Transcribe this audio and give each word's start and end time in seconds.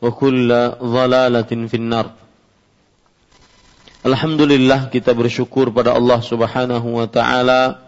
wa 0.00 0.10
kulla 0.12 0.76
dhalalatin 0.76 1.68
finnar. 1.68 2.12
Alhamdulillah 4.06 4.92
kita 4.92 5.10
bersyukur 5.16 5.72
pada 5.74 5.96
Allah 5.96 6.22
Subhanahu 6.22 7.02
wa 7.02 7.06
taala 7.10 7.82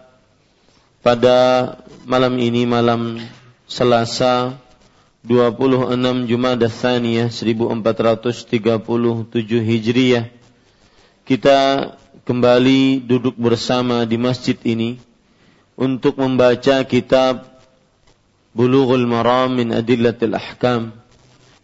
pada 0.99 1.37
malam 2.03 2.35
ini 2.35 2.67
malam 2.67 3.23
Selasa 3.63 4.59
26 5.23 5.95
Jumada 6.27 6.67
Tsaniyah 6.67 7.31
1437 7.31 8.59
Hijriah 9.63 10.27
kita 11.23 11.59
kembali 12.27 12.99
duduk 12.99 13.39
bersama 13.39 14.03
di 14.03 14.19
masjid 14.19 14.59
ini 14.67 14.99
untuk 15.79 16.19
membaca 16.19 16.83
kitab 16.83 17.47
Bulughul 18.51 19.07
Maram 19.07 19.55
min 19.55 19.71
Adillatil 19.71 20.35
Ahkam 20.35 20.98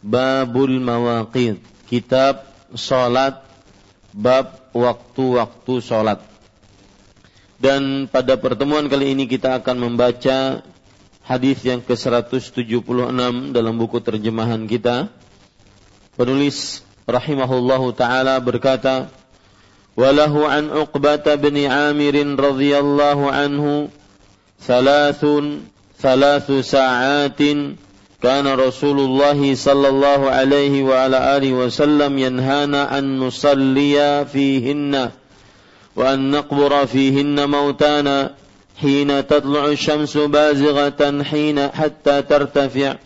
Babul 0.00 0.80
Mawaqid, 0.80 1.60
kitab 1.84 2.48
salat 2.72 3.44
bab 4.16 4.72
waktu-waktu 4.72 5.74
salat. 5.84 6.20
Dan 7.60 8.08
pada 8.08 8.40
pertemuan 8.40 8.88
kali 8.88 9.12
ini 9.12 9.28
kita 9.28 9.60
akan 9.60 9.76
membaca 9.76 10.64
hadis 11.20 11.60
yang 11.60 11.84
ke-176 11.84 12.80
dalam 13.52 13.74
buku 13.76 14.00
terjemahan 14.00 14.64
kita. 14.64 15.12
Penulis 16.16 16.80
rahimahullahu 17.04 17.92
taala 17.92 18.40
berkata, 18.40 19.12
"Walahu 19.92 20.48
an 20.48 20.72
Uqbah 20.72 21.20
bin 21.36 21.60
Amir 21.68 22.16
radhiyallahu 22.16 23.28
anhu 23.28 23.92
thalathun 24.64 25.68
thalathu 26.00 26.64
sa'atin 26.64 27.76
كان 28.22 28.46
رسول 28.46 29.00
الله 29.00 29.54
صلى 29.54 29.88
الله 29.88 30.30
عليه 30.30 30.82
وعلى 30.82 31.36
آله 31.36 31.52
وسلم 31.52 32.18
ينهانا 32.18 32.98
أن 32.98 33.18
نصلي 33.18 34.26
فيهن 34.32 35.10
وأن 35.96 36.30
نقبر 36.30 36.86
فيهن 36.86 37.48
موتانا 37.50 38.34
حين 38.80 39.26
تطلع 39.26 39.66
الشمس 39.66 40.16
بازغة 40.16 41.22
حين 41.22 41.68
حتى 41.68 42.22
ترتفع 42.22 42.96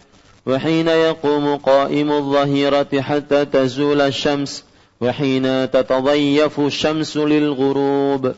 وحين 0.46 0.88
يقوم 0.88 1.56
قائم 1.56 2.12
الظهيرة 2.12 3.00
حتى 3.00 3.44
تزول 3.44 4.00
الشمس 4.00 4.64
وحين 5.00 5.70
تتضيف 5.70 6.60
الشمس 6.60 7.16
للغروب. 7.16 8.34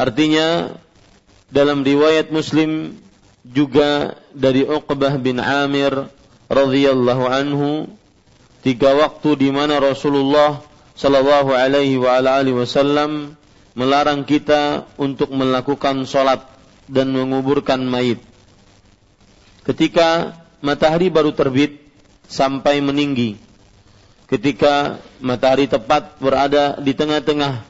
Artinya 0.00 0.80
dalam 1.52 1.84
riwayat 1.84 2.32
Muslim 2.32 2.96
juga 3.50 4.14
dari 4.30 4.62
Uqbah 4.62 5.18
bin 5.18 5.42
Amir 5.42 6.06
radhiyallahu 6.46 7.24
anhu 7.26 7.90
tiga 8.62 8.94
waktu 8.94 9.34
di 9.34 9.48
mana 9.50 9.82
Rasulullah 9.82 10.62
sallallahu 10.94 11.50
alaihi 11.50 11.98
wa 11.98 12.22
alihi 12.22 12.54
wasallam 12.54 13.34
melarang 13.74 14.22
kita 14.22 14.86
untuk 14.98 15.34
melakukan 15.34 16.06
salat 16.06 16.46
dan 16.90 17.10
menguburkan 17.10 17.82
mayit. 17.82 18.22
Ketika 19.62 20.34
matahari 20.62 21.10
baru 21.10 21.30
terbit 21.34 21.78
sampai 22.30 22.78
meninggi. 22.78 23.36
Ketika 24.30 25.02
matahari 25.18 25.66
tepat 25.66 26.22
berada 26.22 26.78
di 26.78 26.94
tengah-tengah 26.94 27.66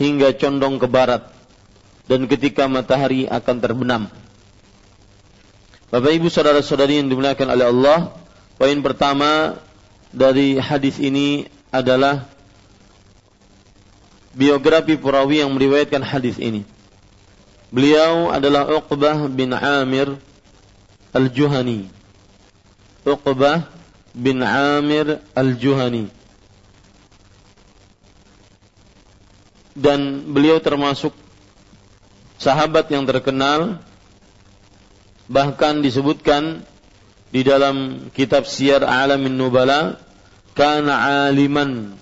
hingga 0.00 0.32
condong 0.40 0.80
ke 0.80 0.88
barat 0.88 1.28
dan 2.08 2.24
ketika 2.24 2.64
matahari 2.64 3.28
akan 3.28 3.56
terbenam. 3.60 4.02
Bapak 5.88 6.12
Ibu 6.20 6.28
saudara-saudari 6.28 7.00
yang 7.00 7.08
dimuliakan 7.08 7.48
oleh 7.48 7.72
Allah, 7.72 8.12
poin 8.60 8.76
pertama 8.84 9.56
dari 10.12 10.60
hadis 10.60 11.00
ini 11.00 11.48
adalah 11.72 12.28
biografi 14.36 15.00
perawi 15.00 15.40
yang 15.40 15.48
meriwayatkan 15.56 16.04
hadis 16.04 16.36
ini. 16.36 16.68
Beliau 17.72 18.28
adalah 18.28 18.68
Uqbah 18.68 19.32
bin 19.32 19.56
Amir 19.56 20.20
Al-Juhani. 21.16 21.88
Uqbah 23.08 23.72
bin 24.12 24.44
Amir 24.44 25.24
Al-Juhani. 25.32 26.12
Dan 29.72 30.20
beliau 30.36 30.60
termasuk 30.60 31.16
sahabat 32.36 32.92
yang 32.92 33.08
terkenal 33.08 33.80
bahkan 35.28 35.84
disebutkan 35.84 36.64
di 37.28 37.44
dalam 37.44 38.08
kitab 38.16 38.48
Syiar 38.48 38.82
Alamin 38.82 39.36
Nubala 39.36 40.00
kana 40.56 41.28
aliman 41.28 41.94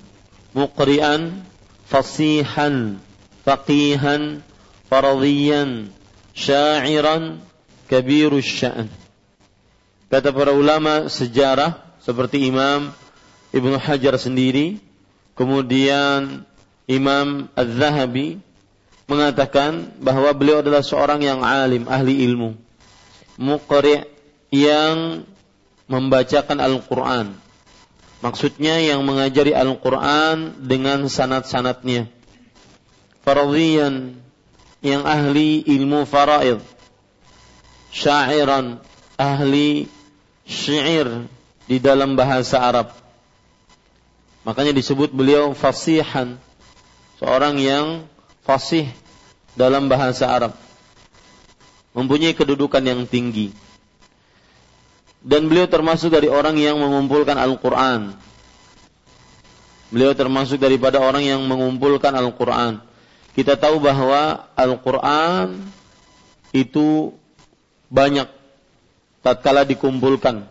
muqri'an 0.55 1.43
fasihan 1.91 3.03
faqihan 3.43 4.41
faradhiyan 4.87 5.91
sya'iran 6.33 7.43
kabirus 7.91 8.47
sya'an. 8.47 8.89
Kata 10.07 10.31
para 10.31 10.55
ulama 10.55 11.11
sejarah 11.11 11.83
seperti 11.99 12.47
Imam 12.47 12.95
Ibnu 13.51 13.75
Hajar 13.83 14.15
sendiri 14.23 14.79
kemudian 15.35 16.47
Imam 16.87 17.51
Az-Zahabi 17.59 18.39
mengatakan 19.11 19.91
bahwa 19.99 20.31
beliau 20.31 20.63
adalah 20.63 20.87
seorang 20.87 21.23
yang 21.27 21.43
alim 21.43 21.91
ahli 21.91 22.23
ilmu 22.23 22.66
muqri' 23.37 24.05
yang 24.51 25.25
membacakan 25.87 26.59
Al-Quran. 26.59 27.37
Maksudnya 28.25 28.81
yang 28.81 29.05
mengajari 29.05 29.53
Al-Quran 29.53 30.67
dengan 30.67 31.07
sanat-sanatnya. 31.07 32.09
Faradhiyan 33.23 34.17
yang 34.81 35.03
ahli 35.05 35.63
ilmu 35.63 36.09
faraid. 36.09 36.59
Syairan 37.93 38.81
ahli 39.17 39.89
syair 40.45 41.29
di 41.65 41.77
dalam 41.81 42.15
bahasa 42.17 42.61
Arab. 42.61 42.93
Makanya 44.47 44.73
disebut 44.73 45.11
beliau 45.11 45.53
fasihan. 45.53 46.39
Seorang 47.19 47.57
yang 47.57 48.05
fasih 48.45 48.87
dalam 49.57 49.89
bahasa 49.89 50.29
Arab. 50.29 50.66
Mempunyai 51.97 52.37
kedudukan 52.37 52.85
yang 52.85 53.09
tinggi 53.09 53.57
dan 55.27 55.51
beliau 55.51 55.67
termasuk 55.67 56.15
dari 56.15 56.31
orang 56.31 56.55
yang 56.55 56.79
mengumpulkan 56.79 57.35
Al-Quran. 57.35 58.15
Beliau 59.91 60.15
termasuk 60.15 60.63
daripada 60.63 61.03
orang 61.03 61.27
yang 61.27 61.43
mengumpulkan 61.43 62.15
Al-Quran. 62.15 62.79
Kita 63.35 63.59
tahu 63.59 63.83
bahwa 63.83 64.47
Al-Quran 64.55 65.67
itu 66.55 67.11
banyak 67.91 68.31
tatkala 69.27 69.67
dikumpulkan 69.67 70.47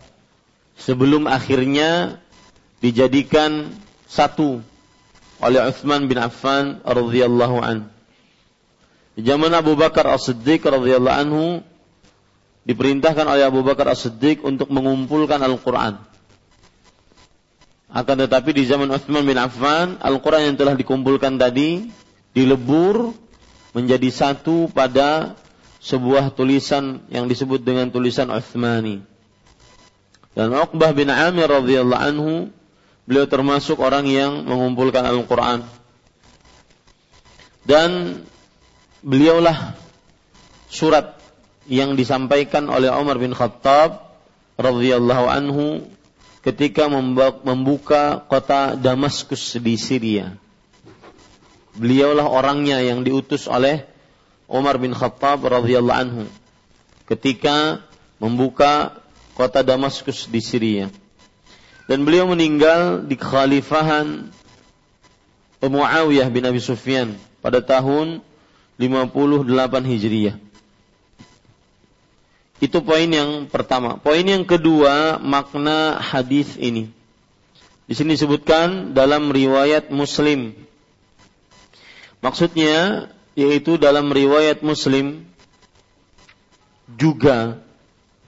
sebelum 0.76 1.24
akhirnya 1.24 2.20
dijadikan 2.84 3.72
satu 4.04 4.60
oleh 5.40 5.60
Uthman 5.72 6.04
bin 6.04 6.20
Affan 6.20 6.84
radhiyallahu 6.84 7.64
an. 7.64 7.88
Di 9.16 9.24
zaman 9.24 9.48
Abu 9.56 9.72
Bakar 9.80 10.04
As-Siddiq 10.12 10.60
radhiyallahu 10.60 11.16
anhu 11.16 11.64
diperintahkan 12.68 13.24
oleh 13.24 13.48
Abu 13.48 13.64
Bakar 13.64 13.88
As-Siddiq 13.88 14.44
untuk 14.44 14.68
mengumpulkan 14.68 15.40
Al-Quran. 15.40 15.96
Akan 17.88 18.16
tetapi 18.20 18.52
di 18.52 18.68
zaman 18.68 18.92
Uthman 18.92 19.24
bin 19.24 19.40
Affan, 19.40 19.96
Al-Quran 20.04 20.52
yang 20.52 20.56
telah 20.60 20.76
dikumpulkan 20.76 21.40
tadi 21.40 21.88
dilebur 22.36 23.16
menjadi 23.72 24.12
satu 24.12 24.68
pada 24.68 25.32
sebuah 25.80 26.36
tulisan 26.36 27.00
yang 27.08 27.24
disebut 27.24 27.64
dengan 27.64 27.88
tulisan 27.88 28.28
Uthmani. 28.28 29.00
Dan 30.36 30.52
Uqbah 30.52 30.92
bin 30.92 31.08
Amir 31.08 31.48
radhiyallahu 31.48 32.04
anhu 32.04 32.52
beliau 33.08 33.24
termasuk 33.24 33.80
orang 33.80 34.04
yang 34.04 34.44
mengumpulkan 34.44 35.08
Al-Quran. 35.08 35.64
Dan 37.64 38.20
beliaulah 39.06 39.78
surat 40.66 41.14
yang 41.70 41.94
disampaikan 41.94 42.66
oleh 42.66 42.90
Umar 42.90 43.22
bin 43.22 43.30
Khattab 43.30 44.18
radhiyallahu 44.58 45.26
anhu 45.30 45.86
ketika 46.42 46.90
membuka 46.90 48.26
kota 48.26 48.74
Damaskus 48.74 49.54
di 49.62 49.78
Syria. 49.78 50.34
Beliaulah 51.78 52.26
orangnya 52.26 52.82
yang 52.82 53.06
diutus 53.06 53.46
oleh 53.46 53.86
Umar 54.50 54.82
bin 54.82 54.90
Khattab 54.90 55.46
radhiyallahu 55.46 56.00
anhu 56.02 56.24
ketika 57.06 57.86
membuka 58.18 58.98
kota 59.38 59.62
Damaskus 59.62 60.26
di 60.26 60.42
Syria. 60.42 60.90
Dan 61.86 62.02
beliau 62.02 62.26
meninggal 62.26 63.06
di 63.06 63.14
kekhalifahan 63.14 64.34
Muawiyah 65.62 66.26
bin 66.30 66.42
Abi 66.46 66.58
Sufyan 66.58 67.14
pada 67.42 67.62
tahun 67.62 68.22
58 68.76 69.48
Hijriah. 69.84 70.36
Itu 72.56 72.80
poin 72.80 73.08
yang 73.08 73.52
pertama. 73.52 74.00
Poin 74.00 74.24
yang 74.24 74.44
kedua, 74.48 75.20
makna 75.20 76.00
hadis 76.00 76.56
ini. 76.56 76.88
Di 77.86 77.94
sini 77.94 78.16
disebutkan 78.16 78.96
dalam 78.96 79.28
riwayat 79.28 79.92
Muslim. 79.92 80.56
Maksudnya 82.24 83.12
yaitu 83.36 83.76
dalam 83.76 84.08
riwayat 84.08 84.64
Muslim 84.64 85.28
juga 86.96 87.60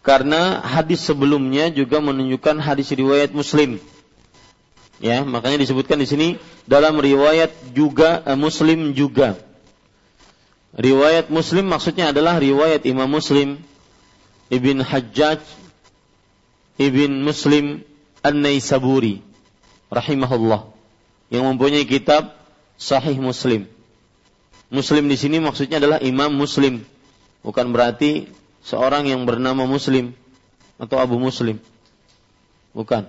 karena 0.04 0.60
hadis 0.60 1.02
sebelumnya 1.02 1.72
juga 1.72 1.98
menunjukkan 2.04 2.60
hadis 2.60 2.92
riwayat 2.92 3.32
Muslim. 3.32 3.80
Ya, 5.00 5.22
makanya 5.24 5.62
disebutkan 5.62 5.98
di 6.02 6.06
sini 6.10 6.28
dalam 6.68 7.00
riwayat 7.00 7.72
juga 7.72 8.20
eh, 8.28 8.36
Muslim 8.36 8.92
juga. 8.92 9.40
Riwayat 10.76 11.32
Muslim 11.32 11.72
maksudnya 11.72 12.12
adalah 12.12 12.36
riwayat 12.36 12.84
Imam 12.84 13.08
Muslim 13.08 13.56
Ibn 14.52 14.84
Hajjaj 14.84 15.40
Ibn 16.78 17.10
Muslim 17.24 17.82
An-Naisaburi 18.20 19.24
rahimahullah 19.88 20.68
yang 21.32 21.48
mempunyai 21.48 21.88
kitab 21.88 22.36
Sahih 22.78 23.18
Muslim. 23.18 23.66
Muslim 24.68 25.08
di 25.08 25.16
sini 25.16 25.40
maksudnya 25.42 25.80
adalah 25.82 25.98
Imam 26.04 26.30
Muslim, 26.30 26.84
bukan 27.42 27.72
berarti 27.72 28.28
seorang 28.62 29.08
yang 29.08 29.24
bernama 29.24 29.64
Muslim 29.64 30.14
atau 30.78 31.00
Abu 31.00 31.18
Muslim. 31.18 31.58
Bukan. 32.76 33.08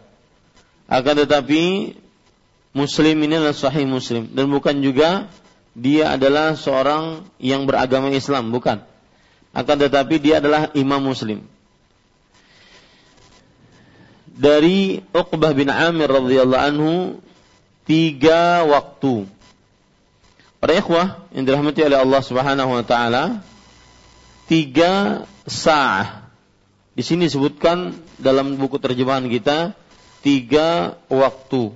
Akan 0.90 1.16
tetapi 1.20 1.94
Muslim 2.74 3.16
ini 3.22 3.38
adalah 3.38 3.54
Sahih 3.54 3.86
Muslim 3.86 4.32
dan 4.34 4.50
bukan 4.50 4.82
juga 4.82 5.30
dia 5.80 6.20
adalah 6.20 6.60
seorang 6.60 7.24
yang 7.40 7.64
beragama 7.64 8.12
Islam, 8.12 8.52
bukan 8.52 8.84
akan 9.50 9.76
tetapi 9.82 10.22
dia 10.22 10.38
adalah 10.38 10.70
imam 10.78 11.02
muslim. 11.02 11.42
Dari 14.40 15.04
Uqbah 15.12 15.52
bin 15.52 15.68
Amir 15.68 16.08
radhiyallahu 16.08 16.64
anhu 16.64 16.94
tiga 17.84 18.64
waktu. 18.64 19.26
Para 20.60 20.76
ikhwah 20.76 21.28
yang 21.34 21.44
dirahmati 21.48 21.82
oleh 21.84 21.98
Allah 21.98 22.22
Subhanahu 22.24 22.72
wa 22.78 22.84
taala, 22.86 23.42
tiga 24.48 25.24
sa'ah. 25.48 26.30
Di 26.94 27.04
sini 27.04 27.28
disebutkan 27.32 27.96
dalam 28.20 28.60
buku 28.60 28.76
terjemahan 28.80 29.28
kita 29.28 29.74
tiga 30.20 31.00
waktu. 31.08 31.72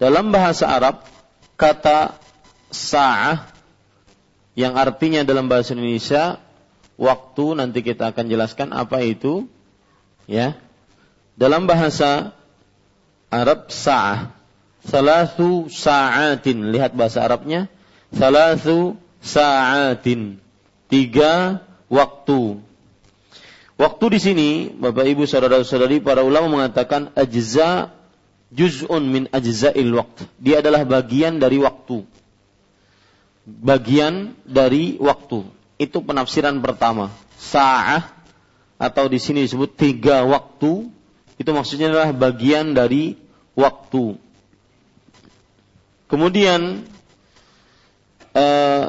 Dalam 0.00 0.32
bahasa 0.32 0.72
Arab, 0.72 1.04
kata 1.60 2.16
sa'ah 2.70 3.50
yang 4.58 4.74
artinya 4.74 5.22
dalam 5.22 5.46
bahasa 5.46 5.74
Indonesia 5.74 6.38
waktu 7.00 7.44
nanti 7.58 7.80
kita 7.80 8.12
akan 8.14 8.26
jelaskan 8.28 8.68
apa 8.74 9.00
itu 9.00 9.46
ya. 10.28 10.58
Dalam 11.38 11.64
bahasa 11.64 12.36
Arab 13.32 13.72
sa'ah. 13.72 14.34
Salatu 14.84 15.72
sa'atin. 15.72 16.68
Lihat 16.72 16.92
bahasa 16.92 17.24
Arabnya. 17.24 17.72
Salatu 18.12 19.00
sa'atin. 19.24 20.36
Tiga 20.90 21.64
waktu. 21.88 22.60
Waktu 23.80 24.04
di 24.12 24.18
sini 24.20 24.48
Bapak 24.76 25.08
Ibu 25.08 25.24
saudara-saudari 25.24 26.04
para 26.04 26.20
ulama 26.20 26.60
mengatakan 26.60 27.08
ajza 27.16 27.88
juz'un 28.52 29.00
min 29.08 29.24
ajza'il 29.32 29.88
waqt. 29.96 30.28
Dia 30.36 30.60
adalah 30.60 30.84
bagian 30.84 31.40
dari 31.40 31.56
waktu 31.56 32.04
bagian 33.58 34.38
dari 34.46 34.94
waktu. 35.02 35.42
Itu 35.80 36.04
penafsiran 36.06 36.62
pertama. 36.62 37.10
Sa'ah 37.40 38.06
atau 38.80 39.04
di 39.10 39.18
sini 39.20 39.44
disebut 39.44 39.76
tiga 39.76 40.24
waktu 40.24 40.88
itu 41.40 41.50
maksudnya 41.56 41.88
adalah 41.88 42.12
bagian 42.12 42.76
dari 42.76 43.16
waktu. 43.56 44.16
Kemudian 46.04 46.84
eh, 48.36 48.84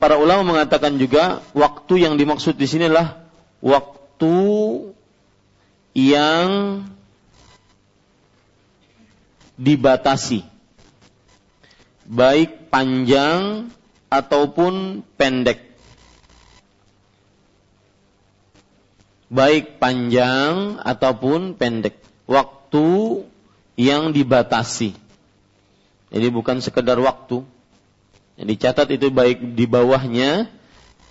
para 0.00 0.16
ulama 0.16 0.56
mengatakan 0.56 0.96
juga 0.96 1.44
waktu 1.52 2.08
yang 2.08 2.16
dimaksud 2.16 2.56
di 2.56 2.64
sini 2.64 2.88
adalah 2.88 3.28
waktu 3.60 4.36
yang 5.96 6.48
dibatasi 9.56 10.44
baik 12.06 12.70
panjang 12.70 13.72
ataupun 14.08 15.02
pendek 15.18 15.62
baik 19.26 19.82
panjang 19.82 20.78
ataupun 20.82 21.58
pendek 21.58 21.98
waktu 22.30 22.86
yang 23.74 24.14
dibatasi 24.14 24.94
jadi 26.14 26.30
bukan 26.30 26.62
sekedar 26.62 26.96
waktu 27.02 27.42
yang 28.36 28.48
dicatat 28.52 28.92
itu 28.92 29.08
baik 29.08 29.56
di 29.56 29.64
bawahnya 29.64 30.52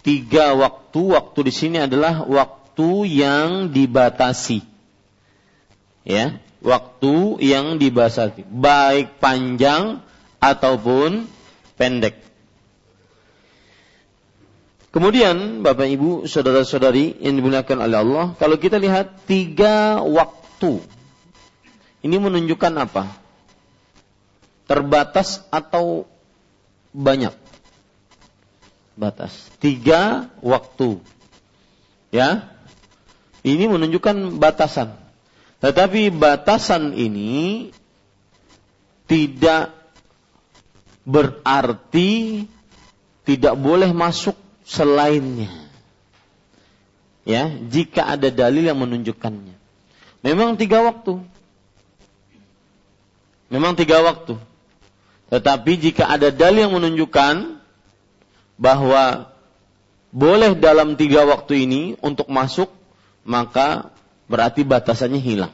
tiga 0.05 0.53
waktu. 0.53 1.17
Waktu 1.17 1.39
di 1.49 1.53
sini 1.53 1.77
adalah 1.81 2.21
waktu 2.29 3.09
yang 3.09 3.73
dibatasi. 3.73 4.61
Ya, 6.05 6.37
waktu 6.61 7.41
yang 7.41 7.81
dibatasi, 7.81 8.45
baik 8.45 9.17
panjang 9.17 10.05
ataupun 10.37 11.25
pendek. 11.81 12.21
Kemudian 14.95 15.59
Bapak 15.59 15.91
Ibu, 15.91 16.23
saudara-saudari 16.23 17.19
yang 17.19 17.35
dimuliakan 17.35 17.83
oleh 17.83 17.99
Allah, 17.99 18.25
kalau 18.39 18.55
kita 18.55 18.79
lihat 18.79 19.27
tiga 19.27 19.99
waktu, 19.99 20.79
ini 21.99 22.15
menunjukkan 22.15 22.71
apa? 22.79 23.11
Terbatas 24.71 25.43
atau 25.51 26.07
banyak 26.95 27.35
batas. 28.95 29.35
Tiga 29.59 30.31
waktu. 30.39 31.03
Ya. 32.15 32.55
Ini 33.43 33.67
menunjukkan 33.67 34.39
batasan. 34.39 34.95
Tetapi 35.59 36.07
batasan 36.15 36.95
ini 36.95 37.67
tidak 39.11 39.75
berarti 41.03 42.47
tidak 43.27 43.59
boleh 43.59 43.91
masuk 43.91 44.44
selainnya. 44.65 45.53
Ya, 47.25 47.49
jika 47.49 48.05
ada 48.17 48.29
dalil 48.29 48.65
yang 48.65 48.77
menunjukkannya. 48.81 49.55
Memang 50.25 50.57
tiga 50.57 50.81
waktu. 50.81 51.21
Memang 53.49 53.77
tiga 53.77 54.01
waktu. 54.01 54.37
Tetapi 55.29 55.71
jika 55.77 56.05
ada 56.09 56.29
dalil 56.29 56.69
yang 56.69 56.73
menunjukkan 56.73 57.61
bahwa 58.57 59.33
boleh 60.13 60.53
dalam 60.57 60.97
tiga 60.97 61.25
waktu 61.25 61.65
ini 61.65 61.81
untuk 62.01 62.29
masuk, 62.29 62.69
maka 63.25 63.89
berarti 64.29 64.61
batasannya 64.61 65.21
hilang. 65.21 65.53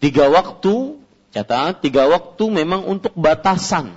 Tiga 0.00 0.32
waktu, 0.32 0.96
catat, 1.30 1.84
tiga 1.84 2.08
waktu 2.08 2.44
memang 2.48 2.88
untuk 2.88 3.12
batasan. 3.14 3.92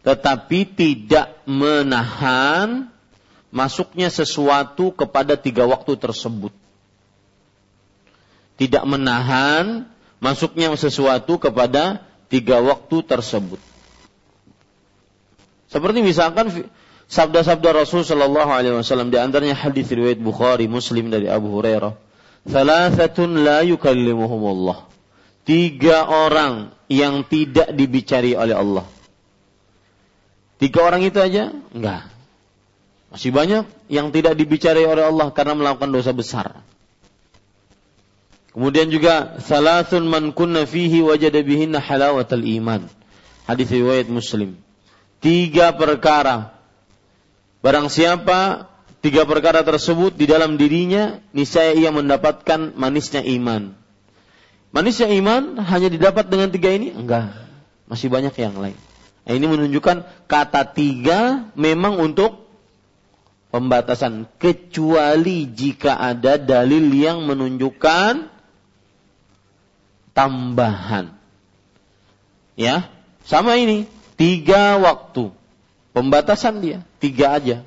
Tetapi 0.00 0.58
tidak 0.72 1.44
menahan 1.44 2.88
masuknya 3.52 4.08
sesuatu 4.08 4.94
kepada 4.94 5.36
tiga 5.36 5.68
waktu 5.68 5.98
tersebut. 6.00 6.54
Tidak 8.56 8.84
menahan 8.88 9.88
masuknya 10.22 10.72
sesuatu 10.76 11.36
kepada 11.36 12.04
tiga 12.32 12.62
waktu 12.64 12.96
tersebut. 13.04 13.60
Seperti 15.70 15.98
misalkan 16.02 16.50
sabda-sabda 17.10 17.84
Rasul 17.84 18.02
Shallallahu 18.02 18.50
Alaihi 18.50 18.74
Wasallam 18.74 19.10
di 19.12 19.18
antaranya 19.18 19.56
hadis 19.56 19.90
riwayat 19.90 20.18
Bukhari 20.18 20.66
Muslim 20.70 21.12
dari 21.12 21.28
Abu 21.28 21.52
Hurairah. 21.52 21.94
Thalathatun 22.48 23.44
la 23.44 23.60
yukallimuhumullah. 23.66 24.88
Tiga 25.44 26.06
orang 26.08 26.72
yang 26.88 27.24
tidak 27.26 27.72
dibicari 27.72 28.36
oleh 28.36 28.56
Allah. 28.56 28.84
Tiga 30.60 30.84
orang 30.84 31.00
itu 31.00 31.16
aja? 31.16 31.56
Enggak. 31.72 32.04
Masih 33.08 33.32
banyak 33.32 33.64
yang 33.88 34.12
tidak 34.12 34.36
dibicari 34.36 34.84
oleh 34.84 35.08
Allah 35.08 35.32
karena 35.32 35.56
melakukan 35.56 35.88
dosa 35.88 36.12
besar. 36.12 36.60
Kemudian 38.52 38.92
juga 38.92 39.40
salasun 39.40 40.04
man 40.04 40.36
kunna 40.36 40.68
fihi 40.68 41.00
wajada 41.00 41.40
bihinna 41.40 41.80
halawatal 41.80 42.44
iman. 42.44 42.92
Hadis 43.48 43.72
riwayat 43.72 44.12
Muslim. 44.12 44.60
Tiga 45.24 45.72
perkara. 45.72 46.52
Barang 47.64 47.88
siapa 47.88 48.68
tiga 49.00 49.24
perkara 49.24 49.64
tersebut 49.64 50.12
di 50.12 50.28
dalam 50.28 50.60
dirinya, 50.60 51.24
niscaya 51.32 51.72
ia 51.72 51.88
mendapatkan 51.88 52.76
manisnya 52.76 53.24
iman. 53.24 53.72
Manisnya 54.76 55.08
iman 55.18 55.56
hanya 55.66 55.88
didapat 55.88 56.28
dengan 56.28 56.52
tiga 56.52 56.68
ini? 56.68 56.92
Enggak. 56.92 57.32
Masih 57.90 58.12
banyak 58.12 58.36
yang 58.38 58.54
lain. 58.60 58.78
Nah, 59.30 59.38
ini 59.38 59.46
menunjukkan 59.46 60.26
kata 60.26 60.74
tiga 60.74 61.46
memang 61.54 62.02
untuk 62.02 62.50
pembatasan 63.54 64.26
kecuali 64.42 65.46
jika 65.46 66.02
ada 66.02 66.34
dalil 66.34 66.90
yang 66.90 67.22
menunjukkan 67.30 68.26
tambahan. 70.18 71.14
Ya, 72.58 72.90
sama 73.22 73.54
ini 73.54 73.86
tiga 74.18 74.82
waktu 74.82 75.30
pembatasan 75.94 76.58
dia 76.58 76.82
tiga 76.98 77.38
aja. 77.38 77.62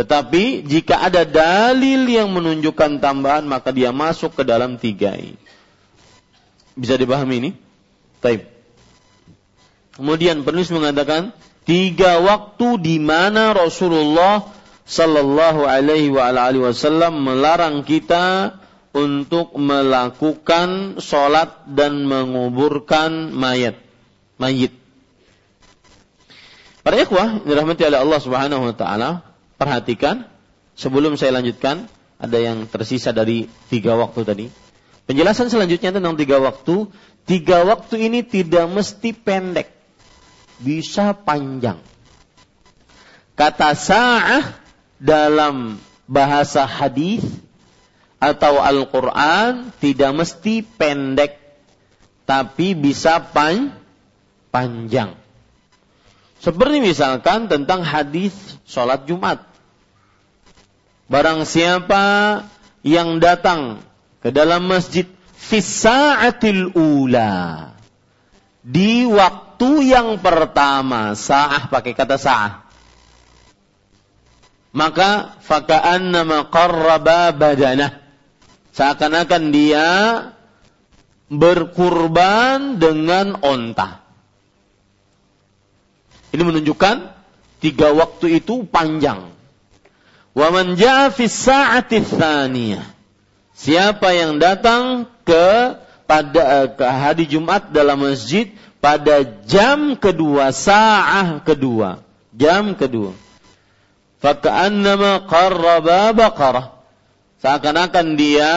Tetapi 0.00 0.64
jika 0.64 1.12
ada 1.12 1.28
dalil 1.28 2.08
yang 2.08 2.32
menunjukkan 2.32 3.04
tambahan 3.04 3.44
maka 3.44 3.68
dia 3.68 3.92
masuk 3.92 4.32
ke 4.32 4.48
dalam 4.48 4.80
tiga 4.80 5.12
ini. 5.12 5.36
Bisa 6.72 6.96
dipahami 6.96 7.36
ini? 7.36 7.50
Taib. 8.24 8.55
Kemudian 9.96 10.44
penulis 10.44 10.68
mengatakan 10.68 11.32
tiga 11.64 12.20
waktu 12.20 12.80
di 12.84 12.96
mana 13.00 13.56
Rasulullah 13.56 14.44
Sallallahu 14.86 15.66
Alaihi 15.66 16.12
Wasallam 16.62 17.24
melarang 17.24 17.82
kita 17.82 18.54
untuk 18.96 19.52
melakukan 19.58 21.00
sholat 21.02 21.68
dan 21.68 22.06
menguburkan 22.06 23.34
mayat. 23.34 23.76
Mayit. 24.40 24.72
Para 26.86 27.02
ikhwah, 27.02 27.42
dirahmati 27.42 27.82
oleh 27.82 27.98
Allah 27.98 28.20
Subhanahu 28.22 28.62
wa 28.70 28.74
taala, 28.78 29.10
perhatikan 29.58 30.30
sebelum 30.78 31.18
saya 31.18 31.34
lanjutkan 31.34 31.90
ada 32.16 32.38
yang 32.40 32.64
tersisa 32.70 33.10
dari 33.10 33.50
tiga 33.68 33.98
waktu 33.98 34.22
tadi. 34.22 34.46
Penjelasan 35.04 35.52
selanjutnya 35.52 35.92
tentang 35.92 36.14
tiga 36.16 36.40
waktu. 36.40 36.88
Tiga 37.26 37.66
waktu 37.66 38.06
ini 38.06 38.22
tidak 38.22 38.70
mesti 38.70 39.10
pendek, 39.10 39.75
bisa 40.60 41.12
panjang. 41.12 41.80
Kata 43.36 43.76
sa'ah 43.76 44.44
dalam 44.96 45.76
bahasa 46.08 46.64
hadis 46.64 47.20
atau 48.16 48.64
Al-Quran 48.64 49.76
tidak 49.76 50.12
mesti 50.16 50.64
pendek, 50.64 51.36
tapi 52.24 52.72
bisa 52.72 53.20
pan 53.20 53.76
panjang. 54.48 55.12
Seperti 56.40 56.80
misalkan 56.80 57.52
tentang 57.52 57.84
hadis 57.84 58.32
sholat 58.64 59.04
Jumat. 59.04 59.44
Barang 61.06 61.44
siapa 61.44 62.42
yang 62.80 63.20
datang 63.20 63.84
ke 64.24 64.32
dalam 64.32 64.66
masjid 64.66 65.06
fisaatil 65.36 66.72
ula 66.74 67.70
di 68.66 69.06
waktu 69.06 69.45
yang 69.80 70.20
pertama 70.20 71.16
sa'ah 71.16 71.72
pakai 71.72 71.96
kata 71.96 72.20
sa'ah 72.20 72.66
maka 74.76 75.40
faka'annama 75.40 76.52
qarraba 76.52 77.32
badanah 77.32 78.06
Seakan-akan 78.76 79.42
dia 79.56 79.88
berkurban 81.32 82.76
dengan 82.76 83.40
onta. 83.40 84.04
Ini 86.28 86.44
menunjukkan 86.44 86.96
tiga 87.64 87.96
waktu 87.96 88.44
itu 88.44 88.68
panjang. 88.68 89.32
Wa 90.36 90.52
man 90.52 90.76
Siapa 93.56 94.08
yang 94.12 94.36
datang 94.36 95.08
ke 95.24 95.46
pada 96.04 96.68
ke 96.76 96.84
hari 96.84 97.24
Jumat 97.24 97.72
dalam 97.72 98.04
masjid 98.04 98.52
pada 98.86 99.26
jam 99.50 99.98
kedua, 99.98 100.54
sa'ah 100.54 101.42
kedua, 101.42 102.06
jam 102.30 102.78
kedua. 102.78 103.18
Faka'annama 104.22 105.26
qarraba 105.26 106.14
baqarah 106.14 106.78
Seakan-akan 107.42 108.14
dia 108.14 108.54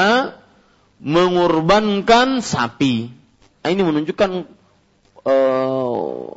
mengorbankan 1.01 2.45
sapi. 2.45 3.09
Nah, 3.65 3.69
ini 3.73 3.81
menunjukkan 3.81 4.45
uh, 5.25 6.29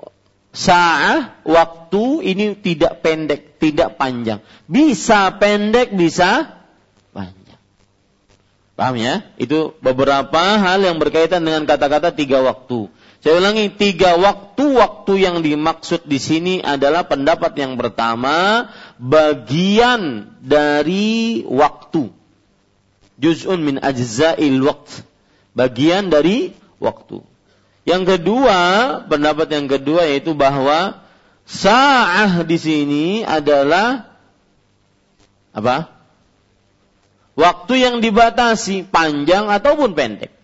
Sa'ah, 0.53 1.41
waktu 1.49 2.05
ini 2.29 2.53
tidak 2.61 3.01
pendek, 3.01 3.57
tidak 3.57 3.97
panjang. 3.97 4.45
Bisa 4.69 5.33
pendek, 5.37 5.97
bisa 5.97 6.61
panjang. 7.17 7.61
Paham 8.77 9.01
ya? 9.01 9.25
Itu 9.41 9.73
beberapa 9.81 10.61
hal 10.61 10.85
yang 10.85 11.01
berkaitan 11.01 11.45
dengan 11.45 11.65
kata-kata 11.65 12.13
tiga 12.13 12.45
waktu. 12.45 12.93
Saya 13.23 13.39
ulangi, 13.39 13.71
tiga 13.71 14.19
waktu-waktu 14.19 15.13
yang 15.23 15.47
dimaksud 15.47 16.11
di 16.11 16.19
sini 16.19 16.55
adalah 16.59 17.07
pendapat 17.07 17.55
yang 17.55 17.79
pertama, 17.79 18.67
bagian 18.99 20.27
dari 20.43 21.47
waktu. 21.47 22.11
Juz'un 23.23 23.63
min 23.63 23.79
ajza'il 23.79 24.59
waqt. 24.59 25.07
Bagian 25.55 26.11
dari 26.11 26.51
waktu. 26.83 27.23
Yang 27.87 28.19
kedua, 28.19 28.59
pendapat 29.07 29.55
yang 29.55 29.71
kedua 29.71 30.03
yaitu 30.11 30.35
bahwa 30.35 30.99
sa'ah 31.47 32.43
di 32.43 32.59
sini 32.59 33.07
adalah 33.23 34.11
apa? 35.55 35.95
Waktu 37.39 37.87
yang 37.87 37.97
dibatasi 38.03 38.91
panjang 38.91 39.47
ataupun 39.47 39.95
pendek. 39.95 40.35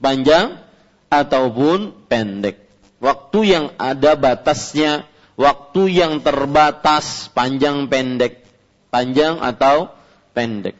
Panjang 0.00 0.67
ataupun 1.08 2.08
pendek. 2.08 2.68
Waktu 2.98 3.38
yang 3.46 3.66
ada 3.78 4.18
batasnya, 4.18 5.06
waktu 5.38 5.82
yang 5.92 6.20
terbatas, 6.20 7.30
panjang 7.30 7.86
pendek, 7.86 8.44
panjang 8.90 9.38
atau 9.38 9.94
pendek. 10.34 10.74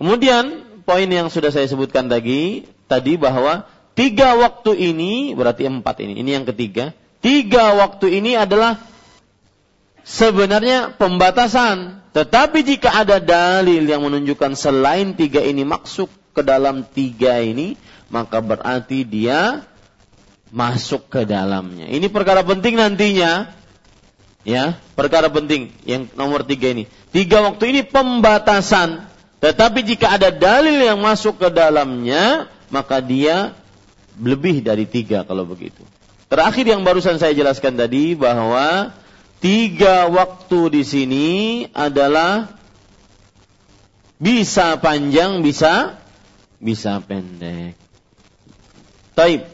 Kemudian 0.00 0.64
poin 0.82 1.06
yang 1.06 1.28
sudah 1.28 1.52
saya 1.52 1.68
sebutkan 1.68 2.08
tadi, 2.08 2.64
tadi 2.88 3.14
bahwa 3.20 3.68
tiga 3.94 4.34
waktu 4.34 4.74
ini 4.74 5.36
berarti 5.36 5.68
empat 5.68 6.02
ini, 6.02 6.18
ini 6.18 6.30
yang 6.34 6.48
ketiga. 6.48 6.96
Tiga 7.20 7.76
waktu 7.76 8.16
ini 8.18 8.32
adalah 8.34 8.80
sebenarnya 10.02 10.96
pembatasan. 10.96 12.00
Tetapi 12.10 12.66
jika 12.66 13.06
ada 13.06 13.22
dalil 13.22 13.86
yang 13.86 14.02
menunjukkan 14.02 14.58
selain 14.58 15.14
tiga 15.14 15.44
ini 15.44 15.62
masuk 15.62 16.10
ke 16.34 16.42
dalam 16.42 16.82
tiga 16.82 17.38
ini, 17.38 17.78
maka 18.10 18.42
berarti 18.42 19.06
dia 19.06 19.64
masuk 20.50 21.06
ke 21.06 21.22
dalamnya. 21.22 21.86
Ini 21.86 22.10
perkara 22.10 22.42
penting 22.42 22.76
nantinya. 22.76 23.56
Ya, 24.40 24.80
perkara 24.96 25.28
penting 25.28 25.70
yang 25.84 26.08
nomor 26.16 26.42
tiga 26.42 26.72
ini. 26.72 26.90
Tiga 27.14 27.44
waktu 27.44 27.70
ini 27.76 27.80
pembatasan. 27.86 29.06
Tetapi 29.40 29.80
jika 29.84 30.16
ada 30.20 30.28
dalil 30.28 30.80
yang 30.80 31.00
masuk 31.00 31.40
ke 31.40 31.48
dalamnya, 31.48 32.48
maka 32.68 33.00
dia 33.00 33.56
lebih 34.20 34.60
dari 34.60 34.84
tiga 34.84 35.24
kalau 35.24 35.48
begitu. 35.48 35.80
Terakhir 36.28 36.66
yang 36.68 36.84
barusan 36.84 37.16
saya 37.16 37.32
jelaskan 37.32 37.76
tadi 37.76 38.16
bahwa 38.16 38.92
tiga 39.40 40.08
waktu 40.08 40.80
di 40.80 40.82
sini 40.84 41.28
adalah 41.72 42.52
bisa 44.20 44.76
panjang, 44.76 45.40
bisa 45.40 45.96
bisa 46.60 47.00
pendek. 47.00 47.79
Taib. 49.20 49.44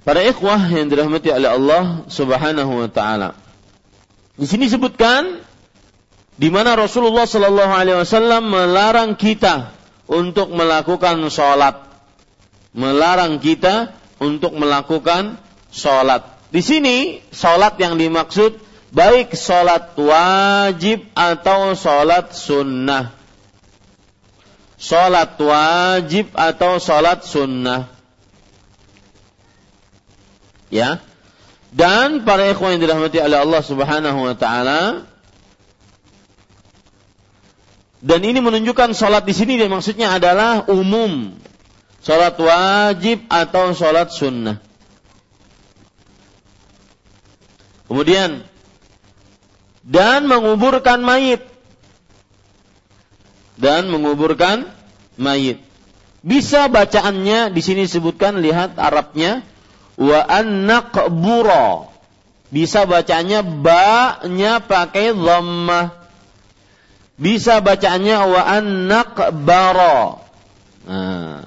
Para 0.00 0.24
ikhwah 0.24 0.72
yang 0.72 0.88
dirahmati 0.88 1.28
oleh 1.28 1.52
Allah 1.52 2.08
Subhanahu 2.08 2.72
wa 2.72 2.88
taala. 2.88 3.36
Di 4.40 4.48
sini 4.48 4.64
sebutkan 4.72 5.44
di 6.40 6.48
mana 6.48 6.72
Rasulullah 6.72 7.28
Sallallahu 7.28 7.72
Alaihi 7.72 8.00
Wasallam 8.00 8.48
melarang 8.48 9.20
kita 9.20 9.76
untuk 10.08 10.56
melakukan 10.56 11.20
sholat, 11.28 11.84
melarang 12.72 13.44
kita 13.44 13.92
untuk 14.16 14.56
melakukan 14.56 15.36
sholat. 15.68 16.24
Di 16.48 16.64
sini 16.64 17.20
sholat 17.28 17.76
yang 17.76 18.00
dimaksud 18.00 18.56
baik 18.88 19.36
sholat 19.36 20.00
wajib 20.00 21.12
atau 21.12 21.76
sholat 21.76 22.32
sunnah. 22.32 23.12
Sholat 24.80 25.36
wajib 25.36 26.32
atau 26.32 26.80
sholat 26.80 27.20
sunnah 27.28 27.93
ya. 30.70 31.00
Dan 31.74 32.22
para 32.22 32.46
ikhwan 32.54 32.78
yang 32.78 32.86
dirahmati 32.86 33.18
oleh 33.18 33.38
Allah 33.42 33.62
Subhanahu 33.64 34.18
wa 34.30 34.34
taala 34.38 35.10
dan 38.04 38.20
ini 38.20 38.36
menunjukkan 38.44 38.92
sholat 38.92 39.24
di 39.24 39.32
sini 39.32 39.56
dan 39.56 39.72
maksudnya 39.72 40.12
adalah 40.12 40.68
umum. 40.68 41.32
Sholat 42.04 42.36
wajib 42.36 43.24
atau 43.32 43.72
sholat 43.72 44.12
sunnah. 44.12 44.60
Kemudian 47.88 48.44
dan 49.80 50.28
menguburkan 50.28 51.00
mayit 51.00 51.40
dan 53.56 53.88
menguburkan 53.88 54.68
mayit. 55.16 55.64
Bisa 56.20 56.68
bacaannya 56.68 57.56
di 57.56 57.60
sini 57.64 57.88
disebutkan 57.88 58.36
lihat 58.44 58.76
Arabnya 58.76 59.40
wa 59.98 60.20
an 60.24 60.68
naqbura. 60.68 61.90
Bisa 62.54 62.86
bacanya 62.86 63.42
ba-nya 63.42 64.62
pakai 64.62 65.10
dhammah. 65.10 65.90
Bisa 67.18 67.58
bacanya 67.58 68.26
wa 68.26 68.42
an 68.46 68.86
naqbara. 68.86 70.22
Nah, 70.84 71.42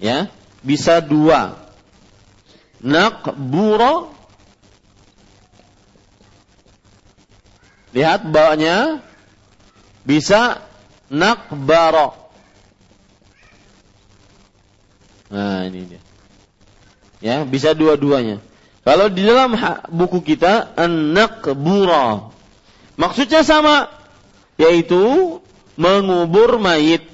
ya, 0.00 0.26
bisa 0.64 0.98
dua. 1.04 1.58
Naqbura 2.80 4.20
Lihat 7.90 8.22
bawahnya 8.30 9.02
bisa 10.06 10.62
nakbaro. 11.10 12.14
Nah, 15.30 15.66
ini 15.66 15.86
dia. 15.86 16.02
Ya, 17.20 17.44
bisa 17.44 17.76
dua-duanya. 17.76 18.40
Kalau 18.80 19.12
di 19.12 19.20
dalam 19.20 19.52
buku 19.92 20.24
kita 20.24 20.72
an-naqbura. 20.72 22.32
Maksudnya 22.96 23.44
sama, 23.44 23.92
yaitu 24.56 25.36
mengubur 25.76 26.56
mayit. 26.56 27.04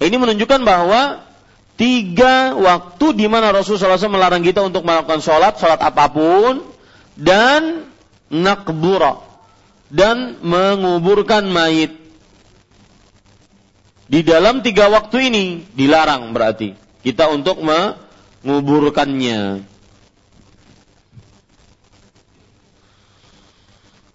Ini 0.00 0.16
menunjukkan 0.16 0.60
bahwa 0.64 1.24
tiga 1.80 2.56
waktu 2.56 3.16
di 3.16 3.26
mana 3.28 3.52
Rasulullah 3.52 3.96
SAW 3.96 4.12
melarang 4.12 4.44
kita 4.44 4.64
untuk 4.64 4.84
melakukan 4.84 5.20
sholat, 5.24 5.56
sholat 5.56 5.80
apa 5.80 6.12
pun, 6.12 6.64
dan 7.16 7.88
nakbura, 8.28 9.20
dan 9.88 10.40
menguburkan 10.44 11.48
mayit. 11.48 11.96
Di 14.10 14.20
dalam 14.24 14.60
tiga 14.60 14.92
waktu 14.92 15.32
ini 15.32 15.44
dilarang 15.72 16.34
berarti 16.36 16.74
kita 17.00 17.32
untuk 17.32 17.60
menguburkannya. 18.44 19.64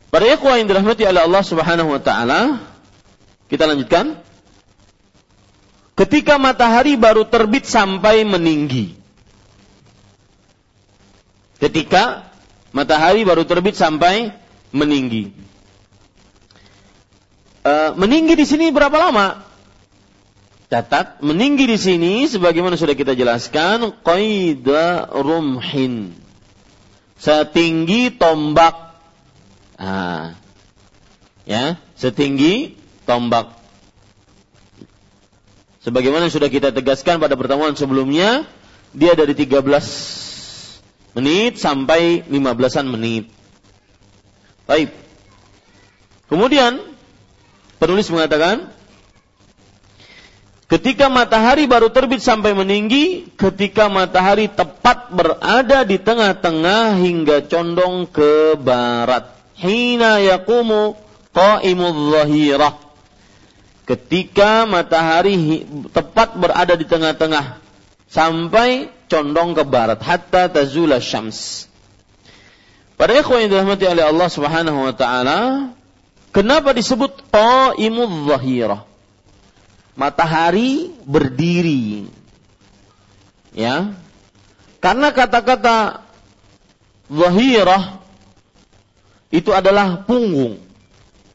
Para 0.10 0.26
ikhwah 0.32 0.56
yang 0.56 0.72
dirahmati 0.72 1.04
oleh 1.04 1.22
Allah 1.28 1.44
Subhanahu 1.44 1.92
wa 1.92 2.02
taala, 2.02 2.64
kita 3.52 3.68
lanjutkan. 3.68 4.24
Ketika 5.96 6.36
matahari 6.36 7.00
baru 7.00 7.24
terbit 7.24 7.64
sampai 7.64 8.28
meninggi. 8.28 8.96
Ketika 11.56 12.32
matahari 12.76 13.24
baru 13.24 13.48
terbit 13.48 13.80
sampai 13.80 14.36
meninggi. 14.76 15.32
E, 17.64 17.74
meninggi 17.96 18.36
di 18.36 18.44
sini 18.44 18.76
berapa 18.76 18.92
lama? 18.92 19.40
Catat, 20.66 21.22
meninggi 21.22 21.70
di 21.70 21.78
sini 21.78 22.14
sebagaimana 22.26 22.74
sudah 22.74 22.98
kita 22.98 23.14
jelaskan, 23.14 23.94
qaida 24.02 25.14
rumhin. 25.14 26.18
Setinggi 27.22 28.10
tombak. 28.18 28.98
Ah. 29.78 30.34
Ya, 31.46 31.78
setinggi 31.94 32.74
tombak. 33.06 33.54
Sebagaimana 35.86 36.34
sudah 36.34 36.50
kita 36.50 36.74
tegaskan 36.74 37.22
pada 37.22 37.38
pertemuan 37.38 37.78
sebelumnya, 37.78 38.50
dia 38.90 39.14
dari 39.14 39.38
13 39.38 39.62
menit 41.14 41.62
sampai 41.62 42.26
15-an 42.26 42.90
menit. 42.90 43.30
Baik. 44.66 44.90
Kemudian 46.26 46.82
penulis 47.78 48.10
mengatakan 48.10 48.75
Ketika 50.66 51.14
matahari 51.14 51.70
baru 51.70 51.94
terbit 51.94 52.26
sampai 52.26 52.58
meninggi, 52.58 53.30
ketika 53.38 53.86
matahari 53.86 54.50
tepat 54.50 55.14
berada 55.14 55.86
di 55.86 56.02
tengah-tengah 56.02 56.98
hingga 56.98 57.46
condong 57.46 58.10
ke 58.10 58.58
barat. 58.58 59.30
Hina 59.62 60.18
yakumu 60.26 60.98
qa'imul 61.38 62.18
zahirah. 62.18 62.82
Ketika 63.86 64.66
matahari 64.66 65.62
tepat 65.94 66.34
berada 66.34 66.74
di 66.74 66.90
tengah-tengah 66.90 67.62
sampai 68.10 68.90
condong 69.06 69.54
ke 69.54 69.62
barat 69.62 70.02
hatta 70.02 70.50
tazula 70.50 70.98
syams. 70.98 71.70
Para 72.98 73.14
ikhwan 73.14 73.46
yang 73.46 73.54
dirahmati 73.54 73.86
oleh 73.86 74.02
Allah 74.02 74.30
Subhanahu 74.34 74.90
wa 74.90 74.94
taala, 74.98 75.70
kenapa 76.34 76.74
disebut 76.74 77.22
qaimul 77.30 78.34
zahirah? 78.34 78.95
Matahari 79.96 80.92
berdiri. 81.08 82.12
Ya. 83.56 83.96
Karena 84.84 85.10
kata-kata 85.16 86.04
zahirah 87.08 88.04
itu 89.32 89.50
adalah 89.56 90.04
punggung. 90.04 90.60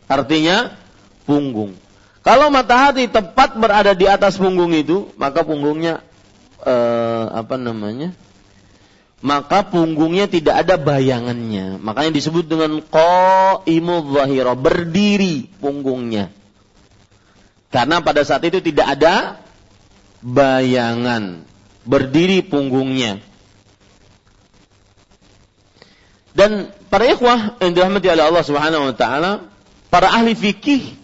Artinya 0.07 0.77
punggung. 1.25 1.75
Kalau 2.21 2.53
matahari 2.53 3.09
tepat 3.09 3.57
berada 3.57 3.97
di 3.97 4.05
atas 4.05 4.37
punggung 4.37 4.77
itu, 4.77 5.09
maka 5.17 5.41
punggungnya 5.41 6.05
eh, 6.61 7.25
apa 7.33 7.57
namanya? 7.57 8.13
Maka 9.21 9.69
punggungnya 9.69 10.29
tidak 10.29 10.65
ada 10.65 10.81
bayangannya. 10.81 11.77
Makanya 11.81 12.13
disebut 12.17 12.49
dengan 12.49 12.81
qaimul 12.81 14.17
zahira, 14.17 14.57
berdiri 14.57 15.49
punggungnya. 15.61 16.33
Karena 17.71 18.03
pada 18.03 18.27
saat 18.27 18.43
itu 18.43 18.59
tidak 18.59 18.99
ada 18.99 19.39
bayangan, 20.21 21.47
berdiri 21.87 22.43
punggungnya. 22.43 23.23
Dan 26.35 26.71
para 26.91 27.07
ikhwah 27.11 27.59
yang 27.63 27.75
dirahmati 27.75 28.07
oleh 28.11 28.25
Allah 28.27 28.45
Subhanahu 28.47 28.91
wa 28.91 28.95
taala, 28.95 29.33
para 29.91 30.11
ahli 30.11 30.35
fikih 30.35 30.99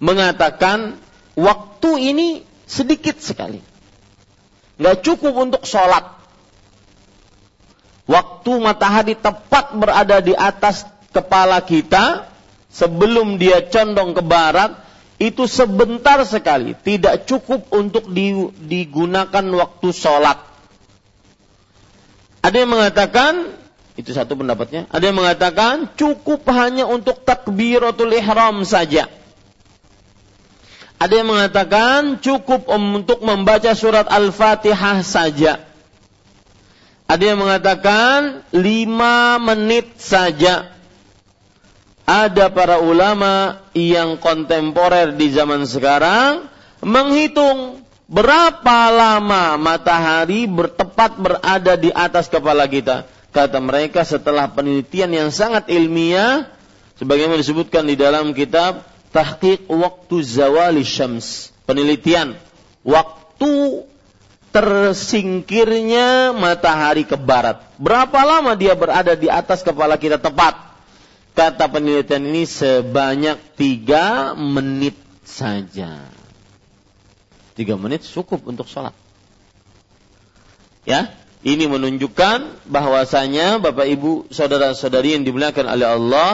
mengatakan 0.00 0.96
waktu 1.36 1.90
ini 2.12 2.28
sedikit 2.64 3.20
sekali. 3.20 3.60
Nggak 4.80 5.04
cukup 5.04 5.34
untuk 5.36 5.62
sholat. 5.68 6.20
Waktu 8.08 8.52
matahari 8.58 9.14
tepat 9.14 9.76
berada 9.78 10.18
di 10.24 10.34
atas 10.34 10.84
kepala 11.14 11.62
kita, 11.62 12.28
sebelum 12.72 13.36
dia 13.36 13.62
condong 13.68 14.16
ke 14.16 14.24
barat, 14.24 14.74
itu 15.20 15.44
sebentar 15.48 16.20
sekali. 16.24 16.76
Tidak 16.76 17.28
cukup 17.28 17.68
untuk 17.74 18.08
digunakan 18.62 19.44
waktu 19.56 19.88
sholat. 19.90 20.38
Ada 22.42 22.56
yang 22.66 22.70
mengatakan 22.74 23.32
itu 23.94 24.10
satu 24.10 24.34
pendapatnya. 24.34 24.88
Ada 24.88 25.12
yang 25.12 25.18
mengatakan 25.20 25.92
cukup 25.94 26.48
hanya 26.50 26.88
untuk 26.88 27.22
takbiratul 27.22 28.12
ihram 28.16 28.64
saja. 28.64 29.06
Ada 31.02 31.18
yang 31.18 31.28
mengatakan 31.34 32.22
cukup 32.22 32.70
untuk 32.70 33.26
membaca 33.26 33.74
surat 33.74 34.06
Al-Fatihah 34.06 35.02
saja. 35.02 35.66
Ada 37.10 37.34
yang 37.34 37.42
mengatakan 37.42 38.46
lima 38.54 39.36
menit 39.42 39.98
saja. 39.98 40.72
Ada 42.12 42.52
para 42.52 42.76
ulama 42.76 43.64
yang 43.72 44.20
kontemporer 44.20 45.16
di 45.16 45.32
zaman 45.32 45.64
sekarang 45.64 46.44
menghitung 46.84 47.80
berapa 48.04 48.92
lama 48.92 49.56
matahari 49.56 50.44
bertepat 50.44 51.16
berada 51.16 51.72
di 51.80 51.88
atas 51.88 52.28
kepala 52.28 52.68
kita. 52.68 53.08
Kata 53.32 53.56
mereka 53.64 54.04
setelah 54.04 54.52
penelitian 54.52 55.08
yang 55.08 55.28
sangat 55.32 55.72
ilmiah 55.72 56.52
sebagaimana 57.00 57.40
disebutkan 57.40 57.88
di 57.88 57.96
dalam 57.96 58.36
kitab 58.36 58.84
Tahqiq 59.08 59.64
Waktu 59.72 60.16
Zawali 60.20 60.84
Syams. 60.84 61.48
Penelitian. 61.64 62.36
Waktu 62.84 63.88
tersingkirnya 64.52 66.36
matahari 66.36 67.08
ke 67.08 67.16
barat. 67.16 67.64
Berapa 67.80 68.20
lama 68.20 68.52
dia 68.52 68.76
berada 68.76 69.16
di 69.16 69.32
atas 69.32 69.64
kepala 69.64 69.96
kita 69.96 70.20
tepat 70.20 70.71
kata 71.32 71.68
penelitian 71.68 72.28
ini 72.28 72.44
sebanyak 72.44 73.56
tiga 73.56 74.36
menit 74.36 74.96
saja 75.24 76.06
tiga 77.56 77.76
menit 77.76 78.04
cukup 78.04 78.44
untuk 78.48 78.68
sholat 78.68 78.92
ya 80.84 81.12
ini 81.42 81.66
menunjukkan 81.66 82.70
bahwasanya 82.70 83.58
Bapak 83.58 83.86
Ibu 83.90 84.30
saudara-saudari 84.30 85.18
yang 85.18 85.26
dimuliakan 85.26 85.66
oleh 85.66 85.88
Allah 85.90 86.30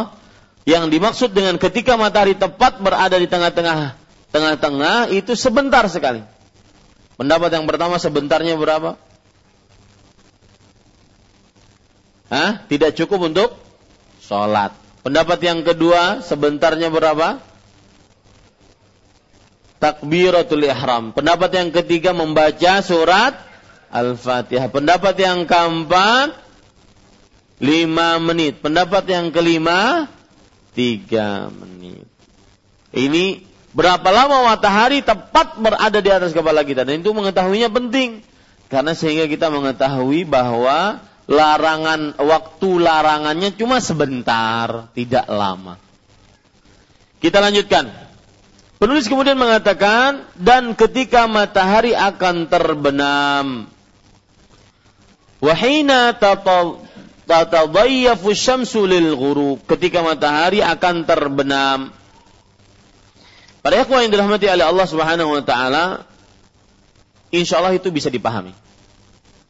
yang 0.68 0.92
dimaksud 0.92 1.32
dengan 1.32 1.56
ketika 1.56 1.96
matahari 1.96 2.36
tepat 2.36 2.76
berada 2.84 3.16
di 3.16 3.24
tengah-tengah 3.24 3.96
tengah-tengah 4.28 5.08
itu 5.16 5.32
sebentar 5.32 5.84
sekali. 5.88 6.20
Pendapat 7.16 7.50
yang 7.50 7.64
pertama 7.66 7.96
sebentarnya 7.98 8.54
berapa? 8.54 8.94
Hah? 12.28 12.62
Tidak 12.68 12.92
cukup 12.94 13.32
untuk 13.32 13.56
sholat. 14.20 14.76
Pendapat 15.08 15.40
yang 15.40 15.64
kedua 15.64 16.20
sebentarnya 16.20 16.92
berapa? 16.92 17.40
Takbiratul 19.80 20.68
ihram. 20.68 21.16
Pendapat 21.16 21.48
yang 21.56 21.72
ketiga 21.72 22.12
membaca 22.12 22.84
surat 22.84 23.40
Al-Fatihah. 23.88 24.68
Pendapat 24.68 25.16
yang 25.16 25.48
keempat, 25.48 26.36
lima 27.56 28.20
menit. 28.20 28.60
Pendapat 28.60 29.08
yang 29.08 29.32
kelima, 29.32 30.12
tiga 30.76 31.48
menit. 31.56 32.04
Ini 32.92 33.48
berapa 33.72 34.12
lama 34.12 34.44
matahari 34.44 35.00
tepat 35.00 35.56
berada 35.56 36.04
di 36.04 36.10
atas 36.12 36.36
kepala 36.36 36.68
kita. 36.68 36.84
Dan 36.84 37.00
itu 37.00 37.16
mengetahuinya 37.16 37.72
penting. 37.72 38.20
Karena 38.68 38.92
sehingga 38.92 39.24
kita 39.24 39.48
mengetahui 39.48 40.28
bahwa 40.28 41.00
larangan 41.28 42.16
waktu 42.16 42.68
larangannya 42.80 43.52
cuma 43.54 43.78
sebentar, 43.84 44.88
tidak 44.96 45.28
lama. 45.28 45.76
Kita 47.20 47.38
lanjutkan. 47.38 47.92
Penulis 48.78 49.10
kemudian 49.10 49.36
mengatakan 49.36 50.24
dan 50.38 50.72
ketika 50.78 51.26
matahari 51.26 51.92
akan 51.92 52.46
terbenam 52.46 53.66
Wahina 55.38 56.10
tatadayyafu 57.26 58.34
syamsu 58.34 58.86
lil 58.90 59.14
ghurub. 59.14 59.62
Ketika 59.70 60.02
matahari 60.02 60.58
akan 60.62 61.06
terbenam. 61.06 61.94
Para 63.62 63.82
ikhwan 63.82 64.06
yang 64.06 64.12
dirahmati 64.14 64.46
oleh 64.50 64.66
Allah 64.66 64.86
Subhanahu 64.86 65.34
wa 65.34 65.42
taala, 65.42 65.84
insyaallah 67.30 67.74
itu 67.74 67.90
bisa 67.94 68.10
dipahami. 68.10 68.54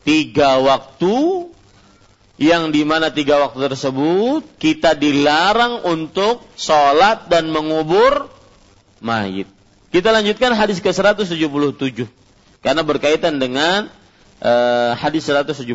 Tiga 0.05 0.61
waktu 0.61 1.49
yang 2.39 2.71
di 2.71 2.87
mana 2.87 3.11
tiga 3.11 3.43
waktu 3.43 3.67
tersebut 3.67 4.47
kita 4.63 4.95
dilarang 4.95 5.83
untuk 5.83 6.47
sholat 6.55 7.27
dan 7.27 7.51
mengubur 7.51 8.31
mayit. 9.03 9.51
Kita 9.91 10.15
lanjutkan 10.15 10.55
hadis 10.55 10.79
ke 10.79 10.87
177 10.87 11.35
karena 12.63 12.83
berkaitan 12.87 13.43
dengan 13.43 13.91
uh, 14.39 14.95
hadis 14.95 15.27
176. 15.27 15.67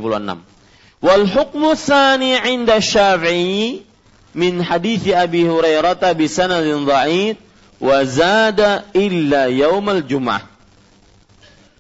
Wal 1.04 1.26
hukmu 1.28 1.76
tsani 1.76 2.40
'inda 2.40 2.80
Syafi'i 2.80 3.84
min 4.32 4.64
hadis 4.64 5.04
Abi 5.12 5.44
Hurairah 5.44 6.00
bi 6.16 6.32
sanadin 6.32 6.88
dha'if 6.88 7.36
wa 7.84 8.08
zada 8.08 8.88
illa 8.96 9.52
yaumal 9.52 10.00
jum'ah. 10.00 10.48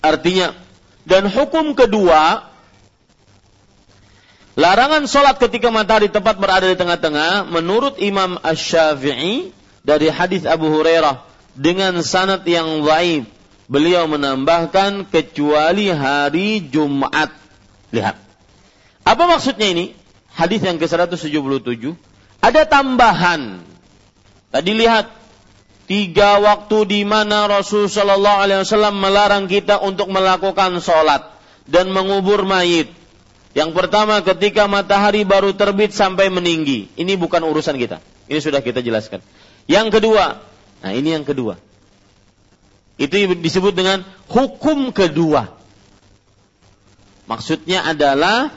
Artinya 0.03 0.51
dan 1.07 1.31
hukum 1.31 1.71
kedua 1.71 2.52
larangan 4.53 5.09
sholat 5.09 5.41
ketika 5.41 5.73
matahari 5.73 6.09
tepat 6.09 6.37
berada 6.37 6.65
di 6.69 6.77
tengah-tengah 6.77 7.49
menurut 7.49 7.97
Imam 7.97 8.37
Ash-Syafi'i 8.41 9.53
dari 9.83 10.07
hadis 10.13 10.45
Abu 10.45 10.69
Hurairah 10.69 11.25
dengan 11.53 12.01
sanad 12.01 12.45
yang 12.47 12.81
dhaif 12.85 13.29
beliau 13.67 14.05
menambahkan 14.09 15.09
kecuali 15.09 15.89
hari 15.89 16.61
Jumat. 16.63 17.31
Lihat. 17.93 18.17
Apa 19.03 19.23
maksudnya 19.27 19.69
ini? 19.69 19.85
Hadis 20.33 20.65
yang 20.65 20.81
ke-177 20.81 21.93
ada 22.43 22.61
tambahan. 22.65 23.61
Tadi 24.49 24.71
lihat 24.73 25.09
tiga 25.85 26.41
waktu 26.41 26.77
di 26.89 27.01
mana 27.05 27.45
Rasul 27.45 27.85
Shallallahu 27.85 28.41
Alaihi 28.41 28.59
Wasallam 28.65 28.95
melarang 28.97 29.45
kita 29.45 29.79
untuk 29.79 30.09
melakukan 30.09 30.81
sholat 30.81 31.33
dan 31.69 31.93
mengubur 31.93 32.43
mayit. 32.43 32.91
Yang 33.53 33.69
pertama 33.77 34.17
ketika 34.25 34.65
matahari 34.65 35.21
baru 35.21 35.53
terbit 35.53 35.93
sampai 35.93 36.33
meninggi. 36.33 36.89
Ini 36.97 37.13
bukan 37.21 37.45
urusan 37.45 37.77
kita. 37.77 38.01
Ini 38.25 38.41
sudah 38.41 38.65
kita 38.65 38.81
jelaskan. 38.81 39.21
Yang 39.69 40.01
kedua, 40.01 40.41
nah 40.81 40.91
ini 40.91 41.13
yang 41.13 41.21
kedua. 41.21 41.61
Itu 42.97 43.13
disebut 43.37 43.73
dengan 43.77 44.01
hukum 44.25 44.89
kedua. 44.89 45.53
Maksudnya 47.29 47.85
adalah 47.85 48.49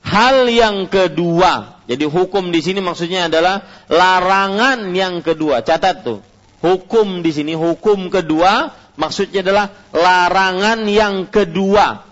hal 0.00 0.48
yang 0.48 0.88
kedua. 0.88 1.84
Jadi 1.88 2.04
hukum 2.08 2.48
di 2.48 2.60
sini 2.64 2.80
maksudnya 2.80 3.28
adalah 3.28 3.64
larangan 3.88 4.92
yang 4.96 5.20
kedua. 5.20 5.60
Catat 5.60 6.04
tuh. 6.04 6.20
Hukum 6.58 7.22
di 7.22 7.30
sini 7.30 7.54
hukum 7.54 8.10
kedua 8.10 8.74
maksudnya 8.98 9.46
adalah 9.46 9.66
larangan 9.94 10.84
yang 10.88 11.28
kedua. 11.30 12.07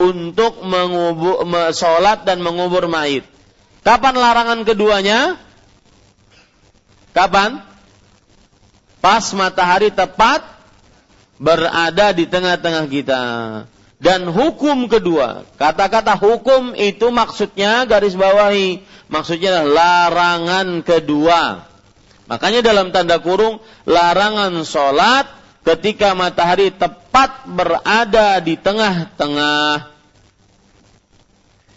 Untuk 0.00 0.64
mengubur 0.64 1.44
sholat 1.76 2.24
dan 2.24 2.40
mengubur 2.40 2.88
mayit. 2.88 3.28
Kapan 3.84 4.16
larangan 4.16 4.64
keduanya? 4.64 5.36
Kapan? 7.12 7.60
Pas 9.04 9.24
matahari 9.36 9.92
tepat 9.92 10.40
berada 11.36 12.16
di 12.16 12.24
tengah-tengah 12.24 12.84
kita. 12.88 13.22
Dan 14.00 14.32
hukum 14.32 14.88
kedua, 14.88 15.44
kata-kata 15.60 16.16
hukum 16.16 16.72
itu 16.72 17.12
maksudnya 17.12 17.84
garis 17.84 18.16
bawahi, 18.16 18.80
maksudnya 19.12 19.60
larangan 19.60 20.80
kedua. 20.80 21.68
Makanya 22.24 22.64
dalam 22.64 22.96
tanda 22.96 23.20
kurung 23.20 23.60
larangan 23.84 24.64
sholat 24.64 25.39
ketika 25.64 26.16
matahari 26.16 26.72
tepat 26.72 27.44
berada 27.44 28.40
di 28.40 28.56
tengah-tengah. 28.56 29.92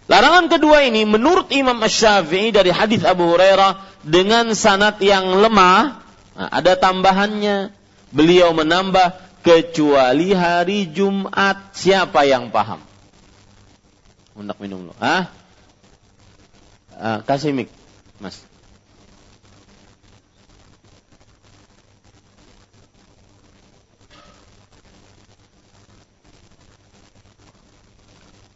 Larangan 0.07 0.45
kedua 0.51 0.83
ini 0.83 1.07
menurut 1.07 1.47
Imam 1.55 1.79
Ash-Syafi'i 1.79 2.51
dari 2.51 2.69
hadis 2.75 3.07
Abu 3.07 3.23
Hurairah 3.31 4.03
dengan 4.03 4.51
sanat 4.51 4.99
yang 4.99 5.39
lemah, 5.39 6.03
nah, 6.35 6.49
ada 6.51 6.75
tambahannya. 6.75 7.71
Beliau 8.13 8.53
menambah 8.53 9.17
kecuali 9.41 10.37
hari 10.37 10.85
Jumat. 10.85 11.73
Siapa 11.73 12.29
yang 12.29 12.53
paham? 12.53 12.77
Hendak 14.37 14.61
minum 14.61 14.91
lo. 14.91 14.93
Hah? 15.01 15.33
Uh, 16.93 17.19
kasih 17.25 17.57
mik, 17.57 17.73
Mas. 18.21 18.45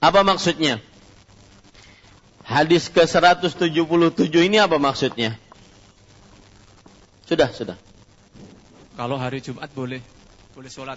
Apa 0.08 0.24
maksudnya? 0.24 0.80
Hadis 2.48 2.88
ke-177 2.88 4.32
ini 4.40 4.56
apa 4.56 4.80
maksudnya? 4.80 5.36
Sudah, 7.28 7.52
sudah. 7.52 7.76
Kalau 8.96 9.20
hari 9.20 9.44
Jumat 9.44 9.68
boleh 9.76 10.00
boleh 10.56 10.72
sholat. 10.72 10.96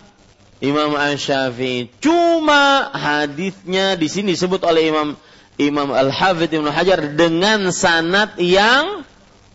Imam 0.64 0.96
Asy-Syafi'i. 0.96 1.92
Cuma 2.00 2.90
hadisnya 2.90 4.00
di 4.00 4.08
sini 4.08 4.32
disebut 4.34 4.64
oleh 4.64 4.90
Imam 4.90 5.14
Imam 5.60 5.94
Al-Hafidz 5.94 6.56
Ibnu 6.56 6.72
Hajar 6.74 7.14
dengan 7.14 7.70
sanad 7.70 8.34
yang 8.40 9.06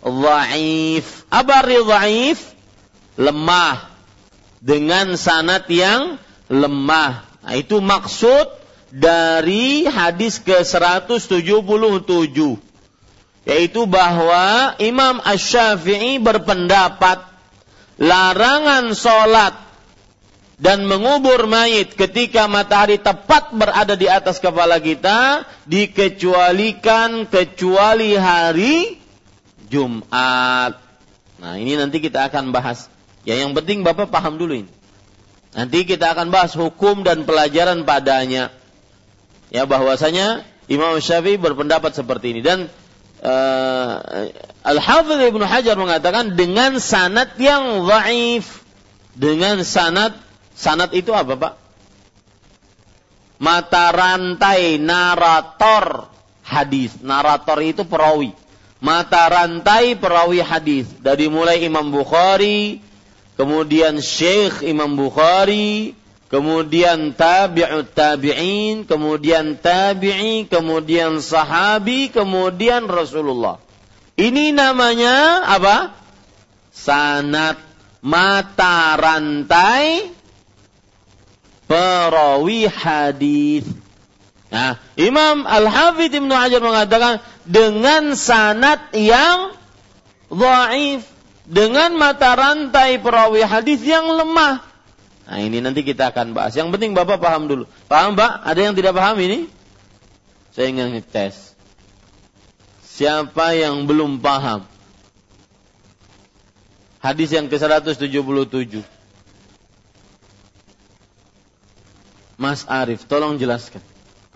dhaif. 0.05 1.27
Apa 1.33 1.65
dhaif? 1.65 2.55
Lemah. 3.19 3.88
Dengan 4.59 5.15
sanad 5.15 5.71
yang 5.71 6.19
lemah. 6.51 7.23
Nah, 7.45 7.55
itu 7.55 7.79
maksud 7.79 8.59
dari 8.93 9.87
hadis 9.87 10.41
ke-177 10.41 12.69
yaitu 13.49 13.89
bahwa 13.89 14.77
Imam 14.77 15.25
Ash-Syafi'i 15.25 16.21
berpendapat 16.21 17.25
larangan 17.97 18.93
sholat 18.93 19.57
dan 20.61 20.85
mengubur 20.85 21.49
mayit 21.49 21.97
ketika 21.97 22.45
matahari 22.45 23.01
tepat 23.01 23.57
berada 23.57 23.97
di 23.97 24.05
atas 24.05 24.37
kepala 24.37 24.77
kita 24.83 25.49
dikecualikan 25.65 27.25
kecuali 27.31 28.21
hari 28.21 29.01
Jumat. 29.73 30.77
Nah, 31.39 31.55
ini 31.57 31.79
nanti 31.79 32.05
kita 32.05 32.29
akan 32.29 32.53
bahas. 32.53 32.91
Ya, 33.29 33.45
yang 33.45 33.53
penting 33.53 33.85
Bapak 33.85 34.09
paham 34.09 34.41
dulu 34.41 34.65
ini. 34.65 34.73
Nanti 35.53 35.85
kita 35.85 36.17
akan 36.17 36.33
bahas 36.33 36.57
hukum 36.57 37.05
dan 37.05 37.29
pelajaran 37.29 37.85
padanya. 37.85 38.49
Ya, 39.53 39.69
bahwasanya 39.69 40.49
Imam 40.65 40.97
Syafi'i 40.97 41.37
berpendapat 41.37 41.93
seperti 41.93 42.33
ini 42.33 42.41
dan 42.41 42.73
uh, 43.21 44.33
Al-Hafidh 44.65 45.29
Ibnu 45.29 45.45
Hajar 45.45 45.77
mengatakan 45.77 46.41
dengan 46.41 46.81
sanad 46.81 47.37
yang 47.37 47.85
dhaif. 47.85 48.65
Dengan 49.13 49.61
sanad 49.61 50.17
sanad 50.57 50.97
itu 50.97 51.13
apa, 51.13 51.37
Pak? 51.37 51.55
Mata 53.45 53.93
rantai 53.93 54.81
narator 54.81 56.09
hadis. 56.49 56.97
Narator 57.05 57.61
itu 57.61 57.85
perawi. 57.85 58.33
Mata 58.81 59.29
rantai 59.29 60.01
perawi 60.01 60.41
hadis 60.41 60.89
dari 61.03 61.27
mulai 61.29 61.67
Imam 61.67 61.91
Bukhari, 61.91 62.88
kemudian 63.39 64.03
Syekh 64.03 64.67
Imam 64.67 64.99
Bukhari, 64.99 65.95
kemudian 66.27 67.15
tabi'ut 67.15 67.95
tabi'in, 67.95 68.83
kemudian 68.83 69.55
tabi'i, 69.57 70.51
kemudian 70.51 71.23
sahabi, 71.23 72.11
kemudian 72.11 72.91
Rasulullah. 72.91 73.63
Ini 74.19 74.51
namanya 74.51 75.47
apa? 75.47 75.95
Sanat 76.75 77.63
mata 78.03 78.99
rantai 78.99 80.11
perawi 81.71 82.67
hadis. 82.67 83.67
Nah, 84.49 84.81
Imam 84.97 85.45
Al-Hafidh 85.45 86.25
Ibnu 86.25 86.33
Hajar 86.33 86.65
mengatakan 86.65 87.21
dengan 87.45 88.17
sanat 88.17 88.91
yang 88.97 89.53
dhaif, 90.33 91.05
dengan 91.49 91.97
mata 91.97 92.37
rantai 92.37 93.01
perawi 93.01 93.41
hadis 93.41 93.81
yang 93.81 94.05
lemah. 94.05 94.61
Nah 95.29 95.39
ini 95.41 95.65
nanti 95.65 95.81
kita 95.81 96.13
akan 96.13 96.37
bahas. 96.37 96.53
Yang 96.53 96.77
penting 96.77 96.93
Bapak 96.93 97.17
paham 97.21 97.49
dulu. 97.49 97.65
Paham 97.89 98.13
Pak? 98.17 98.45
Ada 98.45 98.61
yang 98.69 98.75
tidak 98.77 98.93
paham 98.93 99.17
ini? 99.25 99.49
Saya 100.53 100.69
ingin 100.69 100.93
ngetes. 100.93 101.57
Siapa 102.85 103.57
yang 103.57 103.89
belum 103.89 104.21
paham? 104.21 104.69
Hadis 107.01 107.33
yang 107.33 107.49
ke-177. 107.49 108.83
Mas 112.39 112.67
Arif, 112.67 113.07
tolong 113.07 113.39
jelaskan. 113.39 113.83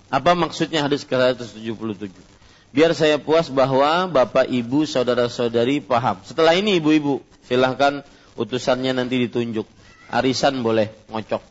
Apa 0.09 0.33
maksudnya 0.38 0.85
hadis 0.85 1.03
ke-177? 1.03 2.32
Biar 2.72 2.96
saya 2.96 3.20
puas 3.20 3.52
bahwa 3.52 4.08
Bapak, 4.08 4.48
Ibu, 4.48 4.88
Saudara-saudari 4.88 5.85
paham. 5.85 6.24
Setelah 6.24 6.56
ini 6.56 6.80
Ibu-ibu, 6.80 7.20
silahkan 7.44 8.00
utusannya 8.32 8.96
nanti 8.96 9.28
ditunjuk 9.28 9.68
arisan 10.08 10.64
boleh 10.64 10.88
ngocok. 11.12 11.42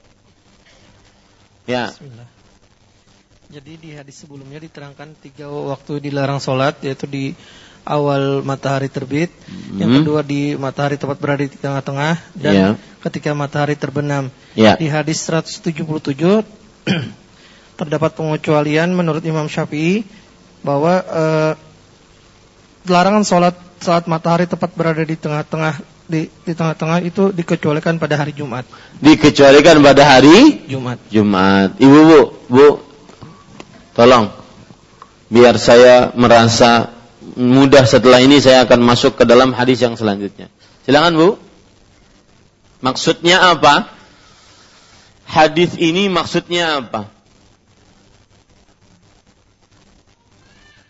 Ya. 1.69 1.93
Bismillah. 1.93 2.29
Jadi 3.51 3.73
di 3.77 3.89
hadis 3.91 4.15
sebelumnya 4.23 4.63
diterangkan 4.63 5.11
tiga 5.19 5.51
waktu 5.51 5.99
dilarang 5.99 6.39
sholat 6.39 6.79
yaitu 6.87 7.03
di 7.03 7.35
awal 7.83 8.41
matahari 8.47 8.87
terbit, 8.87 9.27
hmm. 9.27 9.77
yang 9.77 9.91
kedua 10.01 10.23
di 10.23 10.55
matahari 10.55 10.95
tepat 10.95 11.19
berada 11.19 11.43
di 11.43 11.59
tengah-tengah 11.59 12.15
dan 12.39 12.53
yeah. 12.55 12.73
ketika 13.03 13.35
matahari 13.35 13.75
terbenam. 13.75 14.31
Yeah. 14.55 14.79
Di 14.79 14.87
hadis 14.87 15.19
177 15.27 15.83
terdapat 17.79 18.11
pengecualian 18.15 18.95
menurut 18.95 19.21
Imam 19.27 19.51
Syafi'i 19.51 20.07
bahwa 20.61 20.93
uh, 21.05 21.53
larangan 22.85 23.25
sholat 23.25 23.55
saat 23.81 24.05
matahari 24.05 24.45
tepat 24.45 24.73
berada 24.77 25.01
di 25.01 25.17
tengah-tengah 25.17 25.81
di 26.05 26.27
di 26.27 26.53
tengah-tengah 26.53 26.99
itu 27.07 27.31
dikecualikan 27.31 27.97
pada 27.97 28.19
hari 28.19 28.35
Jumat. 28.35 28.67
Dikecualikan 28.99 29.79
pada 29.81 30.03
hari 30.05 30.67
Jumat. 30.69 30.99
Jumat. 31.09 31.77
Ibu 31.81 31.99
Bu, 32.05 32.21
Bu. 32.51 32.67
Tolong 33.95 34.31
biar 35.31 35.55
saya 35.55 36.11
merasa 36.13 36.91
mudah 37.39 37.87
setelah 37.87 38.19
ini 38.19 38.43
saya 38.43 38.67
akan 38.67 38.83
masuk 38.83 39.15
ke 39.15 39.23
dalam 39.23 39.55
hadis 39.55 39.79
yang 39.79 39.95
selanjutnya. 39.95 40.51
Silakan 40.83 41.15
Bu. 41.15 41.29
Maksudnya 42.83 43.55
apa? 43.55 43.93
Hadis 45.23 45.79
ini 45.79 46.11
maksudnya 46.11 46.83
apa? 46.83 47.07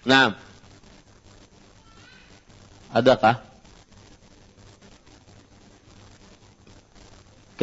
Nah. 0.05 0.35
Adakah? 2.91 3.51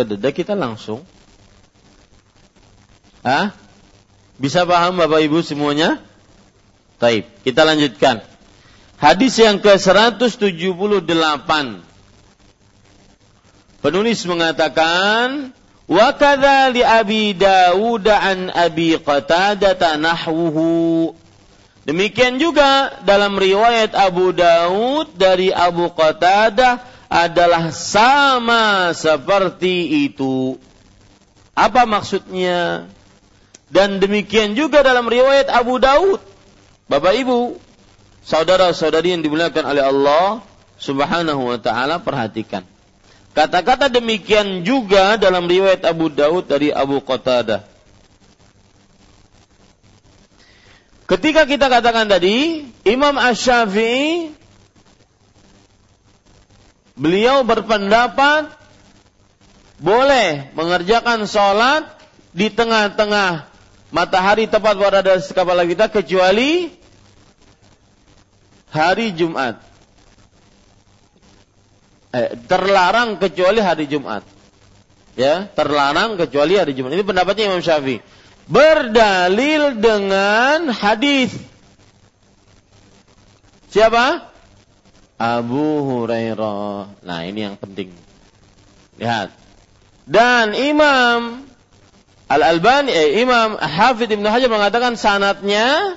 ke 0.07 0.31
kita 0.31 0.55
langsung. 0.55 1.03
Ah? 3.27 3.51
Bisa 4.38 4.62
paham 4.62 4.94
Bapak 4.94 5.27
Ibu 5.27 5.42
semuanya? 5.42 5.98
Taib. 7.03 7.27
Kita 7.42 7.66
lanjutkan. 7.66 8.22
Hadis 8.98 9.35
yang 9.42 9.59
ke-178. 9.59 11.51
Penulis 13.79 14.20
mengatakan, 14.27 15.55
"Wa 15.87 16.11
li 16.70 16.83
Abi 16.83 17.35
Dawud 17.35 18.07
an 18.11 18.51
Abi 18.55 18.98
Qatadah 18.98 19.98
nahwuhu." 19.98 21.14
Demikian 21.88 22.37
juga 22.37 23.01
dalam 23.01 23.40
riwayat 23.40 23.96
Abu 23.96 24.37
Daud 24.37 25.16
dari 25.16 25.48
Abu 25.48 25.88
Qatadah 25.88 26.85
adalah 27.09 27.72
sama 27.72 28.92
seperti 28.92 30.05
itu. 30.05 30.61
Apa 31.57 31.88
maksudnya? 31.88 32.92
Dan 33.72 34.05
demikian 34.05 34.53
juga 34.53 34.85
dalam 34.85 35.09
riwayat 35.09 35.48
Abu 35.48 35.81
Daud. 35.81 36.20
Bapak 36.92 37.24
Ibu, 37.24 37.57
saudara-saudari 38.20 39.16
yang 39.16 39.24
dimuliakan 39.24 39.64
oleh 39.72 39.81
Allah 39.81 40.44
Subhanahu 40.77 41.48
wa 41.48 41.57
taala, 41.57 42.05
perhatikan. 42.05 42.68
Kata-kata 43.33 43.88
demikian 43.88 44.61
juga 44.61 45.16
dalam 45.16 45.48
riwayat 45.48 45.88
Abu 45.88 46.12
Daud 46.12 46.53
dari 46.53 46.68
Abu 46.68 47.01
Qatadah. 47.01 47.64
Ketika 51.09 51.49
kita 51.49 51.73
katakan 51.73 52.05
tadi, 52.05 52.68
Imam 52.85 53.16
Ash-Syafi'i 53.16 54.29
beliau 56.92 57.40
berpendapat 57.49 58.53
boleh 59.81 60.53
mengerjakan 60.53 61.25
sholat 61.25 61.88
di 62.37 62.53
tengah-tengah 62.53 63.49
matahari 63.88 64.53
tepat 64.53 64.77
berada 64.77 65.16
di 65.16 65.33
kepala 65.33 65.64
kita 65.64 65.88
kecuali 65.88 66.77
hari 68.68 69.16
Jumat. 69.16 69.64
Eh, 72.12 72.37
terlarang 72.44 73.16
kecuali 73.16 73.64
hari 73.64 73.88
Jumat. 73.88 74.29
Ya, 75.16 75.49
terlarang 75.57 76.21
kecuali 76.21 76.61
hari 76.61 76.77
Jumat. 76.77 76.92
Ini 76.92 77.05
pendapatnya 77.09 77.49
Imam 77.49 77.64
Syafi'i 77.64 78.17
berdalil 78.49 79.77
dengan 79.77 80.73
hadis. 80.73 81.37
Siapa? 83.69 84.33
Abu 85.21 85.85
Hurairah. 85.85 87.05
Nah, 87.05 87.21
ini 87.29 87.45
yang 87.45 87.61
penting. 87.61 87.93
Lihat. 88.97 89.31
Dan 90.09 90.57
Imam 90.57 91.45
Al-Albani, 92.29 92.93
eh, 92.93 93.21
Imam 93.21 93.61
Hafidh 93.61 94.09
Ibn 94.09 94.25
Hajar 94.25 94.49
mengatakan 94.49 94.97
sanatnya 94.97 95.97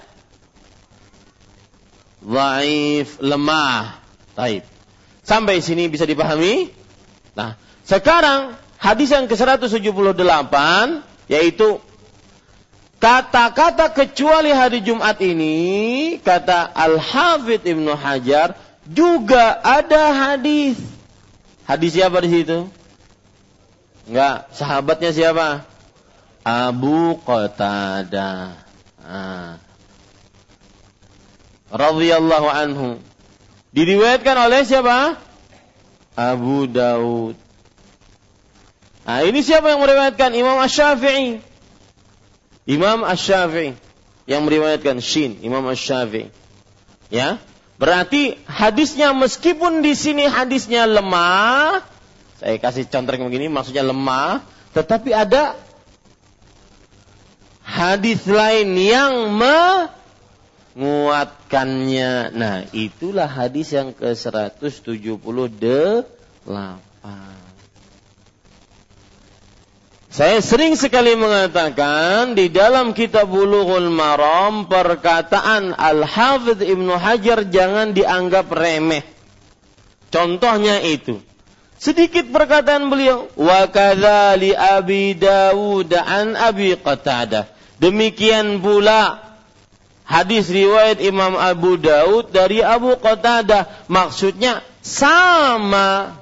Zaif, 2.21 3.17
lemah. 3.17 3.97
Taib. 4.37 4.63
Sampai 5.25 5.59
sini 5.59 5.89
bisa 5.89 6.05
dipahami? 6.05 6.69
Nah, 7.33 7.57
sekarang 7.83 8.55
hadis 8.77 9.09
yang 9.09 9.25
ke-178 9.25 10.55
yaitu 11.31 11.81
Kata-kata 13.01 13.89
kecuali 13.89 14.53
hari 14.53 14.85
Jumat 14.85 15.17
ini, 15.25 16.21
kata 16.21 16.69
Al-Hafidh 16.69 17.65
Ibnu 17.65 17.97
Hajar, 17.97 18.53
juga 18.85 19.57
ada 19.65 20.13
hadis. 20.13 20.77
Hadis 21.65 21.97
siapa 21.97 22.21
di 22.21 22.29
situ? 22.29 22.69
Enggak, 24.05 24.53
sahabatnya 24.53 25.09
siapa? 25.17 25.65
Abu 26.45 27.17
Qatadah. 27.25 28.53
Ah. 29.01 29.57
Radhiyallahu 31.73 32.47
anhu. 32.53 33.01
Diriwayatkan 33.73 34.35
oleh 34.45 34.61
siapa? 34.61 35.17
Abu 36.13 36.69
Daud. 36.69 37.33
Nah, 39.09 39.25
ini 39.25 39.41
siapa 39.41 39.73
yang 39.73 39.81
meriwayatkan? 39.81 40.37
Imam 40.37 40.61
Asy-Syafi'i. 40.61 41.50
Imam 42.71 43.03
Ash-Syafi'i 43.03 43.75
yang 44.31 44.47
meriwayatkan 44.47 45.03
Shin, 45.03 45.43
Imam 45.43 45.67
Ash-Syafi'i. 45.67 46.31
Ya. 47.11 47.35
Berarti 47.75 48.39
hadisnya 48.47 49.11
meskipun 49.11 49.83
di 49.83 49.91
sini 49.91 50.29
hadisnya 50.29 50.87
lemah, 50.87 51.83
saya 52.39 52.55
kasih 52.61 52.87
contoh 52.87 53.27
begini 53.27 53.51
maksudnya 53.51 53.83
lemah, 53.83 54.39
tetapi 54.71 55.11
ada 55.11 55.59
hadis 57.65 58.23
lain 58.29 58.77
yang 58.77 59.33
menguatkannya. 60.77 62.31
Nah, 62.37 62.69
itulah 62.71 63.27
hadis 63.27 63.73
yang 63.75 63.91
ke-178. 63.91 65.65
Saya 70.11 70.43
sering 70.43 70.75
sekali 70.75 71.15
mengatakan 71.15 72.35
di 72.35 72.51
dalam 72.51 72.91
kitab 72.91 73.31
Bulughul 73.31 73.87
Maram 73.87 74.67
perkataan 74.67 75.71
Al-Hafidh 75.71 76.59
Ibnu 76.67 76.99
Hajar 76.99 77.47
jangan 77.47 77.95
dianggap 77.95 78.51
remeh. 78.51 79.07
Contohnya 80.11 80.83
itu. 80.83 81.23
Sedikit 81.79 82.27
perkataan 82.27 82.91
beliau, 82.91 83.31
wa 83.39 83.65
kadzali 83.71 84.51
Abi 84.51 85.15
Dawud 85.15 85.95
an 85.95 86.35
Abi 86.35 86.75
Qatadah. 86.75 87.47
Demikian 87.79 88.59
pula 88.59 89.17
hadis 90.03 90.51
riwayat 90.51 90.99
Imam 90.99 91.39
Abu 91.39 91.79
Daud 91.79 92.35
dari 92.35 92.59
Abu 92.59 92.99
Qatadah. 92.99 93.87
Maksudnya 93.87 94.59
sama 94.83 96.20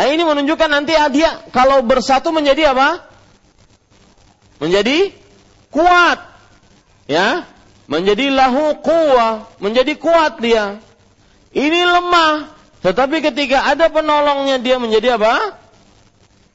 Nah, 0.00 0.08
ini 0.08 0.24
menunjukkan 0.24 0.72
nanti 0.72 0.96
dia 1.12 1.44
kalau 1.52 1.84
bersatu 1.84 2.32
menjadi 2.32 2.72
apa? 2.72 3.04
Menjadi 4.56 5.12
kuat. 5.68 6.24
Ya, 7.04 7.44
menjadi 7.84 8.32
lahu 8.32 8.80
kuwa, 8.80 9.44
menjadi 9.60 9.92
kuat 10.00 10.40
dia. 10.40 10.80
Ini 11.52 11.84
lemah, 11.84 12.48
tetapi 12.80 13.20
ketika 13.20 13.68
ada 13.68 13.92
penolongnya 13.92 14.56
dia 14.56 14.80
menjadi 14.80 15.20
apa? 15.20 15.60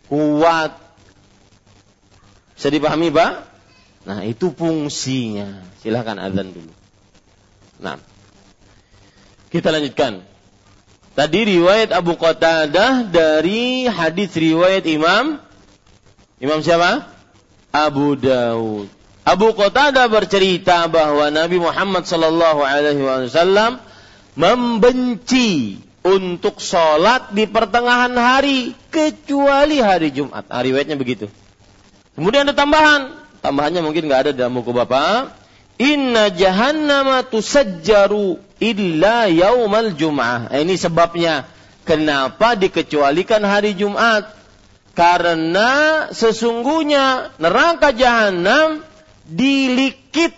Kuat. 0.09 0.81
Bisa 2.57 2.73
dipahami, 2.73 3.13
Pak? 3.13 3.45
Nah, 4.09 4.25
itu 4.25 4.57
fungsinya. 4.57 5.61
Silahkan 5.85 6.17
azan 6.17 6.49
dulu. 6.49 6.73
Nah, 7.77 8.01
kita 9.53 9.69
lanjutkan. 9.69 10.25
Tadi 11.15 11.39
riwayat 11.47 11.95
Abu 11.95 12.19
Qatadah 12.19 13.07
dari 13.07 13.87
hadis 13.87 14.35
riwayat 14.35 14.83
Imam 14.83 15.39
Imam 16.43 16.59
siapa? 16.59 17.07
Abu 17.71 18.19
Daud. 18.19 18.91
Abu 19.23 19.55
Qatadah 19.55 20.11
bercerita 20.11 20.85
bahwa 20.91 21.31
Nabi 21.31 21.57
Muhammad 21.57 22.03
sallallahu 22.03 22.61
alaihi 22.61 22.99
wasallam 22.99 23.79
membenci 24.35 25.79
untuk 26.03 26.59
sholat 26.59 27.31
di 27.31 27.47
pertengahan 27.47 28.11
hari 28.13 28.75
kecuali 28.91 29.79
hari 29.79 30.11
Jumat. 30.11 30.45
Hari 30.51 30.75
riwayatnya 30.75 30.99
begitu. 30.99 31.31
Kemudian 32.13 32.45
ada 32.45 32.53
tambahan. 32.53 33.15
Tambahannya 33.39 33.81
mungkin 33.81 34.11
nggak 34.11 34.21
ada 34.27 34.31
dalam 34.35 34.59
buku 34.59 34.75
Bapak. 34.75 35.44
Inna 35.75 36.31
jahannama 36.31 37.27
tusajjaru 37.27 38.39
illa 38.63 39.27
yaumal 39.27 39.91
jum'ah. 39.91 40.47
Eh, 40.55 40.63
ini 40.63 40.79
sebabnya 40.79 41.43
kenapa 41.83 42.55
dikecualikan 42.55 43.43
hari 43.43 43.75
Jumat. 43.75 44.31
Karena 44.95 46.07
sesungguhnya 46.15 47.35
neraka 47.35 47.91
jahanam 47.91 48.79
dilikit. 49.27 50.31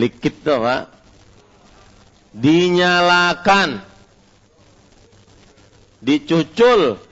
Likit 0.00 0.40
tuh 0.40 0.56
Pak. 0.56 0.88
Dinyalakan. 2.32 3.84
Dicucul 6.00 7.11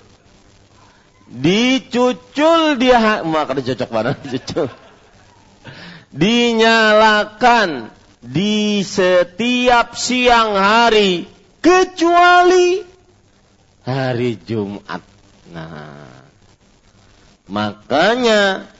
dicucul 1.30 2.74
dia 2.74 3.22
maka 3.22 3.54
cocok 3.54 3.90
banget 3.90 4.18
cucul 4.34 4.66
dinyalakan 6.10 7.94
di 8.20 8.82
setiap 8.82 9.94
siang 9.94 10.58
hari 10.58 11.24
kecuali 11.62 12.82
hari 13.86 14.36
Jumat. 14.42 15.02
Nah, 15.50 16.06
makanya 17.48 18.70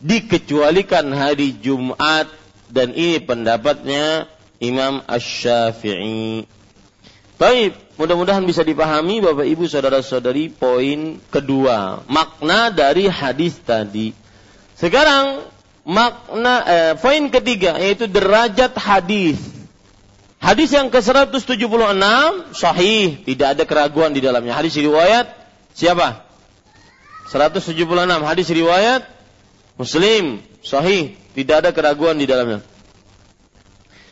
dikecualikan 0.00 1.10
hari 1.12 1.56
Jumat 1.58 2.28
dan 2.70 2.94
ini 2.94 3.18
pendapatnya 3.18 4.30
Imam 4.62 5.02
Ash-Syafi'i. 5.08 6.46
Baik, 7.40 7.72
mudah-mudahan 7.96 8.44
bisa 8.44 8.60
dipahami 8.60 9.24
Bapak 9.24 9.48
Ibu 9.48 9.64
saudara-saudari 9.64 10.52
poin 10.52 11.16
kedua, 11.32 12.04
makna 12.04 12.68
dari 12.68 13.08
hadis 13.08 13.56
tadi. 13.64 14.12
Sekarang 14.76 15.48
makna 15.88 16.54
eh, 16.68 16.92
poin 17.00 17.32
ketiga 17.32 17.80
yaitu 17.80 18.04
derajat 18.04 18.76
hadis. 18.76 19.40
Hadis 20.36 20.68
yang 20.76 20.92
ke-176 20.92 21.64
sahih, 22.52 23.24
tidak 23.24 23.56
ada 23.56 23.64
keraguan 23.64 24.12
di 24.12 24.20
dalamnya. 24.20 24.52
Hadis 24.52 24.76
riwayat 24.76 25.32
siapa? 25.72 26.28
176 27.32 27.72
hadis 28.20 28.52
riwayat 28.52 29.08
Muslim, 29.80 30.44
sahih, 30.60 31.16
tidak 31.32 31.64
ada 31.64 31.70
keraguan 31.72 32.20
di 32.20 32.28
dalamnya. 32.28 32.60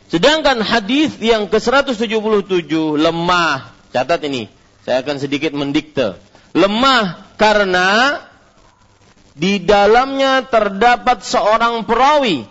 Sedangkan 0.09 0.65
hadis 0.65 1.21
yang 1.21 1.53
ke-177 1.53 2.73
lemah. 2.97 3.77
Catat 3.93 4.25
ini, 4.25 4.49
saya 4.85 5.05
akan 5.05 5.17
sedikit 5.21 5.53
mendikte. 5.53 6.17
Lemah 6.57 7.37
karena 7.37 8.21
di 9.37 9.61
dalamnya 9.61 10.49
terdapat 10.49 11.23
seorang 11.23 11.85
perawi 11.85 12.49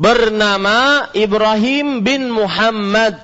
bernama 0.00 1.08
Ibrahim 1.12 2.00
bin 2.00 2.32
Muhammad 2.32 3.20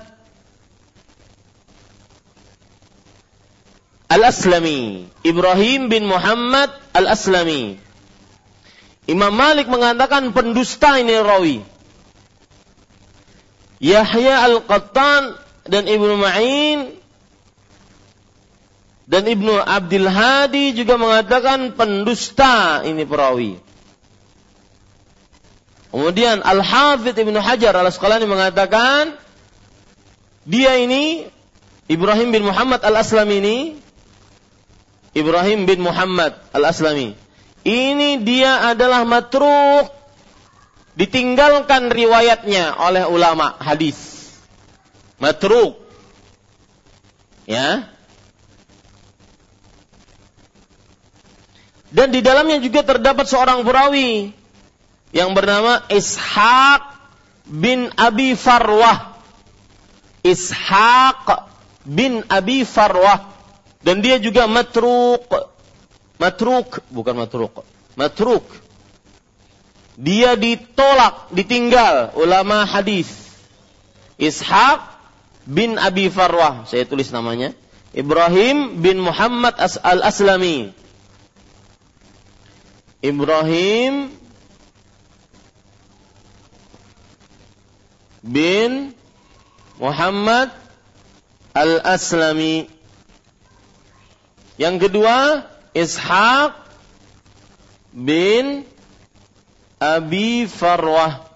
Al-Aslami. 4.09 5.09
Ibrahim 5.25 5.89
bin 5.89 6.05
Muhammad 6.05 6.73
Al-Aslami. 6.93 7.77
Imam 9.09 9.33
Malik 9.33 9.73
mengatakan 9.73 10.37
pendusta 10.37 11.01
ini 11.01 11.17
rawi. 11.17 11.78
Yahya 13.79 14.43
Al-Qattan 14.47 15.39
dan 15.69 15.87
Ibnu 15.87 16.19
Ma'in 16.19 16.99
dan 19.09 19.25
Ibnu 19.25 19.57
Abdul 19.57 20.05
Hadi 20.05 20.77
juga 20.77 21.01
mengatakan 21.01 21.73
pendusta 21.73 22.85
ini 22.85 23.09
perawi. 23.09 23.57
Kemudian 25.89 26.45
Al-Hafidh 26.45 27.17
Ibnu 27.17 27.41
Hajar 27.41 27.73
Al-Asqalani 27.73 28.29
mengatakan 28.29 29.17
dia 30.45 30.77
ini 30.77 31.25
Ibrahim 31.89 32.29
bin 32.29 32.45
Muhammad 32.45 32.85
Al-Aslami 32.85 33.41
ini 33.41 33.59
Ibrahim 35.17 35.65
bin 35.65 35.81
Muhammad 35.81 36.37
Al-Aslami 36.53 37.17
ini 37.65 38.11
dia 38.21 38.69
adalah 38.69 39.09
matruk 39.09 39.98
ditinggalkan 40.99 41.95
riwayatnya 41.95 42.75
oleh 42.75 43.07
ulama 43.07 43.55
hadis. 43.63 44.35
Matruk. 45.23 45.79
Ya. 47.47 47.87
Dan 51.89 52.13
di 52.13 52.21
dalamnya 52.21 52.59
juga 52.61 52.85
terdapat 52.85 53.25
seorang 53.31 53.63
perawi 53.65 54.35
yang 55.15 55.33
bernama 55.33 55.87
Ishaq 55.89 56.83
bin 57.47 57.89
Abi 57.95 58.35
Farwah. 58.35 59.17
Ishaq 60.27 61.25
bin 61.87 62.27
Abi 62.27 62.67
Farwah 62.67 63.33
dan 63.87 64.03
dia 64.03 64.19
juga 64.19 64.51
matruk. 64.51 65.31
Matruk 66.19 66.83
bukan 66.91 67.15
matruk. 67.15 67.63
Matruk 67.95 68.68
dia 69.99 70.39
ditolak, 70.39 71.35
ditinggal 71.35 72.15
ulama 72.15 72.63
hadis. 72.63 73.11
Ishaq 74.15 74.79
bin 75.43 75.75
Abi 75.75 76.07
Farwah, 76.07 76.63
saya 76.71 76.87
tulis 76.87 77.11
namanya. 77.11 77.51
Ibrahim 77.91 78.79
bin 78.79 79.03
Muhammad 79.03 79.59
Al-Aslami. 79.59 80.71
Ibrahim 83.03 84.15
bin 88.23 88.95
Muhammad 89.83 90.55
Al-Aslami. 91.59 92.71
Yang 94.63 94.77
kedua, 94.87 95.43
Ishaq 95.75 96.55
bin 97.91 98.63
Abi 99.79 100.51
Farwah. 100.51 101.27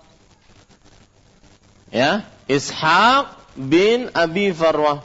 Ya, 1.94 2.26
Ishaq 2.50 3.30
bin 3.54 4.10
Abi 4.12 4.50
Farwah. 4.50 5.04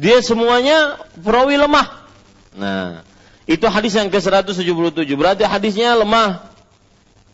Dia 0.00 0.24
semuanya 0.24 0.96
perawi 1.20 1.60
lemah. 1.60 2.08
Nah, 2.56 3.04
itu 3.44 3.68
hadis 3.68 3.92
yang 4.00 4.08
ke-177. 4.08 5.04
Berarti 5.12 5.44
hadisnya 5.44 5.92
lemah. 5.92 6.48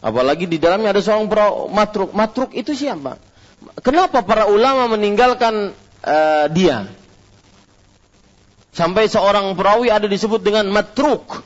Apalagi 0.03 0.51
di 0.51 0.59
dalamnya 0.59 0.91
ada 0.91 0.99
seorang 0.99 1.31
matruk. 1.71 2.11
Matruk 2.11 2.51
itu 2.59 2.75
siapa? 2.75 3.23
Kenapa 3.87 4.27
para 4.27 4.51
ulama 4.51 4.91
meninggalkan 4.99 5.79
uh, 6.03 6.47
dia? 6.51 6.91
Sampai 8.77 9.09
seorang 9.09 9.57
perawi 9.57 9.89
ada 9.89 10.05
disebut 10.05 10.45
dengan 10.45 10.69
matruk. 10.69 11.41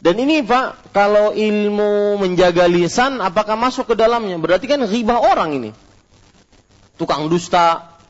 Dan 0.00 0.16
ini 0.16 0.40
Pak, 0.40 0.88
kalau 0.96 1.36
ilmu 1.36 2.16
menjaga 2.16 2.64
lisan 2.64 3.20
apakah 3.20 3.60
masuk 3.60 3.92
ke 3.92 3.94
dalamnya? 4.00 4.40
Berarti 4.40 4.64
kan 4.64 4.80
riba 4.88 5.20
orang 5.20 5.52
ini. 5.52 5.70
Tukang 6.96 7.28
dusta, 7.28 8.00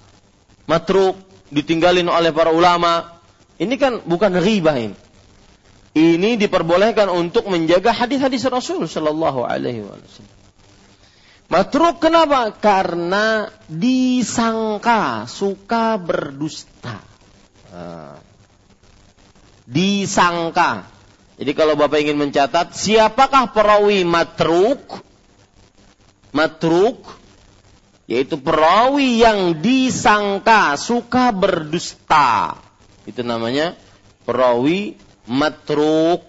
matruk, 0.70 1.18
ditinggalin 1.50 2.06
oleh 2.06 2.30
para 2.30 2.54
ulama. 2.54 3.18
Ini 3.58 3.74
kan 3.82 4.06
bukan 4.06 4.38
riba 4.38 4.78
ini. 4.78 4.94
Ini 5.98 6.38
diperbolehkan 6.38 7.10
untuk 7.10 7.50
menjaga 7.50 7.90
hadis-hadis 7.90 8.46
Rasul 8.46 8.86
Shallallahu 8.86 9.42
Alaihi 9.42 9.82
Wasallam. 9.82 10.34
Matruk 11.50 11.98
kenapa? 11.98 12.54
Karena 12.54 13.50
disangka 13.66 15.26
suka 15.26 15.98
berdusta. 15.98 17.02
Nah 17.74 18.25
disangka. 19.66 20.86
Jadi 21.36 21.52
kalau 21.52 21.76
Bapak 21.76 22.00
ingin 22.00 22.16
mencatat, 22.16 22.72
siapakah 22.72 23.52
perawi 23.52 24.08
matruk? 24.08 25.04
Matruk, 26.32 27.04
yaitu 28.08 28.40
perawi 28.40 29.20
yang 29.20 29.60
disangka 29.60 30.80
suka 30.80 31.34
berdusta. 31.34 32.56
Itu 33.04 33.20
namanya 33.20 33.76
perawi 34.24 34.96
matruk. 35.28 36.24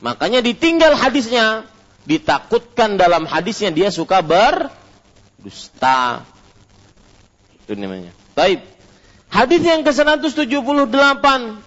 Makanya 0.00 0.40
ditinggal 0.40 0.96
hadisnya, 0.96 1.68
ditakutkan 2.08 2.96
dalam 2.96 3.28
hadisnya 3.28 3.74
dia 3.74 3.92
suka 3.92 4.24
berdusta. 4.24 6.24
Itu 7.66 7.76
namanya. 7.76 8.14
Baik. 8.32 8.75
Hadis 9.36 9.60
yang 9.60 9.84
ke-178, 9.84 11.24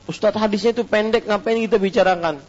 Ustadz 0.10 0.42
hadisnya 0.42 0.74
itu 0.74 0.82
pendek, 0.90 1.30
ngapain 1.30 1.54
kita 1.54 1.78
bicarakan? 1.78 2.42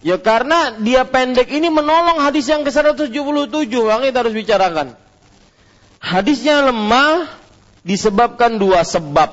Ya 0.00 0.16
karena 0.16 0.80
dia 0.80 1.04
pendek 1.04 1.52
ini 1.52 1.68
menolong 1.68 2.16
hadis 2.24 2.48
yang 2.48 2.64
ke-177, 2.64 3.68
maka 3.84 4.08
kita 4.08 4.18
harus 4.24 4.32
bicarakan. 4.32 4.96
Hadisnya 6.00 6.64
lemah 6.72 7.28
disebabkan 7.84 8.56
dua 8.56 8.80
sebab. 8.80 9.28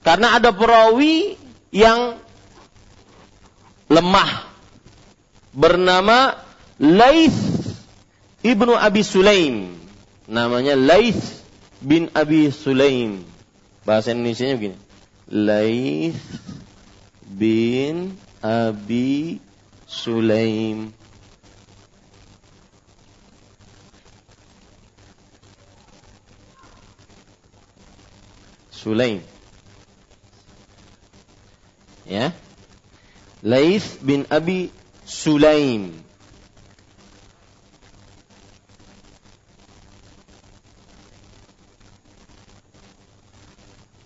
Karena 0.00 0.40
ada 0.40 0.56
perawi 0.56 1.36
yang 1.68 2.16
lemah 3.92 4.48
bernama 5.52 6.40
Laith 6.80 7.60
ibnu 8.40 8.72
Abi 8.72 9.04
Sulaim 9.04 9.81
namanya 10.32 10.72
Laith 10.72 11.44
bin 11.84 12.08
Abi 12.16 12.48
Sulaim. 12.48 13.20
Bahasa 13.84 14.16
Indonesia-nya 14.16 14.56
begini. 14.56 14.78
Laith 15.28 16.24
bin 17.28 18.16
Abi 18.40 19.44
Sulaim. 19.84 20.96
Sulaim. 28.72 29.20
Ya. 32.08 32.32
Laith 33.44 34.00
bin 34.00 34.24
Abi 34.32 34.72
Sulaim. 35.04 35.92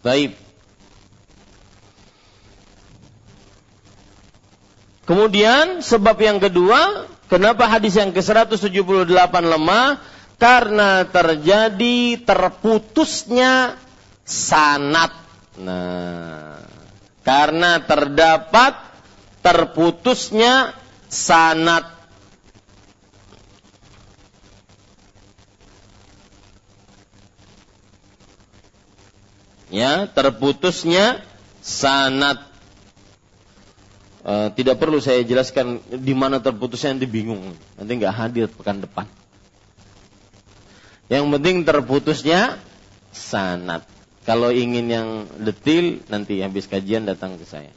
Baik. 0.06 0.38
Kemudian 5.02 5.82
sebab 5.82 6.14
yang 6.22 6.38
kedua, 6.38 7.10
kenapa 7.26 7.66
hadis 7.66 7.98
yang 7.98 8.14
ke-178 8.14 9.34
lemah? 9.34 9.98
Karena 10.38 11.02
terjadi 11.10 12.22
terputusnya 12.22 13.82
sanat. 14.22 15.10
Nah, 15.58 16.62
karena 17.26 17.82
terdapat 17.82 18.78
terputusnya 19.42 20.70
sanat. 21.10 21.95
Ya, 29.66 30.06
terputusnya 30.06 31.26
sanat. 31.58 32.38
E, 34.22 34.32
tidak 34.54 34.78
perlu 34.78 35.02
saya 35.02 35.26
jelaskan 35.26 35.82
di 35.90 36.14
mana 36.14 36.38
terputusnya 36.38 36.94
nanti 36.94 37.10
bingung. 37.10 37.54
Nanti 37.74 37.92
nggak 37.98 38.14
hadir 38.14 38.46
pekan 38.46 38.78
depan. 38.78 39.10
Yang 41.10 41.24
penting 41.38 41.56
terputusnya 41.66 42.58
sanat. 43.10 43.86
Kalau 44.26 44.50
ingin 44.50 44.86
yang 44.90 45.08
detil 45.38 46.02
nanti 46.10 46.42
habis 46.42 46.66
kajian 46.66 47.06
datang 47.06 47.38
ke 47.38 47.46
saya. 47.46 47.70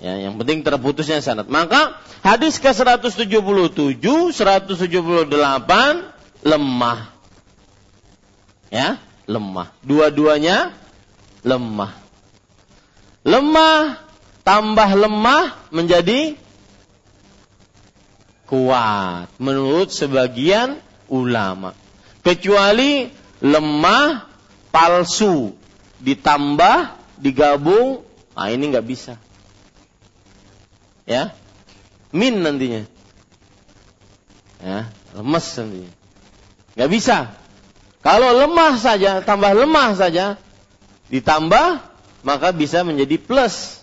Ya, 0.00 0.16
yang 0.18 0.40
penting 0.40 0.64
terputusnya 0.64 1.20
sanad. 1.20 1.48
Maka 1.52 2.00
hadis 2.24 2.58
ke 2.60 2.72
177, 2.72 3.28
178 4.00 5.28
lemah. 6.44 7.00
Ya, 8.72 8.98
lemah. 9.24 9.72
Dua-duanya 9.84 10.72
lemah. 11.44 11.92
Lemah 13.24 14.00
tambah 14.44 14.90
lemah 14.92 15.72
menjadi 15.72 16.36
kuat 18.44 19.32
menurut 19.40 19.88
sebagian 19.88 20.78
ulama. 21.08 21.72
Kecuali 22.20 23.08
lemah 23.40 24.28
palsu 24.72 25.52
ditambah 26.00 26.96
digabung, 27.20 28.04
ah 28.36 28.48
ini 28.52 28.72
nggak 28.72 28.86
bisa. 28.86 29.16
Ya, 31.04 31.36
min 32.12 32.40
nantinya. 32.40 32.88
Ya, 34.64 34.88
lemes 35.12 35.46
nantinya. 35.56 35.92
Nggak 36.76 36.90
bisa. 36.90 37.16
Kalau 38.04 38.36
lemah 38.36 38.76
saja, 38.76 39.24
tambah 39.24 39.56
lemah 39.56 39.96
saja, 39.96 40.36
ditambah 41.08 41.80
maka 42.20 42.52
bisa 42.52 42.84
menjadi 42.84 43.16
plus. 43.16 43.80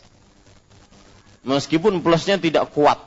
Meskipun 1.41 2.05
plusnya 2.05 2.38
tidak 2.38 2.69
kuat. 2.69 3.01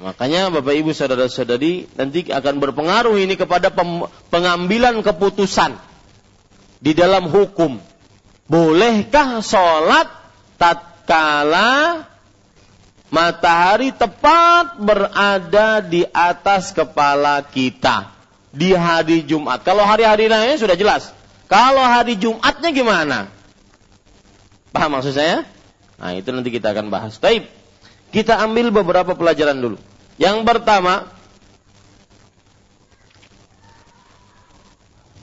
Makanya 0.00 0.48
Bapak 0.48 0.72
Ibu 0.72 0.96
saudara-saudari 0.96 1.84
nanti 2.00 2.32
akan 2.32 2.64
berpengaruh 2.64 3.20
ini 3.20 3.36
kepada 3.36 3.68
pengambilan 4.32 5.04
keputusan 5.04 5.76
di 6.80 6.96
dalam 6.96 7.28
hukum. 7.28 7.76
Bolehkah 8.48 9.44
sholat 9.44 10.08
tatkala 10.56 12.08
matahari 13.12 13.92
tepat 13.92 14.80
berada 14.80 15.84
di 15.84 16.08
atas 16.08 16.72
kepala 16.72 17.44
kita 17.44 18.17
di 18.58 18.74
hari 18.74 19.22
Jumat? 19.22 19.62
Kalau 19.62 19.86
hari-hari 19.86 20.26
lainnya 20.26 20.58
sudah 20.58 20.74
jelas. 20.74 21.14
Kalau 21.46 21.80
hari 21.80 22.18
Jumatnya 22.18 22.74
gimana? 22.74 23.18
Paham 24.74 24.98
maksud 24.98 25.14
saya? 25.14 25.46
Nah 25.96 26.12
itu 26.12 26.28
nanti 26.34 26.50
kita 26.50 26.74
akan 26.74 26.90
bahas. 26.90 27.16
Taib. 27.16 27.46
Kita 28.10 28.40
ambil 28.40 28.74
beberapa 28.74 29.14
pelajaran 29.14 29.56
dulu. 29.56 29.76
Yang 30.18 30.42
pertama, 30.42 31.06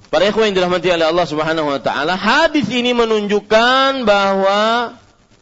para 0.08 0.30
ikhwan 0.30 0.54
yang 0.54 0.56
dirahmati 0.64 0.88
oleh 0.94 1.08
Allah 1.10 1.28
Subhanahu 1.28 1.68
wa 1.76 1.80
taala, 1.82 2.16
hadis 2.16 2.70
ini 2.72 2.94
menunjukkan 2.96 4.06
bahwa 4.06 4.96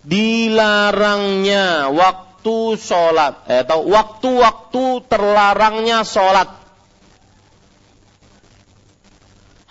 dilarangnya 0.03 1.91
waktu 1.91 2.79
sholat 2.79 3.45
eh, 3.47 3.63
atau 3.63 3.87
waktu-waktu 3.87 4.83
terlarangnya 5.11 6.07
sholat. 6.07 6.62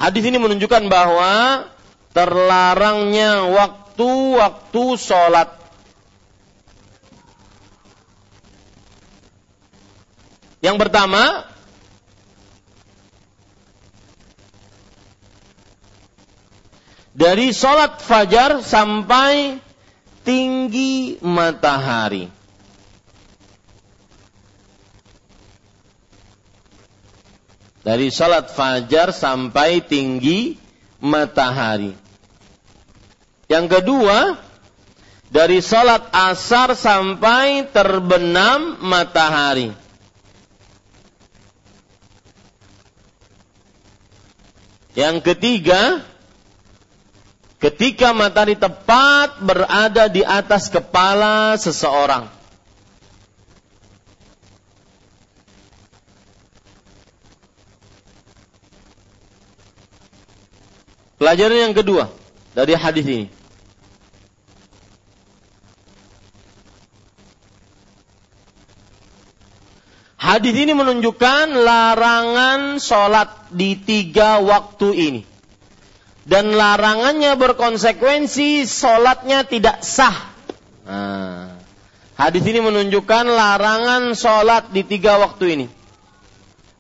Hadis 0.03 0.26
ini 0.26 0.34
menunjukkan 0.34 0.90
bahwa 0.90 1.62
terlarangnya 2.11 3.46
waktu-waktu 3.55 4.84
sholat. 4.98 5.55
Yang 10.59 10.76
pertama, 10.82 11.46
dari 17.14 17.55
sholat 17.55 18.03
fajar 18.03 18.59
sampai 18.59 19.62
tinggi 20.26 21.22
matahari. 21.22 22.41
Dari 27.83 28.14
sholat 28.14 28.55
fajar 28.55 29.11
sampai 29.11 29.83
tinggi 29.83 30.55
matahari. 31.03 31.99
Yang 33.51 33.66
kedua, 33.78 34.39
dari 35.26 35.59
sholat 35.59 36.07
asar 36.14 36.78
sampai 36.78 37.66
terbenam 37.74 38.78
matahari. 38.78 39.74
Yang 44.93 45.33
ketiga, 45.33 46.05
ketika 47.57 48.12
matahari 48.12 48.55
tepat 48.55 49.41
berada 49.41 50.07
di 50.07 50.20
atas 50.20 50.68
kepala 50.68 51.57
seseorang. 51.57 52.41
Pelajaran 61.23 61.70
yang 61.70 61.75
kedua 61.79 62.11
dari 62.51 62.75
hadis 62.75 63.07
ini. 63.07 63.27
Hadis 70.18 70.55
ini 70.59 70.75
menunjukkan 70.75 71.62
larangan 71.62 72.83
sholat 72.83 73.55
di 73.55 73.79
tiga 73.79 74.43
waktu 74.43 74.89
ini. 74.99 75.23
Dan 76.27 76.59
larangannya 76.59 77.39
berkonsekuensi 77.39 78.66
sholatnya 78.66 79.47
tidak 79.47 79.79
sah. 79.87 80.18
Nah, 80.83 81.55
hadis 82.18 82.43
ini 82.51 82.66
menunjukkan 82.66 83.31
larangan 83.31 84.18
sholat 84.18 84.75
di 84.75 84.83
tiga 84.83 85.23
waktu 85.23 85.45
ini. 85.55 85.66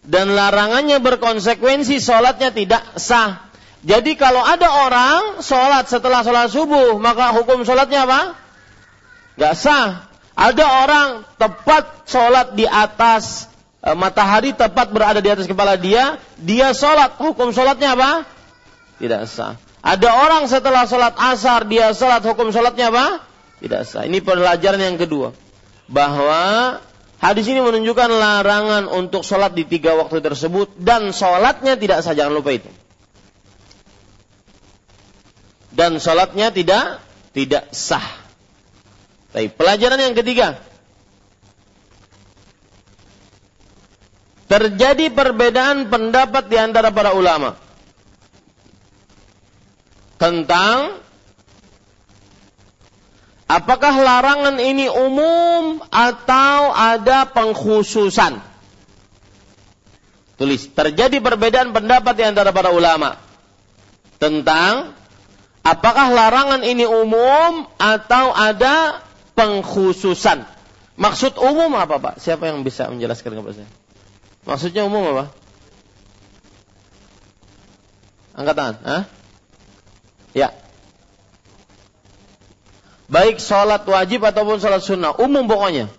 Dan 0.02 0.34
larangannya 0.34 0.98
berkonsekuensi 0.98 2.02
sholatnya 2.02 2.50
tidak 2.50 2.98
sah. 2.98 3.51
Jadi 3.82 4.14
kalau 4.14 4.46
ada 4.46 4.70
orang 4.86 5.42
sholat 5.42 5.90
setelah 5.90 6.22
sholat 6.22 6.54
subuh, 6.54 7.02
maka 7.02 7.34
hukum 7.34 7.66
sholatnya 7.66 8.06
apa? 8.06 8.20
Gak 9.34 9.54
sah. 9.58 10.06
Ada 10.38 10.64
orang 10.86 11.08
tepat 11.34 12.06
sholat 12.06 12.54
di 12.54 12.62
atas 12.62 13.50
e, 13.82 13.90
matahari 13.98 14.54
tepat 14.54 14.88
berada 14.94 15.18
di 15.18 15.28
atas 15.28 15.50
kepala 15.50 15.74
dia, 15.74 16.22
dia 16.38 16.70
sholat. 16.70 17.18
Hukum 17.18 17.50
sholatnya 17.50 17.98
apa? 17.98 18.22
Tidak 19.02 19.22
sah. 19.26 19.58
Ada 19.82 20.08
orang 20.14 20.46
setelah 20.46 20.86
sholat 20.86 21.18
asar, 21.18 21.66
dia 21.66 21.90
sholat. 21.90 22.22
Hukum 22.22 22.54
sholatnya 22.54 22.94
apa? 22.94 23.18
Tidak 23.58 23.82
sah. 23.82 24.06
Ini 24.06 24.22
pelajaran 24.22 24.78
yang 24.78 24.94
kedua. 24.94 25.34
Bahwa 25.90 26.78
hadis 27.18 27.50
ini 27.50 27.58
menunjukkan 27.58 28.10
larangan 28.14 28.86
untuk 28.86 29.26
sholat 29.26 29.58
di 29.58 29.66
tiga 29.66 29.98
waktu 29.98 30.22
tersebut. 30.22 30.78
Dan 30.78 31.10
sholatnya 31.10 31.74
tidak 31.74 32.06
sah. 32.06 32.14
Jangan 32.14 32.30
lupa 32.30 32.54
itu. 32.54 32.70
Dan 35.72 35.96
sholatnya 35.96 36.52
tidak 36.52 37.00
tidak 37.32 37.72
sah. 37.72 38.04
Baik, 39.32 39.56
pelajaran 39.56 40.00
yang 40.00 40.12
ketiga. 40.12 40.60
Terjadi 44.52 45.08
perbedaan 45.08 45.88
pendapat 45.88 46.52
di 46.52 46.60
antara 46.60 46.92
para 46.92 47.16
ulama 47.16 47.56
tentang 50.20 51.00
apakah 53.48 53.96
larangan 53.96 54.60
ini 54.60 54.92
umum 54.92 55.80
atau 55.88 56.70
ada 56.70 57.26
pengkhususan. 57.32 58.44
Tulis, 60.36 60.68
terjadi 60.68 61.16
perbedaan 61.24 61.72
pendapat 61.72 62.12
di 62.12 62.24
antara 62.28 62.52
para 62.52 62.70
ulama 62.76 63.16
tentang 64.20 64.94
apakah 65.62 66.10
larangan 66.10 66.62
ini 66.66 66.86
umum 66.86 67.66
atau 67.78 68.34
ada 68.34 69.02
pengkhususan. 69.34 70.44
Maksud 70.98 71.40
umum 71.40 71.72
apa 71.78 71.96
Pak? 71.98 72.14
Siapa 72.20 72.52
yang 72.52 72.62
bisa 72.62 72.86
menjelaskan 72.92 73.32
kepada 73.32 73.64
saya? 73.64 73.70
Maksudnya 74.44 74.84
umum 74.84 75.06
apa? 75.16 75.24
Angkat 78.36 78.54
tangan. 78.54 78.76
Hah? 78.84 79.02
Ya. 80.32 80.48
Baik 83.12 83.40
sholat 83.40 83.84
wajib 83.84 84.24
ataupun 84.24 84.56
sholat 84.56 84.80
sunnah. 84.80 85.12
Umum 85.20 85.44
pokoknya. 85.44 85.92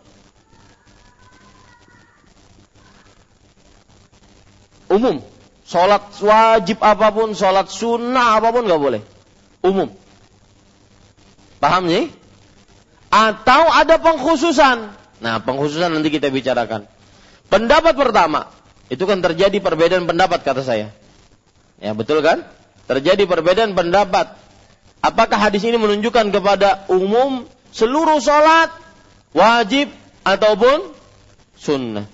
Umum. 4.89 5.21
Sholat 5.65 6.09
wajib 6.21 6.81
apa 6.85 7.09
pun, 7.09 7.33
sholat 7.33 7.69
sunnah 7.69 8.37
apa 8.37 8.53
pun 8.53 8.65
nggak 8.65 8.81
boleh. 8.81 9.01
Umum. 9.63 9.89
Paham 11.63 11.87
nih? 11.87 12.11
Atau 13.07 13.71
ada 13.71 13.95
pengkhususan. 13.95 14.91
Nah, 15.23 15.39
pengkhususan 15.39 15.95
nanti 15.95 16.11
kita 16.11 16.27
bicarakan. 16.27 16.83
Pendapat 17.47 17.95
pertama, 17.95 18.51
itu 18.91 19.07
kan 19.07 19.23
terjadi 19.23 19.63
perbedaan 19.63 20.03
pendapat 20.03 20.43
kata 20.43 20.61
saya. 20.67 20.91
Ya, 21.79 21.95
betul 21.95 22.19
kan? 22.19 22.43
Terjadi 22.85 23.23
perbedaan 23.23 23.71
pendapat. 23.71 24.35
Apakah 24.99 25.39
hadis 25.39 25.63
ini 25.63 25.79
menunjukkan 25.79 26.31
kepada 26.35 26.87
umum 26.91 27.47
seluruh 27.71 28.19
sholat 28.19 28.71
wajib 29.31 29.91
ataupun 30.27 30.91
sunnah? 31.55 32.07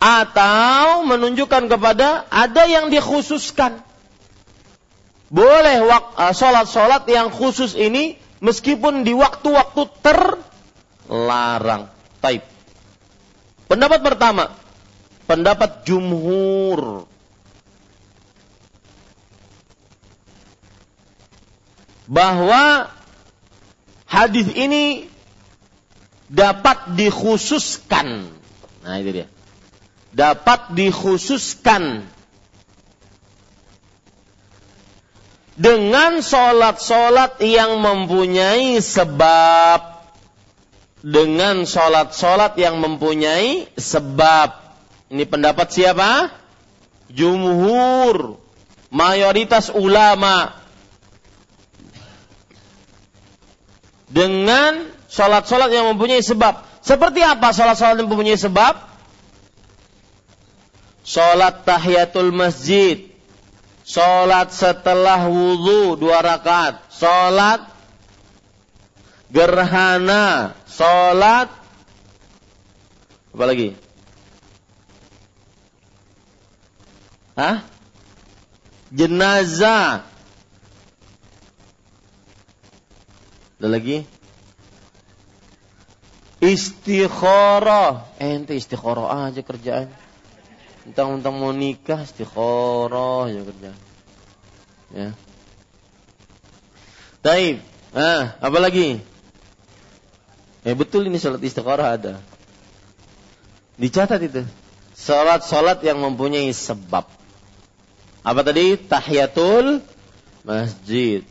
Atau 0.00 1.04
menunjukkan 1.08 1.68
kepada 1.68 2.28
ada 2.28 2.62
yang 2.68 2.88
dikhususkan. 2.92 3.85
Boleh 5.26 5.82
eh, 5.82 6.32
sholat-sholat 6.34 7.02
yang 7.10 7.34
khusus 7.34 7.74
ini 7.74 8.14
meskipun 8.38 9.02
di 9.02 9.10
waktu-waktu 9.16 9.82
terlarang. 10.02 11.90
Taib. 12.22 12.46
Pendapat 13.66 14.00
pertama, 14.06 14.54
pendapat 15.26 15.82
jumhur. 15.82 17.10
Bahwa 22.06 22.86
hadis 24.06 24.46
ini 24.54 25.10
dapat 26.30 26.94
dikhususkan. 26.94 28.30
Nah, 28.86 28.94
itu 29.02 29.10
dia. 29.10 29.26
Dapat 30.14 30.78
dikhususkan 30.78 32.06
dengan 35.56 36.20
sholat-sholat 36.20 37.40
yang 37.40 37.80
mempunyai 37.80 38.78
sebab. 38.78 39.96
Dengan 41.00 41.64
sholat-sholat 41.64 42.60
yang 42.60 42.76
mempunyai 42.76 43.72
sebab. 43.74 44.52
Ini 45.08 45.24
pendapat 45.24 45.72
siapa? 45.72 46.28
Jumhur. 47.08 48.36
Mayoritas 48.92 49.72
ulama. 49.72 50.52
Dengan 54.12 54.92
sholat-sholat 55.08 55.72
yang 55.72 55.96
mempunyai 55.96 56.20
sebab. 56.20 56.68
Seperti 56.84 57.24
apa 57.24 57.50
sholat-sholat 57.56 57.96
yang 57.96 58.12
mempunyai 58.12 58.38
sebab? 58.38 58.74
Sholat 61.06 61.62
tahiyatul 61.64 62.34
masjid 62.34 63.05
Sholat 63.86 64.50
setelah 64.50 65.30
wudhu 65.30 65.94
dua 65.94 66.18
rakaat. 66.18 66.90
Sholat 66.90 67.70
gerhana. 69.30 70.58
Sholat 70.66 71.66
apa 73.36 73.44
lagi? 73.44 73.76
Hah? 77.36 77.60
Jenazah. 78.88 80.08
Ada 83.60 83.68
lagi? 83.68 84.08
Istikharah. 86.40 88.08
Eh, 88.16 88.40
ente 88.40 88.56
istikharah 88.56 89.28
aja 89.28 89.44
kerjaan. 89.44 89.92
Entang-entang 90.86 91.34
mau 91.34 91.50
nikah 91.50 92.06
istikharah 92.06 93.26
ya 93.26 93.42
kerja. 93.42 93.72
Ya. 94.94 95.08
Taib. 97.26 97.58
Ah, 97.90 98.38
apa 98.38 98.58
lagi? 98.62 99.02
Eh 100.62 100.74
betul 100.78 101.10
ini 101.10 101.18
salat 101.18 101.42
istikharah 101.42 101.98
ada. 101.98 102.14
Dicatat 103.76 104.22
itu. 104.22 104.46
Salat-salat 104.96 105.82
yang 105.82 106.00
mempunyai 106.00 106.48
sebab. 106.54 107.04
Apa 108.24 108.40
tadi? 108.46 108.78
Tahiyatul 108.78 109.84
masjid. 110.46 111.26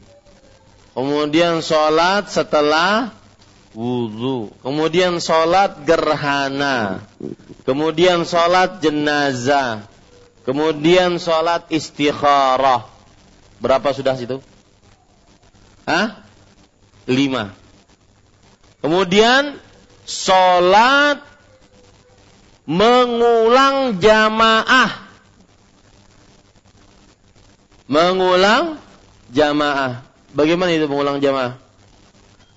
Kemudian 0.96 1.60
sholat 1.60 2.32
setelah 2.32 3.12
wudhu. 3.76 4.50
Kemudian 4.64 5.20
sholat 5.20 5.84
gerhana. 5.84 7.04
Kemudian 7.68 8.24
sholat 8.24 8.80
jenazah. 8.80 9.86
Kemudian 10.48 11.20
sholat 11.20 11.68
istikharah. 11.70 12.88
Berapa 13.60 13.92
sudah 13.92 14.16
situ? 14.16 14.40
Hah? 15.84 16.24
Lima. 17.06 17.54
Kemudian 18.80 19.60
sholat 20.08 21.22
mengulang 22.66 24.00
jamaah. 24.02 25.06
Mengulang 27.86 28.82
jamaah. 29.30 30.02
Bagaimana 30.34 30.74
itu 30.74 30.90
mengulang 30.90 31.22
jamaah? 31.22 31.65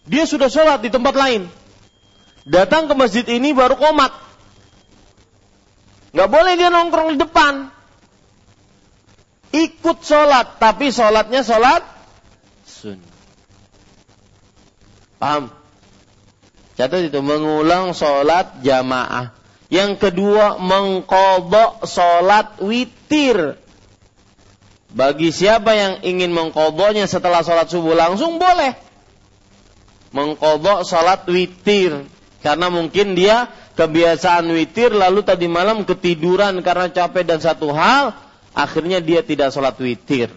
Dia 0.08 0.24
sudah 0.24 0.48
sholat 0.48 0.80
di 0.80 0.88
tempat 0.88 1.12
lain. 1.12 1.46
Datang 2.48 2.88
ke 2.88 2.96
masjid 2.96 3.28
ini 3.28 3.52
baru 3.52 3.76
komat. 3.76 4.08
Gak 6.16 6.28
boleh 6.32 6.56
dia 6.56 6.72
nongkrong 6.72 7.14
di 7.14 7.18
depan. 7.20 7.68
Ikut 9.52 10.00
sholat, 10.00 10.56
tapi 10.56 10.88
sholatnya 10.88 11.44
sholat 11.44 11.84
sun. 12.64 13.00
Paham? 15.20 15.52
Catat 16.80 17.12
itu 17.12 17.20
mengulang 17.20 17.92
sholat 17.92 18.64
jamaah. 18.64 19.36
Yang 19.68 20.08
kedua 20.08 20.56
mengkodok 20.56 21.84
sholat 21.84 22.56
witir. 22.64 23.60
Bagi 24.88 25.28
siapa 25.28 25.76
yang 25.76 26.00
ingin 26.00 26.32
mengkodoknya 26.32 27.04
setelah 27.04 27.44
sholat 27.44 27.68
subuh 27.68 27.92
langsung 27.92 28.40
boleh 28.40 28.87
mengkodok 30.12 30.84
salat 30.84 31.24
witir. 31.28 32.06
Karena 32.38 32.70
mungkin 32.70 33.18
dia 33.18 33.50
kebiasaan 33.74 34.46
witir 34.54 34.94
lalu 34.94 35.26
tadi 35.26 35.50
malam 35.50 35.82
ketiduran 35.82 36.62
karena 36.62 36.86
capek 36.86 37.26
dan 37.26 37.42
satu 37.42 37.74
hal 37.74 38.14
akhirnya 38.54 39.02
dia 39.02 39.26
tidak 39.26 39.50
salat 39.50 39.74
witir. 39.82 40.30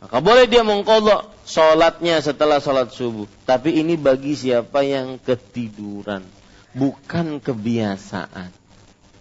Maka 0.00 0.20
boleh 0.20 0.48
dia 0.48 0.64
mengkodok 0.64 1.32
salatnya 1.44 2.20
setelah 2.24 2.60
salat 2.60 2.92
subuh. 2.92 3.28
Tapi 3.44 3.80
ini 3.84 3.96
bagi 4.00 4.32
siapa 4.36 4.84
yang 4.84 5.20
ketiduran 5.20 6.24
bukan 6.72 7.40
kebiasaan. 7.40 8.50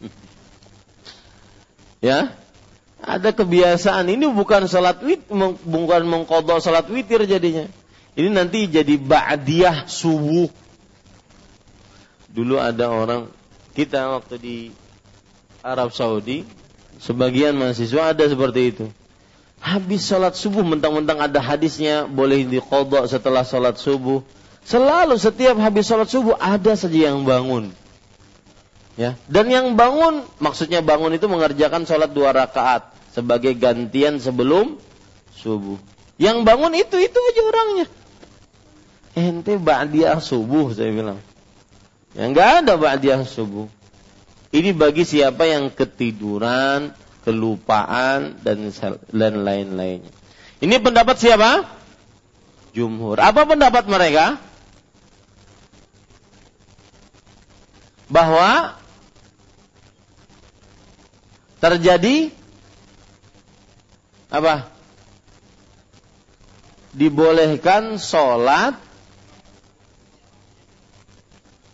Ya? 2.03 2.35
Ada 2.99 3.31
kebiasaan. 3.31 4.11
Ini 4.11 4.27
bukan 4.27 4.67
salat 4.67 4.99
wit 5.07 5.23
bukan 5.63 6.03
mengkodok 6.03 6.59
salat 6.59 6.83
witir 6.91 7.23
jadinya 7.23 7.71
ini 8.13 8.29
nanti 8.29 8.69
jadi 8.69 8.93
ba'diyah 9.01 9.89
subuh. 9.89 10.45
Dulu 12.29 12.61
ada 12.61 12.89
orang 12.89 13.29
kita 13.73 14.05
waktu 14.13 14.35
di 14.37 14.57
Arab 15.65 15.89
Saudi, 15.97 16.45
sebagian 17.01 17.57
mahasiswa 17.57 18.13
ada 18.13 18.25
seperti 18.29 18.61
itu. 18.69 18.85
Habis 19.63 20.05
sholat 20.05 20.37
subuh, 20.37 20.61
mentang-mentang 20.61 21.23
ada 21.23 21.39
hadisnya, 21.41 22.05
boleh 22.05 22.45
dikodok 22.45 23.09
setelah 23.09 23.41
sholat 23.41 23.81
subuh. 23.81 24.21
Selalu 24.61 25.17
setiap 25.17 25.57
habis 25.57 25.89
sholat 25.89 26.11
subuh 26.11 26.37
ada 26.37 26.77
saja 26.77 27.09
yang 27.09 27.25
bangun. 27.25 27.73
Ya, 28.93 29.17
dan 29.25 29.49
yang 29.49 29.73
bangun, 29.73 30.21
maksudnya 30.37 30.85
bangun 30.85 31.17
itu 31.17 31.25
mengerjakan 31.25 31.89
sholat 31.89 32.13
dua 32.13 32.29
rakaat 32.29 32.93
sebagai 33.09 33.57
gantian 33.57 34.21
sebelum 34.21 34.77
subuh. 35.33 35.81
Yang 36.21 36.45
bangun 36.45 36.77
itu 36.77 37.01
itu 37.01 37.17
aja 37.17 37.41
orangnya 37.41 37.85
ente 39.13 39.57
ba'diyah 39.57 40.19
subuh 40.19 40.73
saya 40.73 40.91
bilang. 40.93 41.19
Ya 42.13 42.29
enggak 42.29 42.65
ada 42.65 42.73
ba'diyah 42.77 43.25
subuh. 43.25 43.69
Ini 44.53 44.73
bagi 44.77 45.01
siapa 45.01 45.49
yang 45.49 45.73
ketiduran, 45.73 46.93
kelupaan 47.25 48.37
dan 48.45 48.69
dan 49.09 49.33
lain-lainnya. 49.41 50.13
Ini 50.61 50.75
pendapat 50.77 51.17
siapa? 51.17 51.65
Jumhur. 52.73 53.17
Apa 53.17 53.49
pendapat 53.49 53.89
mereka? 53.89 54.37
bahwa 58.13 58.77
terjadi 61.57 62.29
apa? 64.29 64.69
Dibolehkan 66.93 67.97
sholat 67.97 68.77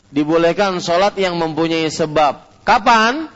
Dibolehkan 0.10 0.82
sholat 0.82 1.14
yang 1.22 1.38
mempunyai 1.38 1.86
sebab. 1.94 2.66
Kapan? 2.66 3.30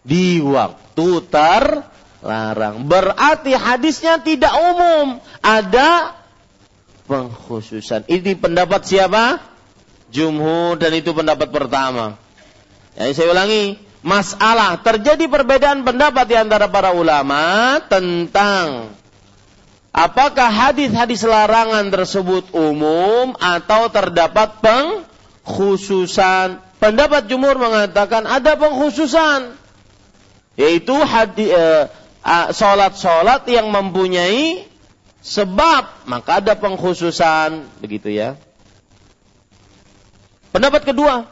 Di 0.00 0.40
waktu 0.40 1.08
terlarang. 1.28 2.88
Berarti 2.88 3.52
hadisnya 3.52 4.16
tidak 4.24 4.52
umum. 4.56 5.20
Ada 5.44 6.16
pengkhususan. 7.04 8.08
Ini 8.08 8.38
pendapat 8.40 8.86
siapa? 8.88 9.44
Jumhur 10.08 10.80
dan 10.80 10.96
itu 10.96 11.12
pendapat 11.12 11.52
pertama. 11.52 12.16
Jadi 12.96 13.12
saya 13.12 13.28
ulangi. 13.34 13.64
Masalah 14.00 14.80
terjadi 14.80 15.28
perbedaan 15.28 15.84
pendapat 15.84 16.24
di 16.24 16.32
antara 16.32 16.72
para 16.72 16.96
ulama 16.96 17.76
tentang 17.84 18.96
apakah 19.92 20.48
hadis-hadis 20.48 21.20
larangan 21.20 21.84
tersebut 21.92 22.48
umum 22.56 23.36
atau 23.36 23.92
terdapat 23.92 24.56
pengkhususan. 25.50 26.62
Pendapat 26.80 27.28
jumhur 27.28 27.60
mengatakan 27.60 28.24
ada 28.24 28.56
pengkhususan 28.56 29.52
yaitu 30.56 30.96
hadis 30.96 31.52
eh, 31.52 31.84
salat-salat 32.54 33.44
yang 33.50 33.68
mempunyai 33.68 34.64
sebab 35.20 36.08
maka 36.08 36.40
ada 36.40 36.56
pengkhususan 36.56 37.68
begitu 37.82 38.08
ya. 38.08 38.38
Pendapat 40.50 40.88
kedua 40.88 41.28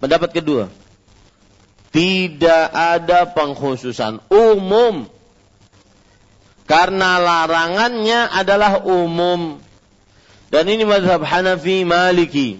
Pendapat 0.00 0.32
kedua 0.32 0.72
tidak 1.90 2.70
ada 2.72 3.26
pengkhususan 3.32 4.22
umum 4.30 5.10
karena 6.64 7.18
larangannya 7.18 8.30
adalah 8.30 8.86
umum 8.86 9.58
dan 10.50 10.66
ini 10.66 10.82
mazhab 10.82 11.22
Hanafi 11.22 11.86
Maliki 11.86 12.58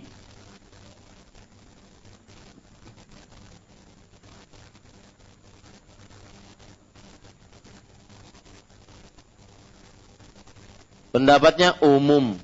pendapatnya 11.11 11.75
umum 11.83 12.39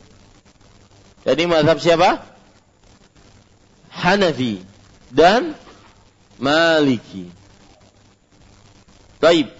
jadi 1.26 1.42
mazhab 1.50 1.82
siapa 1.82 2.22
Hanafi 3.90 4.62
dan 5.10 5.58
Maliki. 6.38 7.32
Taib. 9.18 9.50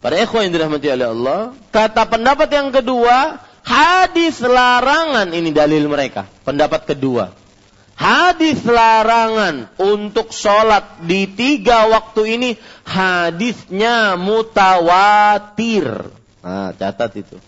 Para 0.00 0.18
ikhwan 0.18 0.48
yang 0.48 0.54
dirahmati 0.56 0.88
oleh 0.90 1.08
Allah, 1.12 1.40
kata 1.70 2.08
pendapat 2.08 2.48
yang 2.50 2.74
kedua, 2.74 3.38
hadis 3.62 4.42
larangan 4.42 5.30
ini 5.30 5.50
dalil 5.54 5.86
mereka. 5.86 6.26
Pendapat 6.46 6.86
kedua. 6.86 7.34
Hadis 7.92 8.64
larangan 8.66 9.70
untuk 9.78 10.34
sholat 10.34 11.06
di 11.06 11.30
tiga 11.30 11.86
waktu 11.86 12.34
ini 12.34 12.50
hadisnya 12.82 14.18
mutawatir. 14.18 16.10
Nah, 16.42 16.74
catat 16.74 17.12
itu. 17.22 17.38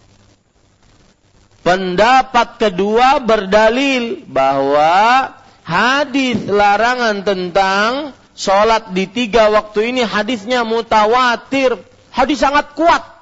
Pendapat 1.64 2.60
kedua 2.60 3.24
berdalil 3.24 4.28
bahwa 4.28 5.32
hadis 5.64 6.44
larangan 6.44 7.24
tentang 7.24 8.12
sholat 8.36 8.92
di 8.92 9.08
tiga 9.08 9.48
waktu 9.48 9.90
ini 9.90 10.04
hadisnya 10.04 10.62
mutawatir. 10.62 11.80
Hadis 12.12 12.44
sangat 12.44 12.76
kuat. 12.76 13.13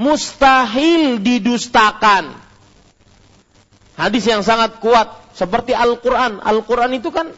Mustahil 0.00 1.20
didustakan. 1.20 2.32
Hadis 4.00 4.24
yang 4.24 4.40
sangat 4.40 4.80
kuat. 4.80 5.20
Seperti 5.36 5.76
Al-Quran. 5.76 6.40
Al-Quran 6.40 6.96
itu 6.96 7.12
kan 7.12 7.36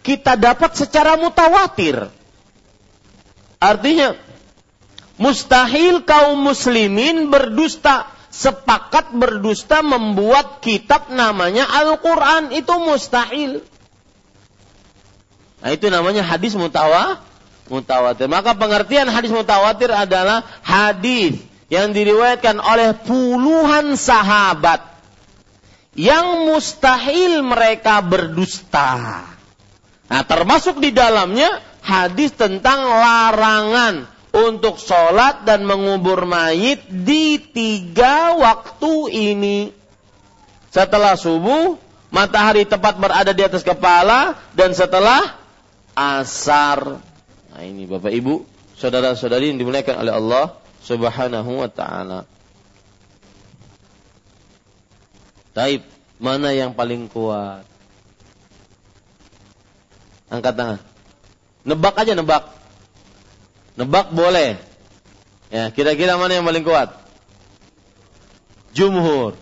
kita 0.00 0.40
dapat 0.40 0.72
secara 0.72 1.20
mutawatir. 1.20 2.08
Artinya, 3.60 4.16
mustahil 5.20 6.00
kaum 6.08 6.40
muslimin 6.40 7.28
berdusta 7.28 8.08
sepakat 8.32 9.12
berdusta 9.12 9.82
membuat 9.82 10.62
kitab 10.64 11.10
namanya 11.10 11.66
Al-Quran 11.66 12.54
itu 12.54 12.72
mustahil. 12.80 13.60
Nah 15.58 15.70
itu 15.74 15.90
namanya 15.90 16.22
hadis 16.22 16.54
mutawa, 16.54 17.18
mutawatir. 17.68 18.26
Maka 18.26 18.56
pengertian 18.56 19.08
hadis 19.08 19.32
mutawatir 19.32 19.92
adalah 19.92 20.44
hadis 20.64 21.40
yang 21.68 21.92
diriwayatkan 21.92 22.58
oleh 22.58 22.96
puluhan 23.04 23.94
sahabat 23.94 24.80
yang 25.92 26.48
mustahil 26.48 27.44
mereka 27.44 28.00
berdusta. 28.00 29.24
Nah 30.08 30.22
termasuk 30.24 30.80
di 30.80 30.90
dalamnya 30.92 31.60
hadis 31.84 32.32
tentang 32.32 32.84
larangan 32.84 34.08
untuk 34.32 34.76
sholat 34.76 35.44
dan 35.44 35.64
mengubur 35.64 36.24
mayit 36.28 36.84
di 36.88 37.40
tiga 37.40 38.36
waktu 38.36 38.94
ini. 39.12 39.58
Setelah 40.68 41.16
subuh, 41.16 41.80
matahari 42.12 42.68
tepat 42.68 43.00
berada 43.00 43.32
di 43.32 43.40
atas 43.40 43.64
kepala, 43.64 44.36
dan 44.52 44.76
setelah 44.76 45.36
asar. 45.96 47.00
Nah 47.58 47.66
ini 47.66 47.90
Bapak 47.90 48.14
Ibu, 48.14 48.46
saudara-saudari 48.78 49.50
yang 49.50 49.58
dimuliakan 49.58 50.06
oleh 50.06 50.14
Allah 50.14 50.54
subhanahu 50.78 51.58
wa 51.58 51.66
ta'ala. 51.66 52.22
Taib, 55.58 55.82
mana 56.22 56.54
yang 56.54 56.70
paling 56.70 57.10
kuat? 57.10 57.66
Angkat 60.30 60.54
tangan. 60.54 60.78
Nebak 61.66 61.98
aja 61.98 62.14
nebak. 62.14 62.46
Nebak 63.74 64.14
boleh. 64.14 64.62
Ya, 65.50 65.74
kira-kira 65.74 66.14
mana 66.14 66.38
yang 66.38 66.46
paling 66.46 66.62
kuat? 66.62 66.94
Jumhur. 68.70 69.34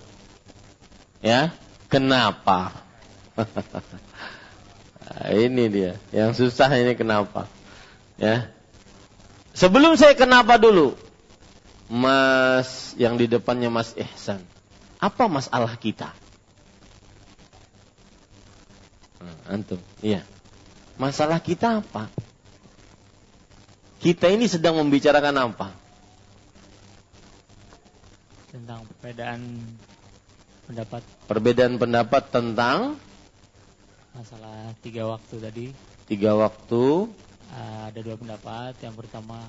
Ya, 1.20 1.52
kenapa? 1.92 2.72
ini 5.36 5.68
dia, 5.68 6.00
yang 6.16 6.32
susah 6.32 6.72
ini 6.80 6.96
kenapa? 6.96 7.44
Ya. 8.16 8.48
Sebelum 9.56 9.96
saya 9.96 10.16
kenapa 10.16 10.56
dulu? 10.56 10.96
Mas 11.86 12.92
yang 12.98 13.14
di 13.16 13.30
depannya 13.30 13.70
Mas 13.70 13.94
Ihsan. 13.94 14.42
Apa 14.96 15.28
masalah 15.28 15.76
kita? 15.76 16.10
Nah, 19.20 19.36
antum, 19.52 19.80
iya. 20.00 20.24
Masalah 20.96 21.38
kita 21.38 21.84
apa? 21.84 22.08
Kita 24.00 24.32
ini 24.32 24.48
sedang 24.48 24.80
membicarakan 24.80 25.36
apa? 25.36 25.68
Tentang 28.48 28.88
perbedaan 28.88 29.40
pendapat. 30.64 31.02
Perbedaan 31.28 31.74
pendapat 31.76 32.22
tentang 32.32 32.96
masalah 34.16 34.72
tiga 34.80 35.04
waktu 35.04 35.34
tadi. 35.38 35.66
Tiga 36.08 36.32
waktu. 36.34 37.12
Uh, 37.56 37.88
ada 37.88 38.00
dua 38.04 38.20
pendapat. 38.20 38.76
Yang 38.84 38.94
pertama 39.00 39.40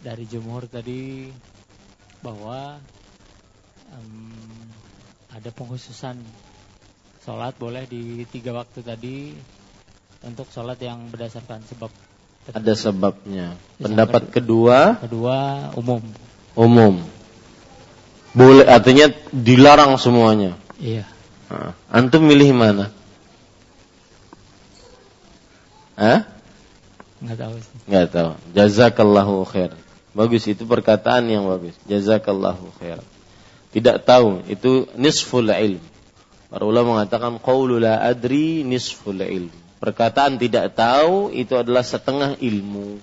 dari 0.00 0.24
jumhur 0.24 0.64
tadi 0.64 1.28
bahwa 2.24 2.80
um, 3.92 4.32
ada 5.36 5.52
pengkhususan 5.52 6.16
sholat 7.20 7.52
boleh 7.60 7.84
di 7.84 8.24
tiga 8.32 8.56
waktu 8.56 8.80
tadi 8.80 9.36
untuk 10.24 10.48
sholat 10.48 10.80
yang 10.80 11.12
berdasarkan 11.12 11.60
sebab 11.68 11.92
ada 12.54 12.72
sebabnya. 12.78 13.58
Pendapat 13.82 14.30
kedua. 14.30 15.02
Kedua 15.02 15.70
umum. 15.74 16.02
Umum. 16.54 17.02
Boleh 18.30 18.68
artinya 18.70 19.10
dilarang 19.34 19.98
semuanya. 19.98 20.54
Iya. 20.78 21.08
Nah, 21.50 21.74
antum 21.90 22.22
milih 22.22 22.54
mana? 22.54 22.94
Hah? 25.98 26.35
Enggak 27.20 27.38
tahu. 27.40 27.54
Enggak 27.88 28.06
tahu. 28.12 28.30
Jazakallahu 28.52 29.34
khair. 29.48 29.72
Bagus 30.16 30.44
itu 30.48 30.64
perkataan 30.64 31.28
yang 31.28 31.48
bagus. 31.48 31.76
Jazakallahu 31.88 32.72
khair. 32.80 33.00
Tidak 33.72 34.04
tahu 34.04 34.44
itu 34.48 34.88
nisful 34.96 35.44
ilm. 35.44 35.82
Para 36.48 36.64
ulama 36.64 36.96
mengatakan 37.00 37.36
qaulu 37.36 37.76
la 37.76 38.00
adri 38.00 38.64
nisful 38.64 39.20
ilm. 39.20 39.52
Perkataan 39.76 40.40
tidak 40.40 40.72
tahu 40.72 41.28
itu 41.32 41.52
adalah 41.52 41.84
setengah 41.84 42.40
ilmu. 42.40 42.96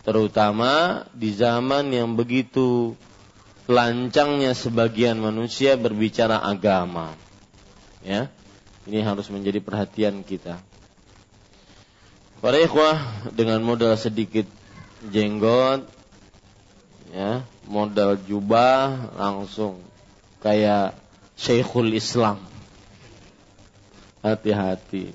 Terutama 0.00 1.04
di 1.12 1.36
zaman 1.36 1.92
yang 1.92 2.16
begitu 2.16 2.96
lancangnya 3.68 4.56
sebagian 4.56 5.20
manusia 5.20 5.76
berbicara 5.76 6.40
agama. 6.40 7.12
Ya. 8.00 8.32
Ini 8.88 9.04
harus 9.04 9.28
menjadi 9.28 9.60
perhatian 9.60 10.24
kita. 10.24 10.56
Para 12.38 12.54
ikhwah 12.62 13.02
dengan 13.34 13.58
modal 13.66 13.98
sedikit 13.98 14.46
jenggot 15.10 15.90
ya, 17.10 17.42
modal 17.66 18.14
jubah 18.14 19.10
langsung 19.18 19.82
kayak 20.38 20.94
Syekhul 21.34 21.94
Islam. 21.98 22.38
Hati-hati. 24.22 25.14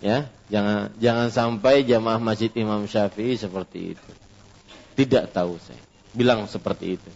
Ya, 0.00 0.28
jangan 0.52 0.92
jangan 1.00 1.28
sampai 1.32 1.84
jamaah 1.84 2.20
Masjid 2.20 2.52
Imam 2.56 2.84
Syafi'i 2.84 3.36
seperti 3.36 3.96
itu. 3.96 4.10
Tidak 4.96 5.32
tahu 5.32 5.60
saya. 5.60 5.80
Bilang 6.16 6.48
seperti 6.48 6.96
itu. 7.00 7.10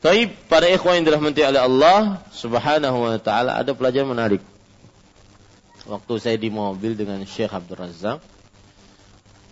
Tapi 0.00 0.32
para 0.48 0.64
ikhwan 0.64 1.00
yang 1.00 1.12
dirahmati 1.12 1.44
oleh 1.44 1.60
Allah 1.60 2.24
Subhanahu 2.32 3.04
wa 3.04 3.20
taala 3.20 3.60
ada 3.60 3.76
pelajaran 3.76 4.08
menarik. 4.08 4.40
Waktu 5.90 6.22
saya 6.22 6.36
di 6.38 6.54
mobil 6.54 6.94
dengan 6.94 7.18
Syekh 7.26 7.50
Abdul 7.50 7.82
Razak, 7.82 8.22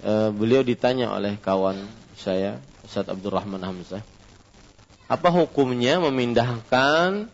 eh, 0.07 0.31
beliau 0.31 0.63
ditanya 0.63 1.11
oleh 1.11 1.35
kawan 1.35 1.83
saya, 2.15 2.63
Ustaz 2.87 3.11
Abdurrahman 3.11 3.59
Hamzah, 3.59 4.07
apa 5.11 5.29
hukumnya 5.35 5.99
memindahkan 5.99 7.27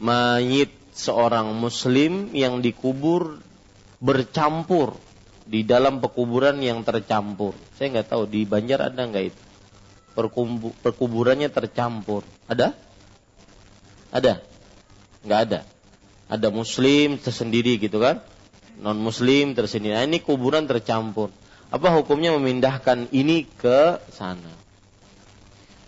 mayit 0.00 0.72
seorang 0.96 1.52
muslim 1.52 2.32
yang 2.32 2.64
dikubur 2.64 3.44
bercampur 4.00 4.96
di 5.44 5.60
dalam 5.60 6.00
pekuburan 6.00 6.56
yang 6.64 6.80
tercampur. 6.80 7.52
Saya 7.76 8.00
nggak 8.00 8.08
tahu 8.08 8.24
di 8.24 8.48
Banjar 8.48 8.88
ada 8.88 9.04
nggak 9.04 9.24
itu. 9.28 9.42
perkuburannya 10.80 11.50
tercampur. 11.50 12.22
Ada? 12.46 12.72
Ada? 14.14 14.40
Nggak 15.26 15.40
ada. 15.50 15.60
Ada 16.28 16.48
muslim 16.48 17.20
tersendiri 17.20 17.76
gitu 17.76 18.00
kan? 18.00 18.24
Non 18.80 18.96
muslim 18.98 19.52
tersendiri. 19.52 19.94
Nah, 19.94 20.04
ini 20.08 20.18
kuburan 20.24 20.64
tercampur. 20.64 21.30
Apa 21.68 21.90
hukumnya 21.94 22.32
memindahkan 22.34 23.10
ini 23.10 23.44
ke 23.44 23.98
sana? 24.14 24.52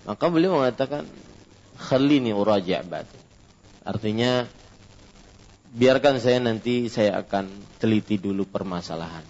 Maka 0.06 0.24
beliau 0.30 0.58
mengatakan 0.58 1.06
khalini 1.76 2.30
uraja' 2.30 2.86
batin. 2.86 3.22
Artinya 3.86 4.46
biarkan 5.76 6.18
saya 6.18 6.42
nanti 6.42 6.88
saya 6.88 7.22
akan 7.22 7.50
teliti 7.78 8.16
dulu 8.16 8.48
permasalahan. 8.48 9.22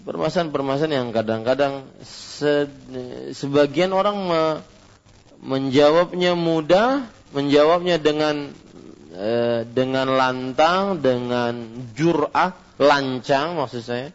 Permasalahan-permasalahan 0.00 0.96
yang 0.96 1.08
kadang-kadang 1.12 1.84
se, 2.00 2.70
sebagian 3.36 3.92
orang 3.92 4.16
me, 4.24 4.42
menjawabnya 5.44 6.32
mudah, 6.32 7.04
menjawabnya 7.36 8.00
dengan 8.00 8.52
e, 9.10 9.66
dengan 9.66 10.08
lantang, 10.10 11.02
dengan 11.02 11.54
jur'ah, 11.92 12.54
lancang 12.80 13.58
maksud 13.58 13.82
saya. 13.82 14.08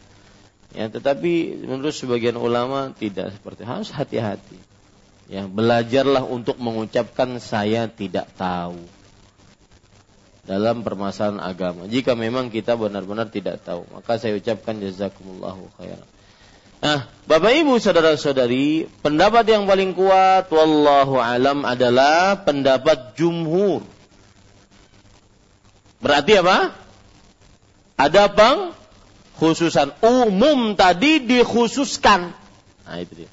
Ya, 0.76 0.92
tetapi 0.92 1.64
menurut 1.64 1.96
sebagian 1.96 2.36
ulama 2.36 2.92
tidak 2.92 3.32
seperti 3.32 3.64
harus 3.64 3.92
hati-hati. 3.96 4.60
Ya, 5.32 5.48
belajarlah 5.48 6.28
untuk 6.28 6.60
mengucapkan 6.60 7.40
saya 7.40 7.88
tidak 7.88 8.28
tahu 8.36 8.78
dalam 10.46 10.86
permasalahan 10.86 11.42
agama. 11.42 11.90
Jika 11.90 12.14
memang 12.14 12.54
kita 12.54 12.78
benar-benar 12.78 13.34
tidak 13.34 13.66
tahu, 13.66 13.88
maka 13.90 14.22
saya 14.22 14.38
ucapkan 14.38 14.78
jazakumullahu 14.78 15.66
khairan. 15.82 16.06
Nah, 16.86 17.10
Bapak 17.26 17.50
Ibu 17.66 17.82
saudara-saudari, 17.82 18.86
pendapat 19.02 19.50
yang 19.50 19.66
paling 19.66 19.98
kuat 19.98 20.46
wallahu 20.54 21.18
alam 21.18 21.66
adalah 21.66 22.46
pendapat 22.46 23.18
jumhur. 23.18 23.82
Berarti 26.06 26.38
apa? 26.38 26.70
Ada 27.98 28.30
bang 28.30 28.78
khususan 29.42 29.90
umum 30.06 30.78
tadi 30.78 31.18
dikhususkan. 31.26 32.30
Nah, 32.86 32.98
itu 33.02 33.26
dia. 33.26 33.32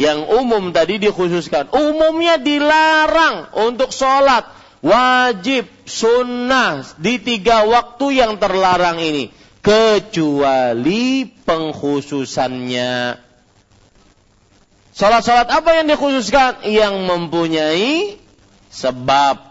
Yang 0.00 0.32
umum 0.32 0.72
tadi 0.72 0.96
dikhususkan. 0.96 1.68
Umumnya 1.76 2.40
dilarang 2.40 3.52
untuk 3.52 3.92
sholat. 3.92 4.48
Wajib, 4.80 5.68
sunnah 5.84 6.88
di 6.96 7.20
tiga 7.20 7.68
waktu 7.68 8.16
yang 8.16 8.40
terlarang 8.40 8.96
ini. 8.96 9.28
Kecuali 9.60 11.28
pengkhususannya. 11.28 13.20
Sholat-sholat 14.96 15.52
apa 15.52 15.68
yang 15.76 15.92
dikhususkan? 15.92 16.64
Yang 16.64 16.94
mempunyai 17.04 18.16
sebab. 18.72 19.49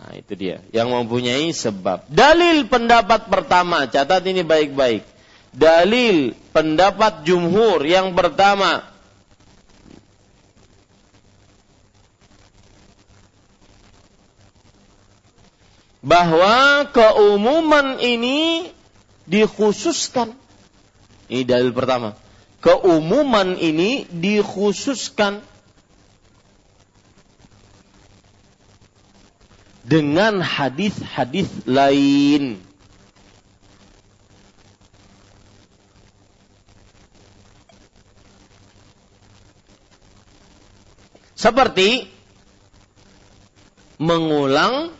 Nah 0.00 0.16
itu 0.16 0.32
dia. 0.32 0.64
Yang 0.72 0.88
mempunyai 0.96 1.52
sebab. 1.52 2.08
Dalil 2.08 2.64
pendapat 2.64 3.28
pertama. 3.28 3.84
Catat 3.84 4.24
ini 4.24 4.40
baik-baik. 4.40 5.04
Dalil 5.52 6.32
pendapat 6.56 7.28
jumhur 7.28 7.84
yang 7.84 8.16
pertama 8.16 8.86
bahwa 16.00 16.88
keumuman 16.88 18.00
ini 18.00 18.72
dikhususkan. 19.28 20.32
Ini 21.28 21.44
dalil 21.44 21.70
pertama. 21.76 22.16
Keumuman 22.64 23.56
ini 23.60 24.08
dikhususkan 24.08 25.44
dengan 29.84 30.44
hadis-hadis 30.44 31.48
lain. 31.64 32.60
Seperti 41.40 42.04
mengulang 43.96 44.92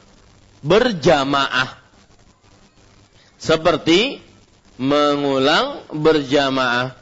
berjamaah. 0.65 1.77
Seperti 3.37 4.25
mengulang 4.81 5.85
berjamaah. 5.93 6.97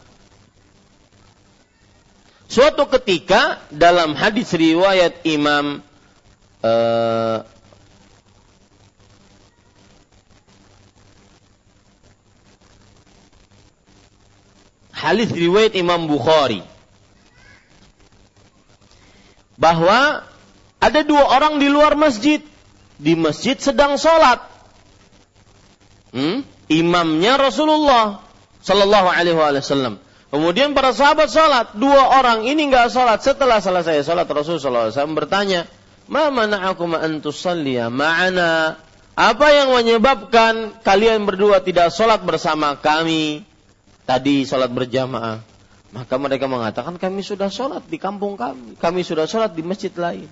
Suatu 2.50 2.90
ketika 2.90 3.62
dalam 3.70 4.18
hadis 4.18 4.50
riwayat 4.50 5.22
Imam 5.22 5.78
uh, 6.64 7.46
hadis 14.98 15.30
riwayat 15.30 15.78
Imam 15.78 16.10
Bukhari 16.10 16.66
bahwa 19.54 20.26
ada 20.78 21.00
dua 21.06 21.38
orang 21.38 21.62
di 21.62 21.70
luar 21.70 21.94
masjid 21.94 22.42
di 22.98 23.14
masjid 23.14 23.54
sedang 23.58 23.94
sholat. 23.94 24.42
Hmm? 26.10 26.42
Imamnya 26.66 27.38
Rasulullah 27.38 28.26
Sallallahu 28.62 29.08
Alaihi 29.08 29.38
Wasallam. 29.38 30.02
Kemudian 30.28 30.76
para 30.76 30.92
sahabat 30.92 31.32
sholat. 31.32 31.72
Dua 31.78 32.20
orang 32.20 32.44
ini 32.44 32.68
nggak 32.68 32.92
sholat. 32.92 33.24
Setelah 33.24 33.64
selesai 33.64 34.04
sholat 34.04 34.28
Rasulullah 34.28 34.92
SAW 34.92 35.16
bertanya, 35.16 35.64
Ma 36.08 36.28
aku 36.28 36.84
antusalliya 36.92 37.88
ma'ana. 37.88 38.76
Apa 39.18 39.46
yang 39.50 39.72
menyebabkan 39.72 40.78
kalian 40.84 41.24
berdua 41.24 41.64
tidak 41.64 41.90
sholat 41.96 42.20
bersama 42.22 42.76
kami? 42.76 43.47
Tadi 44.08 44.48
sholat 44.48 44.72
berjamaah. 44.72 45.44
Maka 45.92 46.16
mereka 46.16 46.48
mengatakan 46.48 46.96
kami 46.96 47.20
sudah 47.20 47.52
sholat 47.52 47.84
di 47.84 48.00
kampung 48.00 48.40
kami. 48.40 48.80
Kami 48.80 49.04
sudah 49.04 49.28
sholat 49.28 49.52
di 49.52 49.60
masjid 49.60 49.92
lain. 49.92 50.24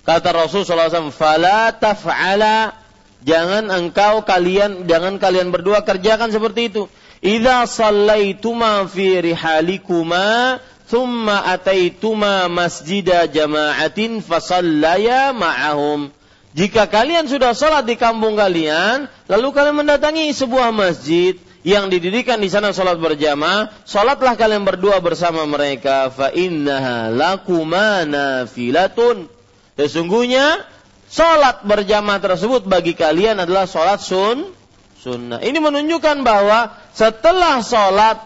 Kata 0.00 0.32
Rasul 0.32 0.64
SAW, 0.64 1.12
Fala 1.12 1.68
taf'ala, 1.76 2.72
jangan 3.20 3.68
engkau 3.68 4.24
kalian, 4.24 4.88
jangan 4.88 5.20
kalian 5.20 5.52
berdua 5.52 5.84
kerjakan 5.84 6.32
seperti 6.32 6.72
itu. 6.72 6.88
Idza 7.20 7.68
sallaituma 7.68 8.88
fi 8.88 9.20
rihalikuma, 9.20 10.56
thumma 10.88 11.52
ataituma 11.52 12.48
masjida 12.48 13.28
jama'atin 13.28 14.24
fasallaya 14.24 15.36
ma'ahum. 15.36 16.08
Jika 16.56 16.88
kalian 16.88 17.28
sudah 17.28 17.52
sholat 17.52 17.84
di 17.84 18.00
kampung 18.00 18.40
kalian, 18.40 19.04
lalu 19.28 19.48
kalian 19.52 19.84
mendatangi 19.84 20.32
sebuah 20.32 20.72
masjid 20.72 21.36
yang 21.68 21.92
didirikan 21.92 22.40
di 22.40 22.48
sana 22.48 22.72
sholat 22.72 22.96
berjamaah, 22.96 23.84
sholatlah 23.84 24.40
kalian 24.40 24.64
berdua 24.64 25.04
bersama 25.04 25.44
mereka. 25.44 26.08
Fa 26.08 26.32
innaha 26.32 27.12
lakuma 27.12 28.08
nafilatun 28.08 29.28
Sesungguhnya 29.78 30.66
sholat 31.06 31.62
berjamaah 31.62 32.18
tersebut 32.18 32.66
bagi 32.66 32.96
kalian 32.96 33.44
adalah 33.44 33.68
sholat 33.68 34.00
sun 34.00 34.50
sunnah. 34.98 35.38
Ini 35.38 35.60
menunjukkan 35.60 36.26
bahwa 36.26 36.74
setelah 36.90 37.62
sholat 37.62 38.18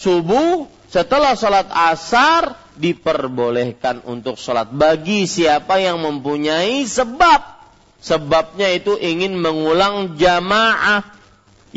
subuh, 0.00 0.64
setelah 0.88 1.36
sholat 1.36 1.68
asar 1.92 2.56
diperbolehkan 2.80 4.06
untuk 4.08 4.40
sholat 4.40 4.72
bagi 4.72 5.28
siapa 5.28 5.76
yang 5.82 6.00
mempunyai 6.00 6.86
sebab. 6.86 7.60
sebabnya 7.98 8.70
itu 8.70 8.94
ingin 8.94 9.34
mengulang 9.34 10.14
jamaah 10.14 11.17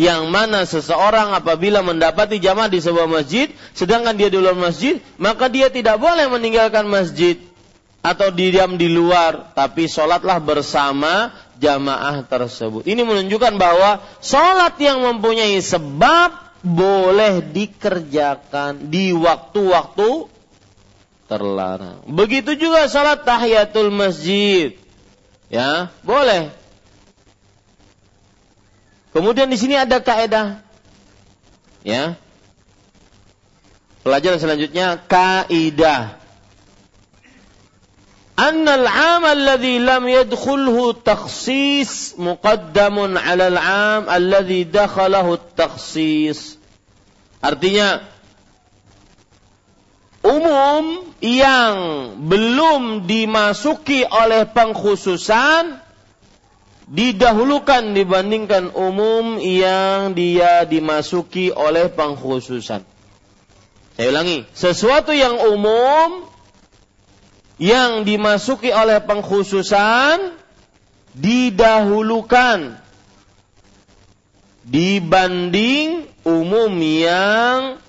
yang 0.02 0.34
mana 0.34 0.66
seseorang 0.66 1.38
apabila 1.38 1.86
mendapati 1.86 2.42
jamaah 2.42 2.74
di 2.74 2.82
sebuah 2.82 3.06
masjid 3.06 3.54
sedangkan 3.78 4.18
dia 4.18 4.34
di 4.34 4.42
luar 4.42 4.58
masjid 4.58 4.98
maka 5.22 5.46
dia 5.46 5.70
tidak 5.70 6.02
boleh 6.02 6.26
meninggalkan 6.26 6.90
masjid. 6.90 7.38
Atau 8.02 8.34
diam 8.34 8.82
di 8.82 8.90
luar 8.90 9.54
tapi 9.54 9.86
sholatlah 9.86 10.42
bersama 10.42 11.30
jamaah 11.62 12.26
tersebut. 12.26 12.82
Ini 12.90 13.06
menunjukkan 13.06 13.62
bahwa 13.62 14.02
sholat 14.26 14.74
yang 14.82 15.06
mempunyai 15.06 15.62
sebab 15.62 16.34
boleh 16.66 17.46
dikerjakan 17.46 18.90
di 18.90 19.14
waktu-waktu 19.14 20.34
terlarang. 21.30 22.02
Begitu 22.10 22.58
juga 22.58 22.90
sholat 22.90 23.22
tahiyatul 23.22 23.94
masjid. 23.94 24.74
Ya 25.54 25.94
boleh 26.02 26.50
Kemudian 29.12 29.52
di 29.52 29.60
sini 29.60 29.76
ada 29.76 30.00
kaidah. 30.00 30.64
Ya. 31.84 32.16
Pelajaran 34.02 34.40
selanjutnya. 34.40 35.04
Annal 38.42 38.88
'am 38.90 39.22
alladhi 39.28 39.78
lam 39.78 40.10
yadkhulhu 40.10 40.98
takhsis 41.06 42.18
muqaddamun 42.18 43.14
'ala 43.14 43.54
al-'am 43.54 44.10
alladhi 44.10 44.66
dakhalahu 44.66 45.38
takhsis. 45.54 46.58
Artinya 47.38 48.02
umum 50.26 51.06
yang 51.22 51.76
belum 52.26 53.06
dimasuki 53.06 54.10
oleh 54.10 54.50
pengkhususan 54.50 55.78
didahulukan 56.92 57.96
dibandingkan 57.96 58.76
umum 58.76 59.40
yang 59.40 60.12
dia 60.12 60.68
dimasuki 60.68 61.48
oleh 61.56 61.88
pengkhususan. 61.88 62.84
Saya 63.96 64.08
ulangi, 64.12 64.44
sesuatu 64.52 65.16
yang 65.16 65.40
umum 65.40 66.28
yang 67.56 68.04
dimasuki 68.04 68.76
oleh 68.76 69.00
pengkhususan 69.00 70.36
didahulukan 71.16 72.76
dibanding 74.68 76.12
umum 76.28 76.72
yang 76.84 77.80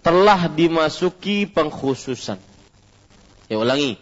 telah 0.00 0.48
dimasuki 0.48 1.44
pengkhususan. 1.44 2.40
Saya 3.44 3.56
ulangi, 3.60 4.00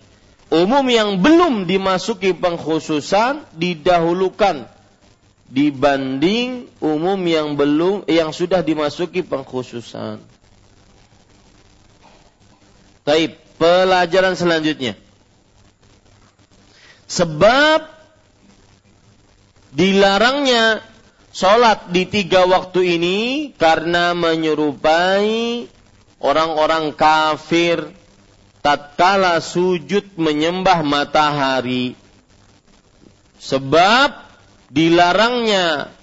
umum 0.48 0.84
yang 0.88 1.20
belum 1.20 1.68
dimasuki 1.68 2.32
pengkhususan 2.32 3.44
didahulukan 3.52 4.68
dibanding 5.48 6.68
umum 6.80 7.20
yang 7.24 7.56
belum 7.56 8.04
yang 8.04 8.36
sudah 8.36 8.60
dimasuki 8.60 9.24
pengkhususan. 9.24 10.20
Baik, 13.08 13.40
pelajaran 13.56 14.36
selanjutnya. 14.36 14.92
Sebab 17.08 17.88
dilarangnya 19.72 20.84
sholat 21.32 21.88
di 21.88 22.04
tiga 22.04 22.44
waktu 22.44 23.00
ini 23.00 23.18
karena 23.56 24.12
menyerupai 24.12 25.64
orang-orang 26.20 26.92
kafir 26.92 27.88
tatkala 28.62 29.38
sujud 29.38 30.18
menyembah 30.18 30.82
matahari 30.82 31.94
sebab 33.38 34.18
dilarangnya 34.68 35.94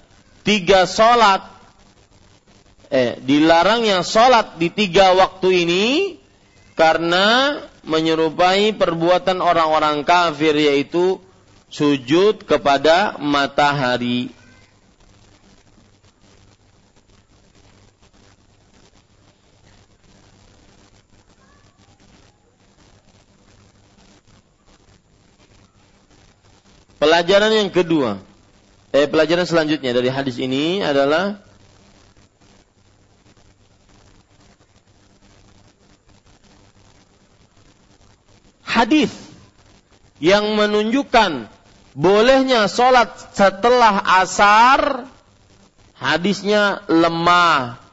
tiga 0.42 0.88
solat 0.88 1.44
eh 2.90 3.20
dilarangnya 3.20 4.02
solat 4.06 4.56
di 4.56 4.72
tiga 4.72 5.14
waktu 5.18 5.68
ini 5.68 5.86
karena 6.80 7.60
menyerupai 7.86 8.74
perbuatan 8.74 9.40
orang-orang 9.40 10.02
kafir 10.02 10.58
yaitu 10.58 11.22
sujud 11.70 12.48
kepada 12.48 13.20
matahari 13.20 14.32
Pelajaran 26.96 27.52
yang 27.52 27.70
kedua, 27.72 28.24
eh, 28.96 29.08
pelajaran 29.08 29.44
selanjutnya 29.44 29.92
dari 29.92 30.08
hadis 30.08 30.40
ini 30.40 30.80
adalah 30.80 31.44
hadis 38.64 39.12
yang 40.20 40.56
menunjukkan 40.56 41.52
bolehnya 41.96 42.68
sholat 42.68 43.12
setelah 43.36 44.04
asar 44.24 45.08
hadisnya 45.96 46.84
lemah 46.92 47.85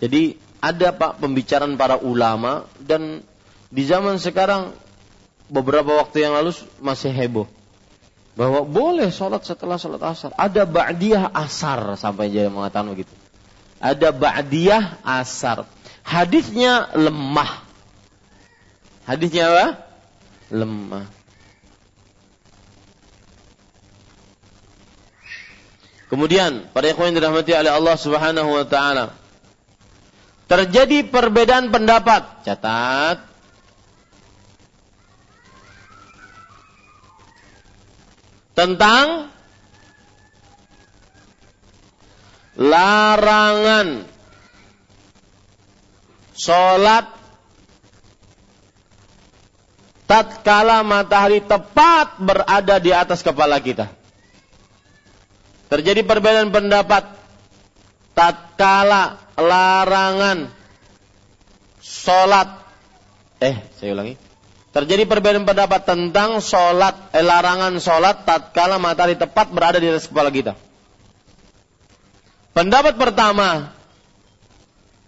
Jadi 0.00 0.40
ada 0.60 0.92
pak 0.96 1.20
pembicaraan 1.20 1.76
para 1.76 2.00
ulama 2.00 2.64
dan 2.80 3.20
di 3.68 3.82
zaman 3.84 4.16
sekarang 4.16 4.72
beberapa 5.52 6.00
waktu 6.00 6.24
yang 6.24 6.32
lalu 6.36 6.56
masih 6.80 7.12
heboh 7.12 7.48
bahwa 8.38 8.64
boleh 8.64 9.12
sholat 9.12 9.44
setelah 9.44 9.76
sholat 9.76 10.00
asar. 10.00 10.30
Ada 10.40 10.64
ba'diyah 10.64 11.28
asar 11.36 12.00
sampai 12.00 12.32
jadi 12.32 12.48
mengatakan 12.48 12.88
begitu. 12.96 13.12
Ada 13.76 14.16
ba'diyah 14.16 15.04
asar. 15.04 15.68
Hadisnya 16.00 16.88
lemah. 16.96 17.60
Hadisnya 19.04 19.52
apa? 19.52 19.66
Lemah. 20.48 21.06
Kemudian, 26.10 26.66
para 26.74 26.90
ikhwan 26.90 27.14
yang 27.14 27.22
dirahmati 27.22 27.54
oleh 27.54 27.70
Allah 27.70 27.94
Subhanahu 27.94 28.50
wa 28.50 28.66
taala, 28.66 29.14
terjadi 30.50 31.06
perbedaan 31.06 31.70
pendapat. 31.70 32.42
Catat. 32.42 33.22
Tentang 38.58 39.30
larangan 42.58 44.04
sholat 46.34 47.08
tatkala 50.04 50.84
matahari 50.84 51.40
tepat 51.40 52.20
berada 52.20 52.76
di 52.82 52.90
atas 52.92 53.24
kepala 53.24 53.62
kita. 53.62 53.88
Terjadi 55.72 56.04
perbedaan 56.04 56.52
pendapat 56.52 57.19
tatkala 58.20 59.16
larangan 59.40 60.52
sholat. 61.80 62.60
Eh 63.40 63.56
saya 63.80 63.96
ulangi. 63.96 64.20
Terjadi 64.70 65.08
perbedaan 65.08 65.48
pendapat 65.48 65.88
tentang 65.88 66.44
sholat 66.44 67.16
eh, 67.16 67.24
larangan 67.24 67.80
sholat 67.80 68.28
tatkala 68.28 68.76
matahari 68.76 69.16
tepat 69.16 69.48
berada 69.48 69.80
di 69.80 69.88
atas 69.88 70.04
kepala 70.04 70.28
kita. 70.28 70.52
Pendapat 72.52 73.00
pertama 73.00 73.72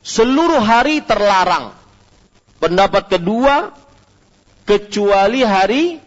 seluruh 0.00 0.64
hari 0.64 1.04
terlarang. 1.04 1.76
Pendapat 2.56 3.12
kedua 3.12 3.76
kecuali 4.64 5.44
hari 5.44 6.00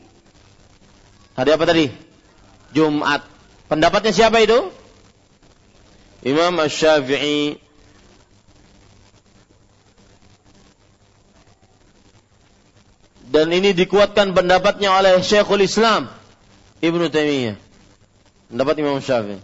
hari 1.38 1.50
apa 1.54 1.64
tadi? 1.70 1.86
Jumat. 2.74 3.22
Pendapatnya 3.70 4.12
siapa 4.16 4.42
itu 4.42 4.74
Imam 6.26 6.58
Ash-Syafi'i 6.58 7.62
dan 13.30 13.54
ini 13.54 13.78
dikuatkan 13.78 14.34
pendapatnya 14.34 14.90
oleh 14.98 15.22
Syekhul 15.22 15.62
Islam 15.62 16.10
Ibnu 16.82 17.14
Taimiyah. 17.14 17.62
Pendapat 18.50 18.76
Imam 18.82 18.98
Syafi'i. 18.98 19.38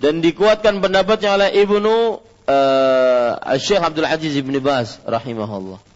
Dan 0.00 0.24
dikuatkan 0.24 0.80
pendapatnya 0.80 1.36
oleh 1.36 1.52
Ibnu 1.52 2.24
uh, 2.48 3.56
Syekh 3.60 3.84
Abdul 3.84 4.08
Aziz 4.08 4.32
Ibn 4.40 4.56
Baz 4.64 4.96
rahimahullah. 5.04 5.89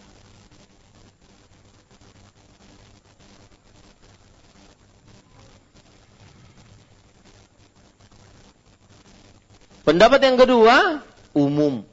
Pendapat 9.85 10.21
yang 10.25 10.41
kedua, 10.41 11.05
umum. 11.37 11.85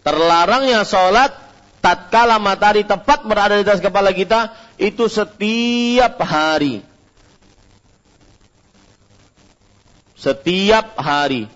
Terlarangnya 0.00 0.88
sholat 0.88 1.36
tatkala 1.84 2.40
matahari 2.40 2.88
tepat 2.88 3.28
berada 3.28 3.60
di 3.60 3.68
atas 3.68 3.84
kepala 3.84 4.16
kita 4.16 4.56
itu 4.80 5.04
setiap 5.12 6.16
hari. 6.24 6.80
Setiap 10.16 10.96
hari. 10.96 11.52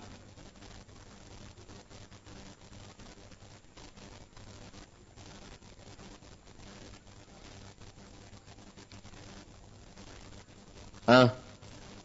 Ah, 11.03 11.35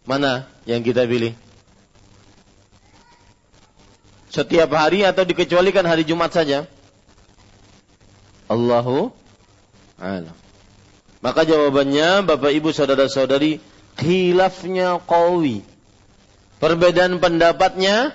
mana 0.02 0.50
yang 0.66 0.82
kita 0.82 1.06
pilih? 1.06 1.47
Setiap 4.38 4.70
hari 4.70 5.02
atau 5.02 5.26
dikecualikan 5.26 5.82
hari 5.82 6.06
Jumat 6.06 6.30
saja? 6.30 6.70
Allahu 8.46 9.10
a'lam. 9.98 10.30
Maka 11.18 11.42
jawabannya 11.42 12.22
Bapak 12.22 12.54
Ibu 12.54 12.70
saudara-saudari 12.70 13.58
khilafnya 13.98 15.02
qawi. 15.02 15.66
Perbedaan 16.62 17.18
pendapatnya 17.18 18.14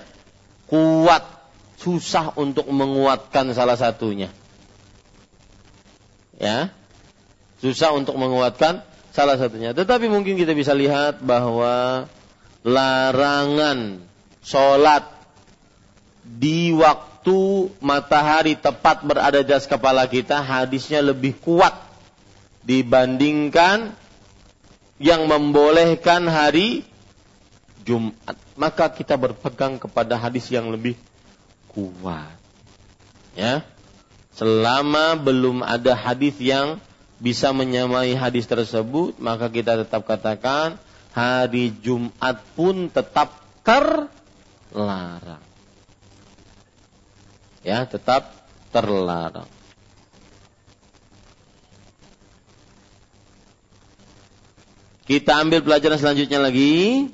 kuat, 0.64 1.28
susah 1.76 2.32
untuk 2.40 2.72
menguatkan 2.72 3.52
salah 3.52 3.76
satunya. 3.76 4.32
Ya. 6.40 6.72
Susah 7.60 7.92
untuk 7.92 8.16
menguatkan 8.16 8.80
salah 9.12 9.36
satunya. 9.36 9.76
Tetapi 9.76 10.08
mungkin 10.08 10.40
kita 10.40 10.56
bisa 10.56 10.72
lihat 10.72 11.20
bahwa 11.20 12.08
larangan 12.64 14.00
sholat 14.40 15.13
di 16.24 16.72
waktu 16.72 17.68
matahari 17.84 18.56
tepat 18.56 19.04
berada 19.04 19.44
di 19.44 19.52
atas 19.52 19.68
kepala 19.68 20.08
kita 20.08 20.40
hadisnya 20.40 21.04
lebih 21.04 21.36
kuat 21.36 21.76
dibandingkan 22.64 23.92
yang 24.96 25.28
membolehkan 25.28 26.24
hari 26.24 26.82
Jumat. 27.84 28.40
Maka 28.56 28.88
kita 28.88 29.20
berpegang 29.20 29.76
kepada 29.76 30.16
hadis 30.16 30.48
yang 30.48 30.72
lebih 30.72 30.96
kuat. 31.68 32.32
Ya. 33.36 33.60
Selama 34.34 35.14
belum 35.20 35.60
ada 35.62 35.94
hadis 35.94 36.40
yang 36.40 36.80
bisa 37.22 37.54
menyamai 37.54 38.16
hadis 38.18 38.48
tersebut, 38.48 39.14
maka 39.22 39.46
kita 39.52 39.84
tetap 39.84 40.02
katakan 40.08 40.80
hari 41.14 41.70
Jumat 41.84 42.42
pun 42.58 42.90
tetap 42.90 43.30
terlarang. 43.62 45.53
Ya, 47.64 47.82
tetap 47.88 48.44
terlarang. 48.68 49.48
Kita 55.04 55.40
ambil 55.40 55.60
pelajaran 55.60 56.00
selanjutnya 56.00 56.40
lagi. 56.40 57.08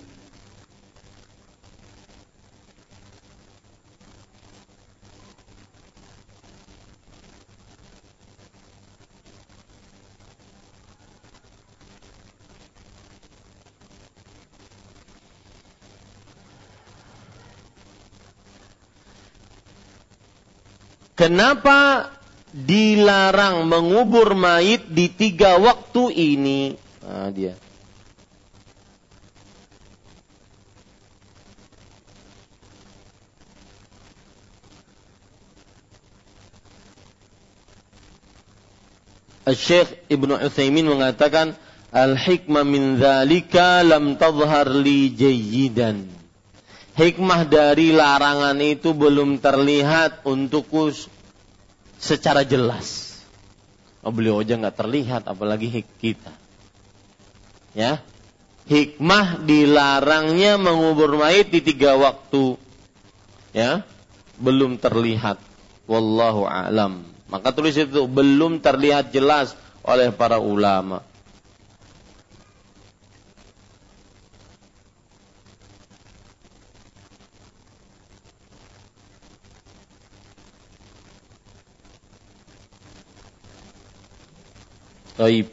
Kenapa 21.21 22.09
dilarang 22.49 23.69
mengubur 23.69 24.33
mayit 24.33 24.89
di 24.89 25.13
tiga 25.13 25.61
waktu 25.61 26.17
ini? 26.17 26.81
Nah, 27.05 27.29
dia. 27.29 27.61
Syekh 39.45 40.09
Ibnu 40.09 40.41
Utsaimin 40.41 40.89
mengatakan 40.89 41.53
al-hikmah 41.93 42.65
min 42.65 42.97
dzalika 42.97 43.85
lam 43.85 44.17
tadhhar 44.17 44.73
li 44.73 45.13
jayyidan 45.13 46.20
hikmah 46.95 47.47
dari 47.47 47.95
larangan 47.95 48.57
itu 48.59 48.95
belum 48.95 49.39
terlihat 49.39 50.27
untukku 50.27 50.95
secara 52.01 52.43
jelas. 52.43 53.21
Oh, 54.01 54.09
beliau 54.09 54.41
aja 54.41 54.57
nggak 54.57 54.79
terlihat, 54.81 55.23
apalagi 55.29 55.85
kita. 56.01 56.33
Ya, 57.77 58.01
hikmah 58.67 59.45
dilarangnya 59.45 60.57
mengubur 60.57 61.15
mayit 61.21 61.53
di 61.53 61.61
tiga 61.61 61.95
waktu. 62.01 62.57
Ya, 63.53 63.85
belum 64.41 64.81
terlihat. 64.81 65.37
Wallahu 65.85 66.49
a'lam. 66.49 67.05
Maka 67.31 67.55
tulis 67.55 67.77
itu 67.79 68.07
belum 68.11 68.59
terlihat 68.59 69.15
jelas 69.15 69.55
oleh 69.85 70.11
para 70.11 70.39
ulama. 70.43 71.05
Taib. 85.21 85.53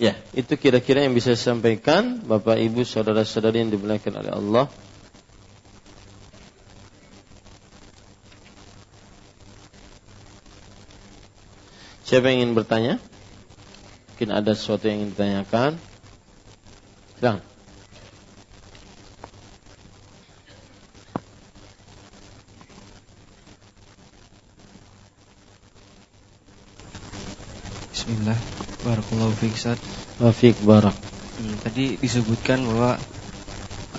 Ya, 0.00 0.16
itu 0.32 0.56
kira-kira 0.56 1.04
yang 1.04 1.12
bisa 1.12 1.36
saya 1.36 1.52
sampaikan 1.52 2.24
Bapak 2.24 2.56
Ibu 2.56 2.86
saudara-saudari 2.88 3.60
yang 3.60 3.68
dimuliakan 3.68 4.24
oleh 4.24 4.32
Allah. 4.32 4.66
Siapa 12.08 12.32
yang 12.32 12.40
ingin 12.40 12.56
bertanya? 12.56 12.96
Mungkin 14.16 14.32
ada 14.32 14.56
sesuatu 14.56 14.88
yang 14.88 15.04
ingin 15.04 15.12
ditanyakan. 15.12 15.76
Silakan. 17.20 17.57
Bismillah. 28.08 28.40
Barakallahu 28.80 29.36
fiik 29.36 29.52
Ustaz. 29.52 29.76
Wa 30.16 30.32
barak. 30.64 30.96
Hmm, 31.36 31.60
tadi 31.60 32.00
disebutkan 32.00 32.56
bahwa 32.64 32.96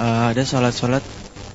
uh, 0.01 0.33
ada 0.33 0.41
salat-salat 0.41 1.05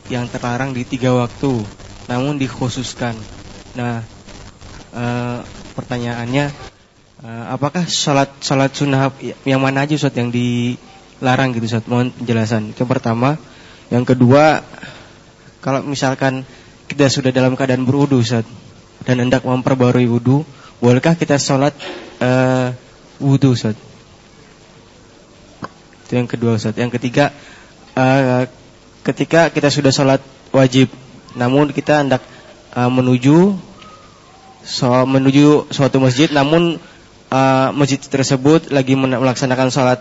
yang 0.06 0.31
terlarang 0.31 0.70
di 0.70 0.86
tiga 0.86 1.10
waktu, 1.18 1.66
namun 2.06 2.39
dikhususkan. 2.39 3.26
Nah, 3.74 4.06
uh, 4.94 5.43
pertanyaannya, 5.74 6.55
uh, 7.26 7.59
apakah 7.59 7.90
salat 7.90 8.31
salat 8.39 8.70
sunnah 8.70 9.10
yang 9.43 9.59
mana 9.59 9.82
aja 9.82 9.98
Ustaz 9.98 10.14
yang 10.14 10.31
dilarang 10.31 11.59
gitu 11.59 11.66
Ustaz? 11.66 11.82
Mohon 11.90 12.14
penjelasan. 12.22 12.70
Yang 12.70 12.86
pertama, 12.86 13.35
yang 13.90 14.06
kedua, 14.06 14.62
kalau 15.59 15.82
misalkan 15.82 16.47
kita 16.86 17.10
sudah 17.10 17.35
dalam 17.35 17.59
keadaan 17.59 17.82
berwudu 17.82 18.22
Ustaz 18.22 18.47
dan 19.02 19.26
hendak 19.26 19.43
memperbarui 19.43 20.06
wudu, 20.06 20.47
bolehkah 20.78 21.18
kita 21.18 21.35
sholat 21.35 21.74
uh, 22.20 22.74
wudhu 23.22 23.54
Ustaz. 23.54 23.78
Itu 26.04 26.12
yang 26.14 26.28
kedua 26.28 26.60
Ustaz. 26.60 26.76
Yang 26.76 27.00
ketiga 27.00 27.34
uh, 27.96 28.44
ketika 29.04 29.48
kita 29.50 29.68
sudah 29.70 29.92
sholat 29.94 30.20
wajib 30.50 30.90
namun 31.34 31.74
kita 31.74 32.00
hendak 32.00 32.22
uh, 32.74 32.90
menuju 32.90 33.58
so, 34.62 34.88
menuju 35.04 35.68
suatu 35.68 35.98
masjid 35.98 36.30
namun 36.30 36.78
uh, 37.28 37.68
masjid 37.74 37.98
tersebut 38.00 38.70
lagi 38.70 38.94
melaksanakan 38.96 39.68
sholat 39.68 40.00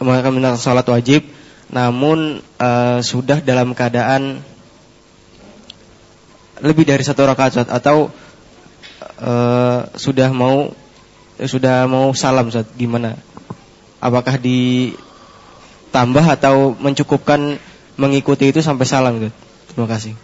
melaksanakan 0.00 0.58
sholat 0.58 0.86
wajib 0.90 1.22
namun 1.70 2.42
uh, 2.58 2.98
sudah 2.98 3.38
dalam 3.38 3.76
keadaan 3.78 4.42
lebih 6.60 6.84
dari 6.84 7.06
satu 7.06 7.24
rakaat 7.24 7.70
atau 7.70 8.10
uh, 9.20 9.90
sudah 9.96 10.30
mau 10.32 10.70
uh, 10.70 11.48
sudah 11.48 11.88
mau 11.88 12.12
salam 12.12 12.48
Ustaz 12.48 12.68
gimana? 12.76 13.16
Apakah 14.00 14.40
ditambah 14.40 16.24
atau 16.24 16.72
mencukupkan 16.76 17.60
mengikuti 18.00 18.48
itu 18.48 18.60
sampai 18.64 18.86
salam 18.88 19.20
Ustaz? 19.20 19.34
Terima 19.72 19.86
kasih. 19.88 20.14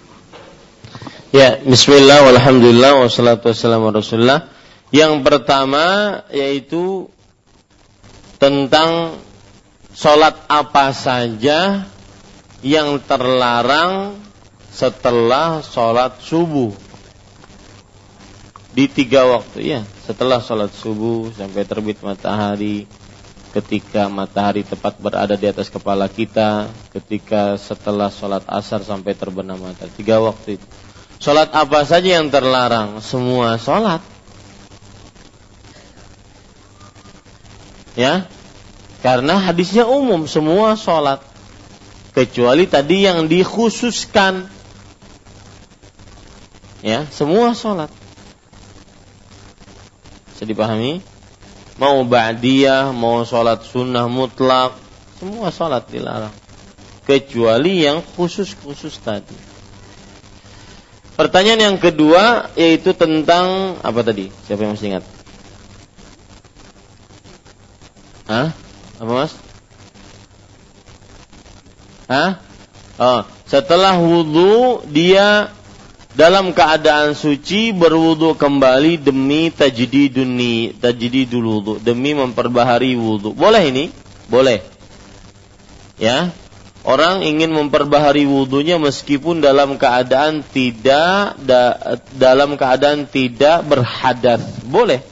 Ya, 1.35 1.61
bismillah 1.61 2.25
walhamdulillah 2.33 3.03
wassalatu 3.05 3.53
wassalamu 3.53 3.93
rasulullah. 3.93 4.49
Yang 4.95 5.27
pertama 5.27 5.85
yaitu 6.31 7.11
tentang 8.39 9.19
Sholat 9.97 10.45
apa 10.53 10.93
saja 10.93 11.89
yang 12.61 13.01
terlarang 13.01 14.21
setelah 14.69 15.65
sholat 15.65 16.21
subuh 16.21 16.77
di 18.77 18.93
tiga 18.93 19.25
waktu 19.25 19.73
ya 19.73 19.81
setelah 20.05 20.37
sholat 20.45 20.69
subuh 20.69 21.33
sampai 21.33 21.65
terbit 21.65 21.97
matahari. 22.05 22.85
Ketika 23.57 24.13
matahari 24.13 24.69
tepat 24.69 25.01
berada 25.01 25.33
di 25.33 25.49
atas 25.49 25.73
kepala 25.73 26.13
kita. 26.13 26.69
Ketika 26.93 27.57
setelah 27.57 28.13
sholat 28.13 28.45
asar 28.45 28.85
sampai 28.85 29.17
terbenam 29.17 29.57
matahari. 29.57 29.97
Tiga 29.97 30.21
waktu 30.21 30.61
itu. 30.61 30.67
Sholat 31.17 31.57
apa 31.57 31.89
saja 31.89 32.21
yang 32.21 32.29
terlarang? 32.29 33.01
Semua 33.01 33.57
sholat. 33.57 34.05
Ya? 37.97 38.29
Karena 39.01 39.41
hadisnya 39.41 39.89
umum 39.89 40.29
semua 40.29 40.77
sholat. 40.77 41.25
Kecuali 42.13 42.69
tadi 42.69 43.09
yang 43.09 43.25
dikhususkan. 43.25 44.53
Ya 46.85 47.09
semua 47.09 47.57
sholat 47.57 47.89
bisa 50.37 50.45
dipahami 50.45 51.01
mau 51.81 52.05
ba'diyah 52.05 52.93
mau 52.93 53.25
sholat 53.25 53.65
sunnah 53.65 54.05
mutlak 54.05 54.77
semua 55.17 55.49
sholat 55.49 55.89
dilarang 55.89 56.37
kecuali 57.09 57.89
yang 57.89 58.05
khusus-khusus 58.05 59.01
tadi 59.01 59.33
pertanyaan 61.17 61.73
yang 61.73 61.79
kedua 61.81 62.53
yaitu 62.53 62.93
tentang 62.93 63.81
apa 63.81 64.05
tadi 64.05 64.29
siapa 64.45 64.61
yang 64.61 64.77
masih 64.77 64.93
ingat 64.93 65.05
Hah? 68.27 68.51
Apa 68.99 69.13
mas? 69.15 69.33
Hah? 72.11 72.43
Oh, 72.99 73.21
setelah 73.47 73.95
wudhu 74.03 74.83
dia 74.91 75.56
dalam 76.17 76.57
keadaan 76.57 77.13
suci 77.13 77.77
berwudu 77.77 78.41
kembali 78.41 78.97
demi 78.97 79.53
tajdidun 79.53 80.31
ni 80.33 80.73
tajdidul 80.73 81.45
wudu 81.45 81.73
demi 81.77 82.17
memperbahari 82.17 82.97
wudu. 82.97 83.37
Boleh 83.37 83.69
ini? 83.69 83.93
Boleh. 84.33 84.65
Ya. 86.01 86.33
Orang 86.87 87.21
ingin 87.27 87.51
memperbahari 87.53 88.25
wudunya 88.25 88.79
meskipun 88.81 89.45
dalam 89.45 89.77
keadaan 89.77 90.41
tidak 90.41 91.35
da, 91.43 91.63
dalam 92.17 92.57
keadaan 92.57 93.05
tidak 93.05 93.67
berhadas. 93.69 94.41
Boleh. 94.65 95.05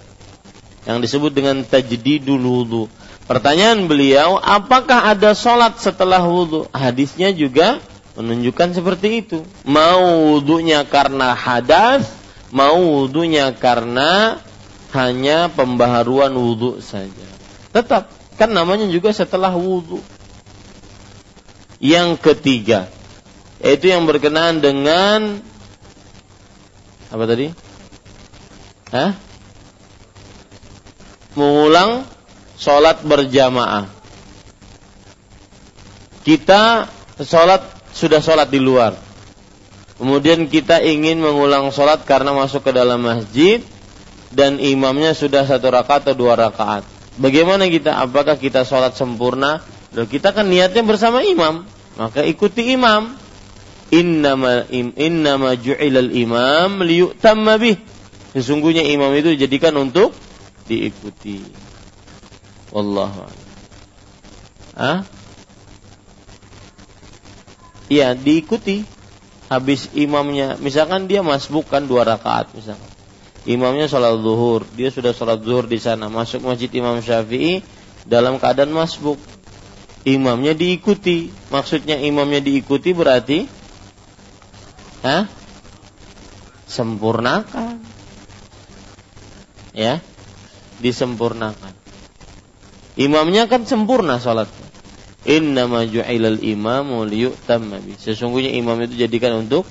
Yang 0.88 0.98
disebut 1.10 1.32
dengan 1.36 1.60
tajdidul 1.68 2.40
wudu. 2.40 2.88
Pertanyaan 3.24 3.88
beliau, 3.88 4.36
apakah 4.36 5.08
ada 5.08 5.32
sholat 5.32 5.80
setelah 5.80 6.20
wudhu? 6.20 6.68
Hadisnya 6.76 7.32
juga 7.32 7.80
menunjukkan 8.14 8.78
seperti 8.78 9.26
itu. 9.26 9.38
Mau 9.66 10.34
wudhunya 10.34 10.86
karena 10.86 11.34
hadas, 11.34 12.06
mau 12.54 12.78
wudhunya 12.78 13.54
karena 13.58 14.38
hanya 14.94 15.50
pembaharuan 15.50 16.30
wudhu 16.34 16.78
saja. 16.78 17.26
Tetap, 17.74 18.14
kan 18.38 18.50
namanya 18.54 18.86
juga 18.86 19.10
setelah 19.10 19.50
wudhu. 19.50 19.98
Yang 21.82 22.22
ketiga, 22.22 22.88
yaitu 23.58 23.90
yang 23.90 24.06
berkenaan 24.06 24.62
dengan 24.62 25.42
apa 27.10 27.24
tadi? 27.26 27.50
Hah? 28.94 29.18
Mengulang 31.34 32.06
sholat 32.54 33.02
berjamaah. 33.02 33.90
Kita 36.22 36.88
sholat 37.20 37.73
sudah 37.94 38.18
sholat 38.18 38.50
di 38.50 38.58
luar. 38.58 38.98
Kemudian 39.94 40.50
kita 40.50 40.82
ingin 40.82 41.22
mengulang 41.22 41.70
sholat 41.70 42.02
karena 42.02 42.34
masuk 42.34 42.66
ke 42.66 42.72
dalam 42.74 42.98
masjid 42.98 43.62
dan 44.34 44.58
imamnya 44.58 45.14
sudah 45.14 45.46
satu 45.46 45.70
rakaat 45.70 46.10
atau 46.10 46.18
dua 46.18 46.34
rakaat. 46.34 46.82
Bagaimana 47.14 47.70
kita? 47.70 47.94
Apakah 47.94 48.34
kita 48.34 48.66
sholat 48.66 48.98
sempurna? 48.98 49.62
Loh, 49.94 50.10
kita 50.10 50.34
kan 50.34 50.50
niatnya 50.50 50.82
bersama 50.82 51.22
imam, 51.22 51.62
maka 51.94 52.26
ikuti 52.26 52.74
imam. 52.74 53.22
Innama 53.94 54.66
im, 54.74 54.90
ju'ilal 55.62 56.10
imam 56.10 56.82
liyutamma 56.82 57.54
bih. 57.62 57.78
Sesungguhnya 58.34 58.82
imam 58.82 59.14
itu 59.14 59.38
dijadikan 59.38 59.70
untuk 59.78 60.10
diikuti. 60.66 61.46
Wallahu 62.74 63.30
Ah? 64.74 65.06
Iya, 67.92 68.16
diikuti. 68.16 68.84
Habis 69.52 69.92
imamnya, 69.92 70.56
misalkan 70.56 71.04
dia 71.04 71.20
masbuk 71.20 71.68
kan 71.68 71.84
dua 71.84 72.02
rakaat 72.08 72.48
misalkan. 72.56 72.90
Imamnya 73.44 73.92
sholat 73.92 74.16
zuhur, 74.24 74.64
dia 74.72 74.88
sudah 74.88 75.12
sholat 75.12 75.44
zuhur 75.44 75.68
di 75.68 75.76
sana, 75.76 76.08
masuk 76.08 76.48
masjid 76.48 76.72
Imam 76.72 76.96
Syafi'i 77.04 77.60
dalam 78.08 78.40
keadaan 78.40 78.72
masbuk. 78.72 79.20
Imamnya 80.08 80.56
diikuti. 80.56 81.28
Maksudnya 81.52 82.00
imamnya 82.00 82.40
diikuti 82.40 82.96
berarti 82.96 83.48
Hah? 85.04 85.28
Sempurnakan. 86.64 87.76
Ya. 89.76 90.00
Disempurnakan. 90.80 91.76
Imamnya 92.96 93.44
kan 93.44 93.68
sempurna 93.68 94.16
sholatnya. 94.16 94.63
Innama 95.24 95.88
ju'ilal 95.88 96.40
imamu 96.44 97.08
liyu'tamma 97.08 97.80
bi. 97.80 97.96
Sesungguhnya 97.96 98.52
imam 98.52 98.76
itu 98.84 99.00
jadikan 99.00 99.40
untuk 99.40 99.64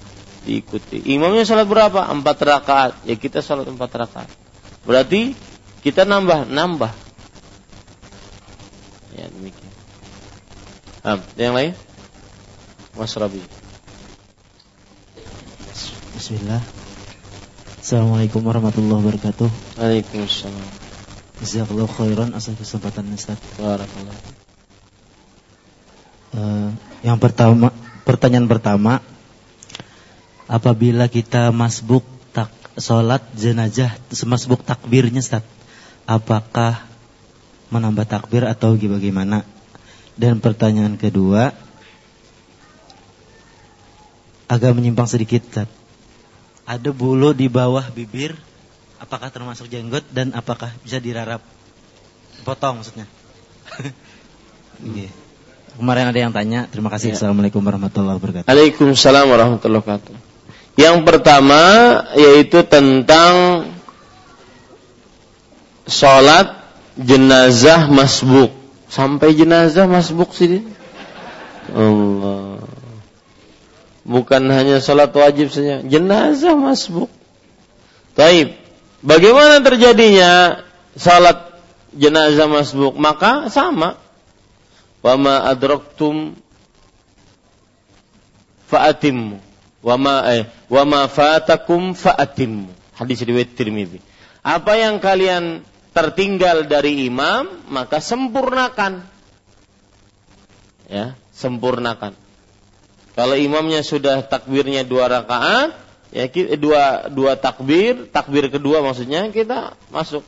diikuti. 0.50 0.98
Imamnya 1.14 1.46
sholat 1.46 1.70
berapa? 1.70 2.10
Empat 2.10 2.38
rakaat. 2.42 2.94
Ya 3.06 3.14
kita 3.14 3.46
sholat 3.46 3.70
empat 3.70 3.94
rakaat. 3.94 4.30
Berarti 4.84 5.38
kita 5.86 6.10
nambah, 6.10 6.50
nambah. 6.50 6.92
Ya 9.14 9.30
demikian. 9.30 9.74
Ah, 11.06 11.22
yang 11.38 11.54
lain? 11.54 11.78
Mas 12.98 13.14
Rabi. 13.14 13.44
Bismillah. 16.18 16.62
Assalamualaikum 17.84 18.42
warahmatullahi 18.42 19.02
wabarakatuh. 19.04 19.50
Waalaikumsalam. 19.76 20.70
Jazakallahu 21.44 21.92
khairan 21.92 22.32
atas 22.32 22.56
kesempatan 22.56 23.12
Ustaz. 23.12 23.36
Barakallahu. 23.60 24.43
Uh, 26.34 26.74
yang 27.06 27.22
pertama, 27.22 27.70
pertanyaan 28.10 28.50
pertama, 28.50 29.06
apabila 30.50 31.06
kita 31.06 31.54
masbuk 31.54 32.02
tak 32.34 32.50
sholat 32.82 33.22
jenazah, 33.38 33.94
masbuk 34.26 34.66
takbirnya, 34.66 35.22
Ustaz, 35.22 35.46
apakah 36.10 36.82
menambah 37.70 38.10
takbir 38.10 38.50
atau 38.50 38.74
bagaimana? 38.74 39.46
Dan 40.18 40.42
pertanyaan 40.42 40.98
kedua, 40.98 41.54
agak 44.50 44.74
menyimpang 44.74 45.06
sedikit, 45.06 45.46
Ustaz. 45.46 45.70
Ada 46.66 46.90
bulu 46.90 47.36
di 47.38 47.46
bawah 47.46 47.86
bibir, 47.94 48.34
apakah 48.98 49.30
termasuk 49.30 49.70
jenggot 49.70 50.08
dan 50.10 50.34
apakah 50.34 50.74
bisa 50.82 50.98
dirarap? 50.98 51.46
Potong 52.42 52.82
maksudnya. 52.82 53.06
yeah. 54.98 55.23
Kemarin 55.74 56.06
ada 56.14 56.20
yang 56.20 56.34
tanya. 56.34 56.70
Terima 56.70 56.94
kasih. 56.94 57.14
Ya. 57.14 57.16
Assalamualaikum 57.18 57.62
warahmatullahi 57.66 58.18
wabarakatuh. 58.22 58.46
Waalaikumsalam 58.46 59.26
warahmatullahi 59.26 59.82
wabarakatuh. 59.82 60.16
Yang 60.78 60.98
pertama 61.06 61.62
yaitu 62.14 62.62
tentang 62.66 63.66
sholat 65.90 66.62
jenazah 66.98 67.90
masbuk. 67.90 68.54
Sampai 68.90 69.34
jenazah 69.34 69.90
masbuk 69.90 70.30
sih. 70.38 70.62
Allah. 71.74 72.62
Bukan 74.04 74.44
hanya 74.52 74.84
sholat 74.84 75.16
wajib 75.16 75.50
saja, 75.50 75.82
jenazah 75.82 76.54
masbuk. 76.54 77.10
Taib. 78.14 78.54
Bagaimana 79.02 79.64
terjadinya 79.64 80.62
sholat 80.94 81.58
jenazah 81.96 82.46
masbuk? 82.46 82.94
Maka 82.94 83.50
sama 83.50 84.03
wama 85.04 85.46
adraktum 85.46 86.34
fa'atimmu. 88.72 89.38
Wama 89.84 90.24
eh 90.32 90.48
wama 90.72 91.12
fatakum 91.12 91.92
fa'atimmu. 91.92 92.72
Hadis 92.96 93.20
riwayat 93.22 93.52
Tirmizi 93.54 94.00
apa 94.44 94.76
yang 94.76 95.00
kalian 95.00 95.64
tertinggal 95.96 96.68
dari 96.68 97.08
imam 97.08 97.48
maka 97.72 98.04
sempurnakan. 98.04 99.08
Ya 100.92 101.16
sempurnakan. 101.32 102.14
Kalau 103.16 103.40
imamnya 103.40 103.82
sudah 103.82 104.28
takbirnya 104.28 104.84
dua 104.84 105.08
rakaat 105.08 105.80
ya 106.12 106.28
dua 106.60 107.08
dua 107.10 107.40
takbir 107.40 108.12
takbir 108.12 108.52
kedua 108.52 108.84
maksudnya 108.84 109.32
kita 109.32 109.80
masuk. 109.90 110.22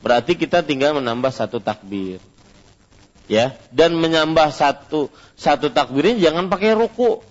Berarti 0.00 0.32
kita 0.32 0.64
tinggal 0.64 0.96
menambah 0.96 1.28
satu 1.28 1.60
takbir 1.60 2.24
Ya, 3.30 3.54
dan 3.70 3.94
menyambah 3.94 4.50
satu 4.50 5.06
satu 5.38 5.70
takbirnya 5.70 6.18
jangan 6.18 6.50
pakai 6.50 6.74
ruku. 6.74 7.22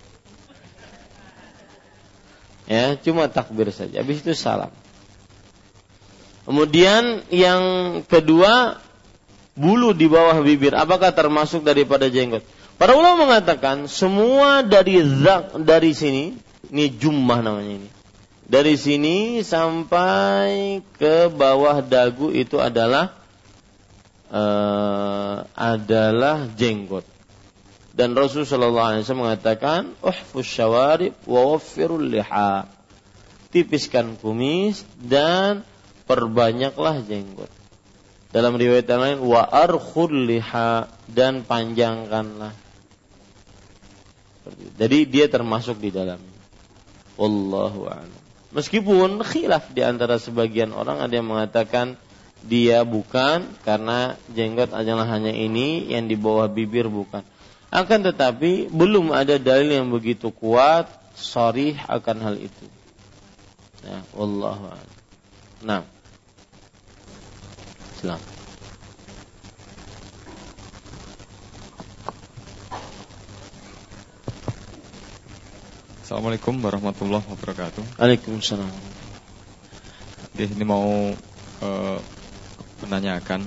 Ya, 2.72 2.96
cuma 2.96 3.28
takbir 3.28 3.68
saja. 3.76 4.00
Habis 4.00 4.24
itu 4.24 4.32
salam. 4.32 4.72
Kemudian 6.48 7.28
yang 7.28 7.62
kedua, 8.08 8.80
bulu 9.60 9.92
di 9.92 10.08
bawah 10.08 10.40
bibir. 10.40 10.72
Apakah 10.72 11.12
termasuk 11.12 11.68
daripada 11.68 12.08
jenggot? 12.08 12.48
Para 12.80 12.96
ulama 12.96 13.28
mengatakan 13.28 13.92
semua 13.92 14.64
dari 14.64 15.04
zak 15.04 15.60
dari 15.68 15.92
sini, 15.92 16.32
ini 16.72 16.86
jumlah 16.96 17.44
namanya 17.44 17.84
ini. 17.84 17.90
Dari 18.48 18.80
sini 18.80 19.44
sampai 19.44 20.80
ke 20.96 21.28
bawah 21.28 21.84
dagu 21.84 22.32
itu 22.32 22.56
adalah 22.56 23.19
uh, 24.30 25.46
adalah 25.54 26.50
jenggot. 26.54 27.06
Dan 27.94 28.16
Rasulullah 28.16 28.96
SAW 29.02 29.28
mengatakan, 29.28 29.92
"Uhfus 30.00 30.48
syawarib 30.48 31.14
wa 31.28 31.54
waffirul 31.54 32.08
liha." 32.08 32.70
Tipiskan 33.50 34.16
kumis 34.22 34.86
dan 34.96 35.66
perbanyaklah 36.06 37.02
jenggot. 37.04 37.50
Dalam 38.30 38.56
riwayat 38.62 38.86
yang 38.86 39.02
lain, 39.02 39.20
wa 39.26 39.42
arkhul 39.42 40.30
liha 40.30 40.86
dan 41.10 41.42
panjangkanlah. 41.42 42.54
Jadi 44.78 45.00
dia 45.10 45.26
termasuk 45.26 45.82
di 45.82 45.90
dalam. 45.90 46.22
Wallahu 47.18 47.90
a'lam. 47.90 48.22
Meskipun 48.50 49.22
khilaf 49.22 49.70
di 49.76 49.86
antara 49.86 50.18
sebagian 50.18 50.74
orang 50.74 51.06
ada 51.06 51.14
yang 51.14 51.30
mengatakan 51.30 52.00
dia 52.44 52.88
bukan 52.88 53.44
karena 53.68 54.16
jenggot 54.32 54.72
adalah 54.72 55.08
hanya 55.12 55.34
ini 55.34 55.92
yang 55.92 56.08
di 56.08 56.16
bawah 56.16 56.48
bibir 56.48 56.88
bukan. 56.88 57.24
Akan 57.70 58.02
tetapi 58.02 58.72
belum 58.72 59.14
ada 59.14 59.38
dalil 59.38 59.70
yang 59.70 59.88
begitu 59.94 60.34
kuat 60.34 60.90
sorry 61.14 61.78
akan 61.86 62.18
hal 62.24 62.36
itu. 62.40 62.66
Ya, 63.86 64.02
wallahu 64.16 64.72
a'lam. 64.72 64.90
Nah. 65.64 65.84
Silakan. 68.00 68.40
Assalamualaikum 76.10 76.58
warahmatullahi 76.58 77.22
wabarakatuh. 77.22 78.02
Waalaikumsalam. 78.02 78.74
Ini 80.42 80.66
mau 80.66 81.14
uh, 81.62 82.00
menanyakan 82.84 83.44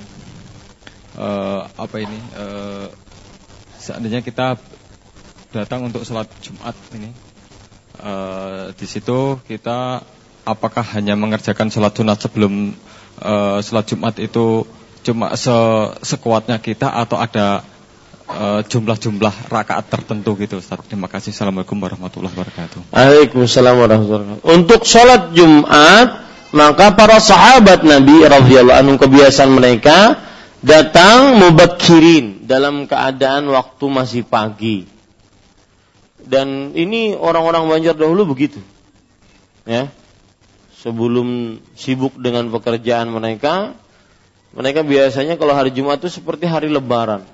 uh, 1.16 1.68
apa 1.76 1.96
ini 2.00 2.18
uh, 2.36 2.86
seandainya 3.80 4.20
kita 4.24 4.56
datang 5.52 5.84
untuk 5.84 6.04
sholat 6.04 6.28
Jumat 6.40 6.76
ini 6.96 7.12
uh, 8.00 8.72
di 8.72 8.86
situ 8.88 9.40
kita 9.44 10.00
apakah 10.48 10.84
hanya 10.96 11.16
mengerjakan 11.18 11.68
sholat 11.68 11.92
sunat 11.92 12.18
sebelum 12.20 12.72
uh, 13.20 13.58
sholat 13.60 13.84
Jumat 13.88 14.14
itu 14.20 14.64
cuma 15.02 15.34
se 15.34 15.52
sekuatnya 16.06 16.62
kita 16.62 16.86
atau 16.88 17.18
ada 17.18 17.66
jumlah-jumlah 18.64 19.52
rakaat 19.52 19.92
tertentu 19.92 20.32
gitu 20.40 20.56
Ustaz. 20.56 20.80
Terima 20.88 21.04
kasih. 21.04 21.36
Assalamualaikum 21.36 21.76
warahmatullahi 21.76 22.32
wabarakatuh. 22.32 22.80
Waalaikumsalam 22.88 23.74
warahmatullahi 23.76 24.40
wabarakatuh. 24.40 24.56
Untuk 24.56 24.80
sholat 24.88 25.36
Jumat 25.36 26.21
maka 26.52 26.92
para 26.92 27.16
sahabat 27.16 27.80
Nabi 27.80 28.28
radhiyallahu 28.28 28.76
anhu 28.76 28.96
kebiasaan 29.00 29.56
mereka 29.56 30.20
datang 30.60 31.40
mubakirin 31.40 32.44
dalam 32.44 32.84
keadaan 32.84 33.48
waktu 33.48 33.84
masih 33.88 34.22
pagi. 34.28 34.84
Dan 36.22 36.76
ini 36.76 37.16
orang-orang 37.16 37.66
Banjar 37.66 37.96
dahulu 37.96 38.36
begitu. 38.36 38.60
Ya. 39.64 39.88
Sebelum 40.84 41.58
sibuk 41.72 42.20
dengan 42.20 42.52
pekerjaan 42.52 43.08
mereka, 43.08 43.72
mereka 44.52 44.84
biasanya 44.84 45.40
kalau 45.40 45.56
hari 45.56 45.72
Jumat 45.72 46.04
itu 46.04 46.20
seperti 46.20 46.44
hari 46.44 46.68
lebaran. 46.68 47.24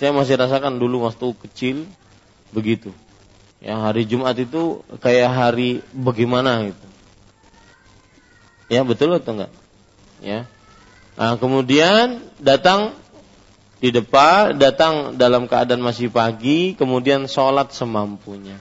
Saya 0.00 0.16
masih 0.16 0.40
rasakan 0.40 0.80
dulu 0.80 1.04
waktu 1.04 1.28
kecil 1.44 1.76
begitu. 2.56 2.88
Ya, 3.60 3.76
hari 3.80 4.08
Jumat 4.08 4.38
itu 4.38 4.80
kayak 5.00 5.30
hari 5.32 5.80
bagaimana 5.92 6.70
gitu 6.70 6.85
Ya 8.66 8.82
betul 8.82 9.14
atau 9.14 9.34
enggak? 9.34 9.52
Ya. 10.22 10.50
Nah, 11.16 11.38
kemudian 11.40 12.20
datang 12.42 12.92
di 13.80 13.92
depan, 13.92 14.56
datang 14.56 15.20
dalam 15.20 15.46
keadaan 15.46 15.84
masih 15.84 16.08
pagi, 16.08 16.74
kemudian 16.74 17.28
sholat 17.28 17.72
semampunya. 17.72 18.58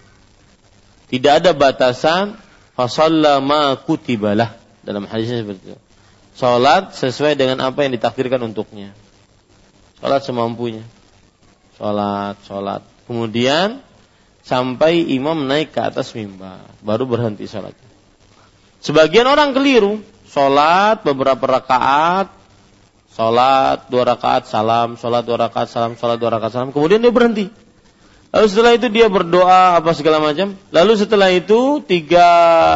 Tidak 1.10 1.44
ada 1.44 1.52
batasan 1.56 2.36
fasalla 2.76 3.40
ma 3.40 3.76
kutibalah 3.80 4.57
dalam 4.84 5.07
hadisnya 5.07 5.41
seperti 5.41 5.73
itu. 5.73 5.77
Sholat 6.36 6.91
sesuai 6.91 7.40
dengan 7.40 7.64
apa 7.64 7.88
yang 7.88 7.95
ditakdirkan 7.95 8.44
untuknya. 8.44 8.91
Sholat 10.03 10.22
semampunya. 10.27 10.84
Sholat, 11.80 12.36
sholat. 12.44 12.82
Kemudian 13.07 13.80
sampai 14.44 14.99
imam 15.15 15.48
naik 15.48 15.72
ke 15.72 15.80
atas 15.80 16.11
mimbar, 16.11 16.60
baru 16.84 17.07
berhenti 17.07 17.48
sholat. 17.48 17.84
Sebagian 18.85 19.25
orang 19.25 19.57
keliru, 19.57 19.97
sholat 20.29 21.01
beberapa 21.01 21.41
rakaat, 21.57 22.29
sholat 23.17 23.89
dua 23.89 24.13
rakaat 24.13 24.45
salam, 24.45 24.93
sholat 24.93 25.25
dua 25.25 25.49
rakaat 25.49 25.73
salam, 25.73 25.97
sholat 25.97 26.21
dua 26.21 26.37
rakaat 26.37 26.53
salam, 26.53 26.69
kemudian 26.69 27.01
dia 27.01 27.09
berhenti. 27.09 27.49
Lalu 28.29 28.45
setelah 28.45 28.77
itu 28.77 28.87
dia 28.93 29.09
berdoa 29.09 29.81
apa 29.81 29.89
segala 29.97 30.21
macam. 30.21 30.53
Lalu 30.69 30.93
setelah 31.01 31.33
itu 31.33 31.81
tiga 31.81 32.29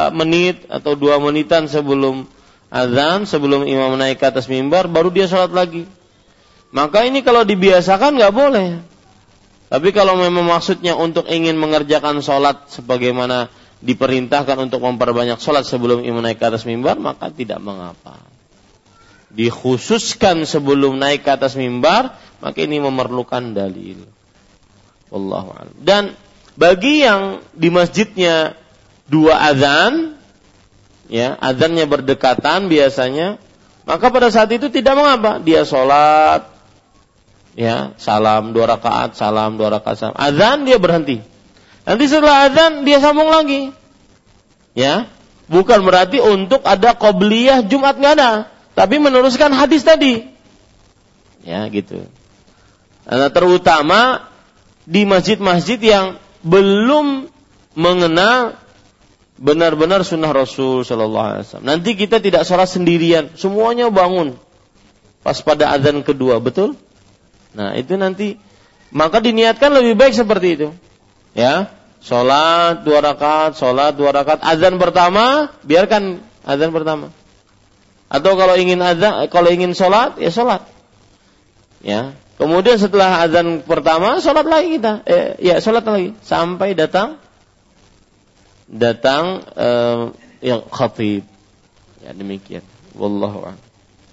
menit 0.10 0.66
atau 0.66 0.98
dua 0.98 1.22
menitan 1.22 1.70
sebelum 1.70 2.26
azan, 2.74 3.30
sebelum 3.30 3.70
imam 3.70 3.94
naik 3.94 4.18
ke 4.18 4.26
atas 4.26 4.50
mimbar, 4.50 4.90
baru 4.90 5.14
dia 5.14 5.30
sholat 5.30 5.54
lagi. 5.54 5.86
Maka 6.74 7.06
ini 7.06 7.22
kalau 7.22 7.46
dibiasakan 7.46 8.18
nggak 8.18 8.34
boleh. 8.34 8.82
Tapi 9.70 9.94
kalau 9.94 10.18
memang 10.18 10.50
maksudnya 10.50 10.98
untuk 10.98 11.30
ingin 11.30 11.54
mengerjakan 11.54 12.26
sholat 12.26 12.74
sebagaimana 12.74 13.54
diperintahkan 13.80 14.60
untuk 14.60 14.84
memperbanyak 14.84 15.40
sholat 15.40 15.64
sebelum 15.64 16.04
imam 16.04 16.20
naik 16.20 16.40
ke 16.40 16.46
atas 16.48 16.68
mimbar, 16.68 17.00
maka 17.00 17.32
tidak 17.32 17.64
mengapa. 17.64 18.20
Dikhususkan 19.32 20.44
sebelum 20.44 21.00
naik 21.00 21.24
ke 21.24 21.32
atas 21.32 21.56
mimbar, 21.56 22.20
maka 22.44 22.60
ini 22.60 22.84
memerlukan 22.84 23.56
dalil. 23.56 24.04
Wallahu. 25.10 25.80
Dan 25.80 26.14
bagi 26.60 27.08
yang 27.08 27.40
di 27.56 27.72
masjidnya 27.72 28.60
dua 29.08 29.48
azan, 29.48 30.20
ya 31.08 31.40
azannya 31.40 31.88
berdekatan 31.88 32.68
biasanya, 32.68 33.40
maka 33.88 34.12
pada 34.12 34.28
saat 34.28 34.52
itu 34.52 34.68
tidak 34.68 35.00
mengapa 35.00 35.40
dia 35.40 35.64
sholat, 35.64 36.52
ya 37.56 37.96
salam 37.96 38.52
dua 38.52 38.76
rakaat, 38.76 39.16
salam 39.16 39.56
dua 39.56 39.80
rakaat. 39.80 40.12
Azan 40.20 40.68
dia 40.68 40.76
berhenti 40.76 41.29
Nanti 41.90 42.06
setelah 42.06 42.46
azan 42.46 42.86
dia 42.86 43.02
sambung 43.02 43.34
lagi. 43.34 43.74
Ya, 44.78 45.10
bukan 45.50 45.82
berarti 45.82 46.22
untuk 46.22 46.62
ada 46.62 46.94
qobliyah 46.94 47.66
Jumat 47.66 47.98
nggak 47.98 48.14
ada, 48.14 48.54
tapi 48.78 49.02
meneruskan 49.02 49.50
hadis 49.50 49.82
tadi. 49.82 50.30
Ya, 51.42 51.66
gitu. 51.74 52.06
Nah, 53.10 53.34
terutama 53.34 54.30
di 54.86 55.02
masjid-masjid 55.10 55.82
yang 55.82 56.22
belum 56.46 57.26
mengenal 57.74 58.54
benar-benar 59.42 60.06
sunnah 60.06 60.30
Rasul 60.30 60.86
Shallallahu 60.86 61.26
Alaihi 61.26 61.44
Wasallam. 61.50 61.68
Nanti 61.74 61.98
kita 61.98 62.22
tidak 62.22 62.46
sholat 62.46 62.70
sendirian, 62.70 63.34
semuanya 63.34 63.90
bangun 63.90 64.38
pas 65.26 65.42
pada 65.42 65.74
azan 65.74 66.06
kedua, 66.06 66.38
betul? 66.38 66.78
Nah 67.58 67.74
itu 67.74 67.98
nanti 67.98 68.38
maka 68.94 69.18
diniatkan 69.18 69.74
lebih 69.74 69.98
baik 69.98 70.14
seperti 70.14 70.48
itu, 70.54 70.68
ya. 71.34 71.79
Sholat 72.00 72.88
dua 72.88 73.04
rakaat, 73.04 73.60
sholat 73.60 73.94
dua 74.00 74.16
rakaat. 74.16 74.40
Azan 74.40 74.80
pertama, 74.80 75.52
biarkan 75.68 76.24
azan 76.48 76.72
pertama. 76.72 77.12
Atau 78.08 78.40
kalau 78.40 78.56
ingin 78.56 78.80
azan, 78.80 79.28
kalau 79.28 79.52
ingin 79.52 79.76
sholat, 79.76 80.16
ya 80.18 80.32
sholat. 80.32 80.64
Ya. 81.84 82.16
Kemudian 82.40 82.80
setelah 82.80 83.20
azan 83.28 83.68
pertama, 83.68 84.24
sholat 84.24 84.48
lagi 84.48 84.80
kita. 84.80 85.04
Eh, 85.04 85.36
ya 85.44 85.60
sholat 85.60 85.84
lagi 85.84 86.16
sampai 86.24 86.72
datang 86.72 87.20
datang 88.72 89.44
eh, 89.60 90.02
yang 90.40 90.64
khatib. 90.72 91.28
Ya 92.00 92.16
demikian. 92.16 92.64
Wallahu 92.96 93.44
a'lam. 93.44 93.60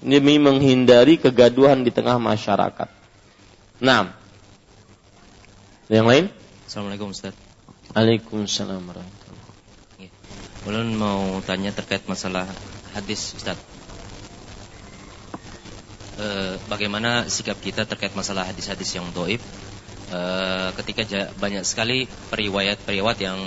Demi 0.03 0.43
menghindari 0.43 1.23
kegaduhan 1.23 1.87
di 1.87 1.95
tengah 1.95 2.19
masyarakat. 2.19 2.91
Nah. 3.79 4.11
Yang 5.87 6.07
lain? 6.11 6.25
Assalamualaikum 6.67 7.15
Ustaz. 7.15 7.46
Waalaikumsalam 7.97 8.93
warahmatullahi 8.93 10.05
ya. 10.05 10.13
Ulun 10.69 11.01
mau 11.01 11.41
tanya 11.41 11.73
terkait 11.73 12.05
masalah 12.05 12.45
hadis 12.93 13.33
Ustaz. 13.33 13.57
eh, 16.21 16.61
bagaimana 16.69 17.25
sikap 17.25 17.57
kita 17.57 17.89
terkait 17.89 18.13
masalah 18.13 18.45
hadis-hadis 18.45 18.93
yang 19.01 19.09
doib 19.17 19.41
eh, 20.13 20.69
ketika 20.77 21.33
banyak 21.41 21.65
sekali 21.65 22.05
periwayat-periwayat 22.29 23.17
yang 23.17 23.41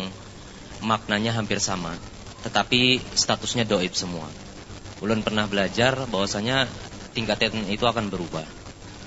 maknanya 0.81 1.37
hampir 1.37 1.61
sama, 1.61 1.93
tetapi 2.41 3.05
statusnya 3.13 3.69
doib 3.69 3.93
semua. 3.93 4.33
Ulun 4.97 5.21
pernah 5.21 5.45
belajar 5.45 6.09
bahwasanya 6.09 6.65
tingkatan 7.13 7.69
itu 7.69 7.85
akan 7.85 8.09
berubah 8.09 8.49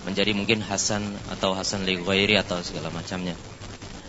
menjadi 0.07 0.39
mungkin 0.39 0.63
Hasan 0.63 1.19
atau 1.35 1.51
Hasan 1.59 1.83
li 1.83 1.99
atau 2.39 2.63
segala 2.63 2.95
macamnya. 2.95 3.35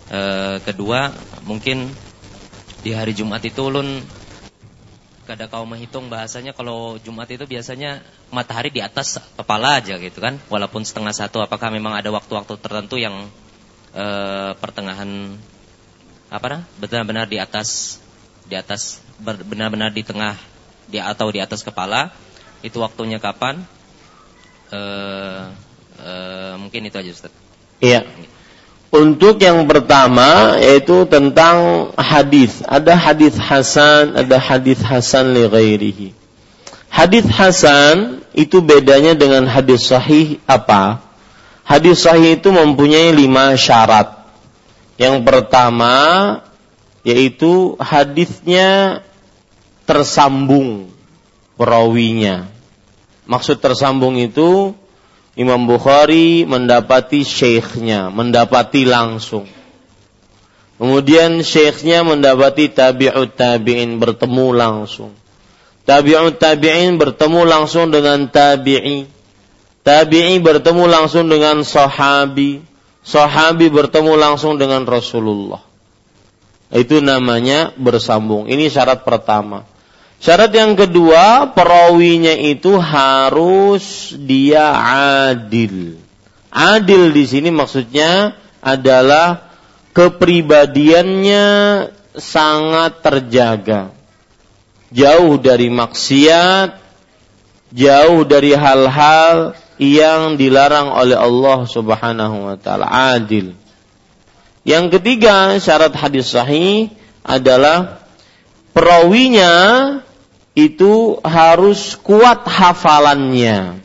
E, 0.04 0.20
kedua, 0.60 1.16
mungkin 1.40 1.96
di 2.84 2.92
hari 2.92 3.16
Jumat 3.16 3.40
itu 3.40 3.64
ulun 3.64 4.04
kada 5.24 5.48
kau 5.48 5.64
menghitung 5.64 6.12
bahasanya. 6.12 6.52
Kalau 6.52 7.00
Jumat 7.00 7.28
itu 7.32 7.48
biasanya 7.48 8.04
matahari 8.28 8.68
di 8.68 8.84
atas 8.84 9.16
kepala 9.36 9.80
aja 9.80 9.96
gitu 9.96 10.20
kan. 10.20 10.36
Walaupun 10.52 10.84
setengah 10.84 11.16
satu 11.16 11.40
apakah 11.40 11.72
memang 11.72 11.96
ada 11.96 12.12
waktu-waktu 12.12 12.60
tertentu 12.60 13.00
yang 13.00 13.32
e, 13.96 14.04
pertengahan 14.60 15.40
apa 16.28 16.46
nah 16.50 16.62
benar-benar 16.80 17.30
di 17.30 17.38
atas 17.38 18.00
di 18.44 18.58
atas 18.58 19.00
benar-benar 19.22 19.94
di 19.94 20.02
tengah 20.04 20.36
di 20.84 21.00
atau 21.00 21.32
di 21.32 21.40
atas 21.40 21.64
kepala? 21.64 22.12
Itu 22.60 22.84
waktunya 22.84 23.16
kapan? 23.16 23.64
E, 24.68 24.80
e, 25.96 26.12
mungkin 26.60 26.84
itu 26.84 26.96
aja 27.00 27.10
Ustaz. 27.16 27.32
Iya 27.80 28.04
untuk 28.94 29.42
yang 29.42 29.66
pertama 29.66 30.54
yaitu 30.62 31.02
tentang 31.10 31.90
hadis. 31.98 32.62
Ada 32.62 32.94
hadis 32.94 33.34
hasan, 33.34 34.14
ada 34.14 34.38
hadis 34.38 34.78
hasan 34.78 35.34
li 35.34 35.42
ghairihi. 35.50 36.08
Hadis 36.86 37.26
hasan 37.26 38.22
itu 38.38 38.62
bedanya 38.62 39.18
dengan 39.18 39.50
hadis 39.50 39.90
sahih 39.90 40.38
apa? 40.46 41.02
Hadis 41.66 42.06
sahih 42.06 42.38
itu 42.38 42.54
mempunyai 42.54 43.10
lima 43.10 43.58
syarat. 43.58 44.14
Yang 44.94 45.26
pertama 45.26 45.94
yaitu 47.02 47.74
hadisnya 47.82 49.02
tersambung 49.90 50.94
perawinya. 51.58 52.46
Maksud 53.26 53.58
tersambung 53.58 54.14
itu 54.22 54.78
Imam 55.34 55.66
Bukhari 55.66 56.46
mendapati 56.46 57.26
syekhnya, 57.26 58.06
mendapati 58.06 58.86
langsung. 58.86 59.50
Kemudian 60.78 61.42
syekhnya 61.42 62.06
mendapati 62.06 62.70
tabi'ut 62.70 63.34
tabi'in 63.34 63.98
bertemu 63.98 64.46
langsung. 64.54 65.10
Tabi'ut 65.82 66.38
tabi'in 66.38 66.94
bertemu 66.98 67.40
langsung 67.46 67.90
dengan 67.90 68.30
tabi'i. 68.30 69.10
Tabi'i 69.82 70.38
bertemu 70.38 70.84
langsung 70.86 71.26
dengan 71.26 71.66
sahabi. 71.66 72.62
Sahabi 73.04 73.68
bertemu 73.68 74.16
langsung 74.16 74.56
dengan 74.56 74.86
Rasulullah. 74.86 75.60
Itu 76.72 77.02
namanya 77.04 77.74
bersambung. 77.76 78.48
Ini 78.48 78.70
syarat 78.70 79.04
pertama. 79.04 79.73
Syarat 80.22 80.52
yang 80.56 80.72
kedua, 80.78 81.52
perawinya 81.52 82.32
itu 82.32 82.80
harus 82.80 84.14
dia 84.16 84.72
adil. 85.28 86.00
Adil 86.48 87.10
di 87.10 87.24
sini 87.26 87.50
maksudnya 87.50 88.38
adalah 88.62 89.52
kepribadiannya 89.92 91.46
sangat 92.14 93.02
terjaga. 93.02 93.92
Jauh 94.94 95.34
dari 95.42 95.68
maksiat, 95.68 96.78
jauh 97.74 98.22
dari 98.22 98.54
hal-hal 98.54 99.58
yang 99.82 100.38
dilarang 100.38 100.94
oleh 100.94 101.18
Allah 101.18 101.66
Subhanahu 101.66 102.36
wa 102.46 102.56
taala. 102.56 102.86
Adil. 103.18 103.58
Yang 104.62 104.96
ketiga, 104.98 105.58
syarat 105.58 105.92
hadis 105.98 106.30
sahih 106.30 106.88
adalah 107.26 108.03
perawinya 108.74 109.52
itu 110.52 111.18
harus 111.22 111.96
kuat 111.96 112.44
hafalannya. 112.44 113.80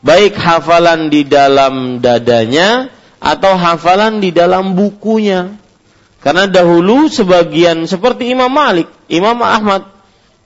Baik 0.00 0.34
hafalan 0.34 1.12
di 1.12 1.22
dalam 1.28 2.00
dadanya 2.00 2.88
atau 3.18 3.54
hafalan 3.54 4.18
di 4.24 4.32
dalam 4.32 4.74
bukunya. 4.74 5.54
Karena 6.18 6.50
dahulu 6.50 7.06
sebagian 7.06 7.86
seperti 7.86 8.34
Imam 8.34 8.50
Malik, 8.50 8.90
Imam 9.06 9.38
Ahmad, 9.38 9.86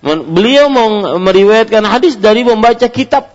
beliau 0.05 0.68
meriwayatkan 1.16 1.84
hadis 1.89 2.20
dari 2.20 2.44
membaca 2.44 2.84
kitab. 2.93 3.32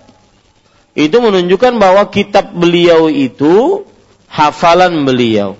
Itu 0.97 1.21
menunjukkan 1.21 1.77
bahwa 1.77 2.09
kitab 2.09 2.53
beliau 2.53 3.09
itu 3.09 3.85
hafalan 4.29 5.05
beliau. 5.05 5.57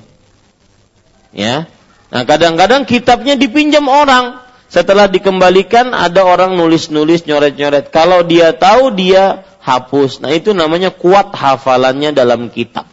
Ya. 1.33 1.69
Nah, 2.09 2.23
kadang-kadang 2.25 2.89
kitabnya 2.89 3.37
dipinjam 3.37 3.85
orang. 3.85 4.46
Setelah 4.67 5.07
dikembalikan 5.07 5.95
ada 5.95 6.27
orang 6.27 6.59
nulis-nulis 6.59 7.23
nyoret-nyoret. 7.23 7.87
Kalau 7.87 8.27
dia 8.27 8.51
tahu 8.51 8.91
dia 8.91 9.47
hapus. 9.63 10.19
Nah 10.19 10.35
itu 10.35 10.51
namanya 10.51 10.91
kuat 10.91 11.31
hafalannya 11.31 12.11
dalam 12.11 12.51
kitab. 12.51 12.87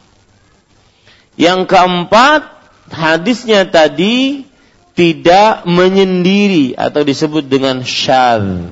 Yang 1.35 1.67
keempat, 1.67 2.47
hadisnya 2.95 3.67
tadi 3.67 4.47
tidak 4.95 5.67
menyendiri 5.67 6.79
atau 6.79 7.03
disebut 7.03 7.51
dengan 7.51 7.83
syal. 7.83 8.71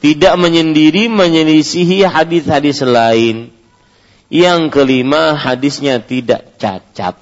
Tidak 0.00 0.34
menyendiri 0.36 1.08
menyelisihi 1.08 2.04
hadis-hadis 2.04 2.84
lain. 2.84 3.52
Yang 4.28 4.60
kelima, 4.72 5.36
hadisnya 5.36 6.00
tidak 6.04 6.56
cacat. 6.60 7.16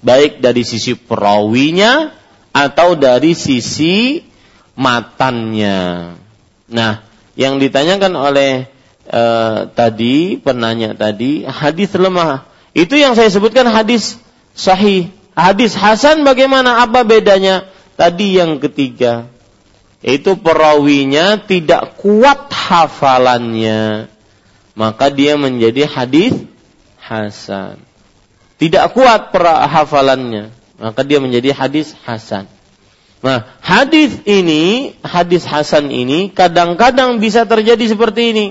Baik 0.00 0.44
dari 0.44 0.64
sisi 0.64 0.96
perawinya 0.96 2.12
atau 2.56 2.96
dari 2.96 3.36
sisi 3.36 4.24
matannya. 4.72 6.16
Nah, 6.72 6.92
yang 7.36 7.60
ditanyakan 7.60 8.16
oleh 8.16 8.64
e, 9.04 9.22
tadi 9.76 10.40
penanya 10.40 10.96
tadi 10.96 11.44
hadis 11.44 11.92
lemah. 11.92 12.48
Itu 12.72 12.96
yang 12.96 13.12
saya 13.12 13.28
sebutkan 13.28 13.68
hadis 13.68 14.16
sahih. 14.56 15.12
Hadis 15.36 15.76
hasan 15.76 16.24
bagaimana? 16.24 16.80
Apa 16.80 17.04
bedanya? 17.04 17.68
Tadi 17.96 18.40
yang 18.40 18.56
ketiga, 18.60 19.28
itu 20.00 20.36
perawinya 20.36 21.40
tidak 21.40 21.96
kuat 22.00 22.52
hafalannya, 22.52 24.08
maka 24.76 25.12
dia 25.12 25.36
menjadi 25.40 25.88
hadis 25.88 26.36
hasan. 27.00 27.80
Tidak 28.56 28.92
kuat 28.96 29.32
hafalannya, 29.44 30.55
maka 30.76 31.00
dia 31.04 31.18
menjadi 31.20 31.56
hadis 31.56 31.96
hasan. 32.04 32.48
Nah, 33.24 33.48
hadis 33.64 34.22
ini, 34.28 34.94
hadis 35.00 35.48
hasan 35.48 35.88
ini 35.88 36.28
kadang-kadang 36.28 37.16
bisa 37.18 37.48
terjadi 37.48 37.96
seperti 37.96 38.22
ini. 38.32 38.46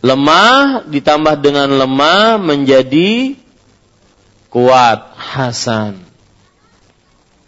Lemah 0.00 0.88
ditambah 0.88 1.44
dengan 1.44 1.68
lemah 1.76 2.40
menjadi 2.40 3.36
kuat 4.48 5.12
hasan. 5.18 6.00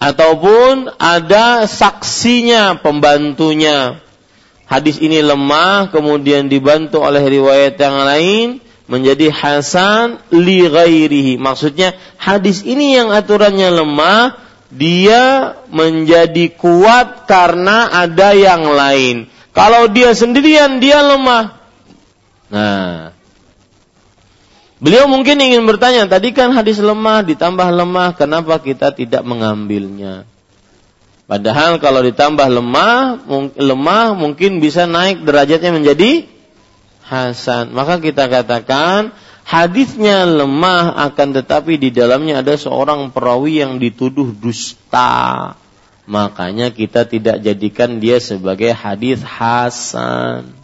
Ataupun 0.03 0.93
ada 0.99 1.65
saksinya, 1.71 2.77
pembantunya. 2.83 4.03
Hadis 4.67 4.99
ini 4.99 5.23
lemah 5.23 5.95
kemudian 5.95 6.51
dibantu 6.51 7.01
oleh 7.01 7.23
riwayat 7.23 7.79
yang 7.79 7.97
lain 8.03 8.47
menjadi 8.93 9.33
hasan 9.33 10.21
li 10.29 10.69
ghairihi. 10.69 11.41
Maksudnya 11.41 11.97
hadis 12.21 12.61
ini 12.61 12.93
yang 12.93 13.09
aturannya 13.09 13.73
lemah 13.73 14.37
dia 14.69 15.57
menjadi 15.73 16.53
kuat 16.53 17.25
karena 17.25 17.89
ada 17.89 18.37
yang 18.37 18.69
lain. 18.69 19.33
Kalau 19.57 19.89
dia 19.89 20.13
sendirian 20.13 20.77
dia 20.77 21.01
lemah. 21.01 21.61
Nah, 22.53 23.17
beliau 24.77 25.09
mungkin 25.09 25.41
ingin 25.41 25.65
bertanya, 25.65 26.05
tadi 26.05 26.37
kan 26.37 26.53
hadis 26.53 26.77
lemah 26.77 27.25
ditambah 27.25 27.69
lemah, 27.73 28.13
kenapa 28.17 28.61
kita 28.61 28.93
tidak 28.93 29.25
mengambilnya? 29.25 30.29
Padahal 31.29 31.81
kalau 31.81 32.05
ditambah 32.05 32.45
lemah, 32.45 33.25
lemah 33.57 34.13
mungkin 34.13 34.61
bisa 34.61 34.85
naik 34.85 35.25
derajatnya 35.25 35.73
menjadi 35.73 36.32
hasan. 37.13 37.77
Maka 37.77 38.01
kita 38.01 38.33
katakan 38.33 39.13
hadisnya 39.45 40.25
lemah 40.25 40.97
akan 41.13 41.37
tetapi 41.37 41.77
di 41.77 41.93
dalamnya 41.93 42.41
ada 42.41 42.57
seorang 42.57 43.13
perawi 43.13 43.61
yang 43.61 43.77
dituduh 43.77 44.33
dusta. 44.33 45.53
Makanya 46.09 46.73
kita 46.73 47.05
tidak 47.05 47.45
jadikan 47.45 48.01
dia 48.01 48.17
sebagai 48.19 48.73
hadis 48.73 49.21
hasan. 49.21 50.57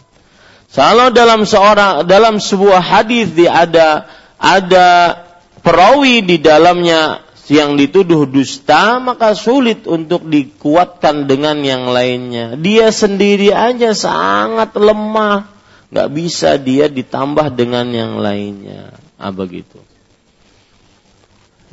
Kalau 0.69 1.13
dalam 1.13 1.45
seorang 1.45 2.05
dalam 2.05 2.41
sebuah 2.41 2.81
hadis 2.81 3.33
dia 3.33 3.65
ada 3.65 4.05
ada 4.37 5.17
perawi 5.65 6.21
di 6.21 6.37
dalamnya 6.37 7.25
yang 7.49 7.73
dituduh 7.73 8.29
dusta 8.29 9.01
maka 9.01 9.33
sulit 9.33 9.89
untuk 9.89 10.29
dikuatkan 10.29 11.25
dengan 11.25 11.65
yang 11.65 11.89
lainnya. 11.89 12.53
Dia 12.55 12.93
sendiri 12.93 13.49
aja 13.49 13.97
sangat 13.97 14.77
lemah, 14.77 15.49
nggak 15.89 16.09
bisa 16.13 16.55
dia 16.61 16.85
ditambah 16.87 17.53
dengan 17.53 17.85
yang 17.89 18.21
lainnya. 18.21 18.93
Ah 19.17 19.33
begitu. 19.33 19.81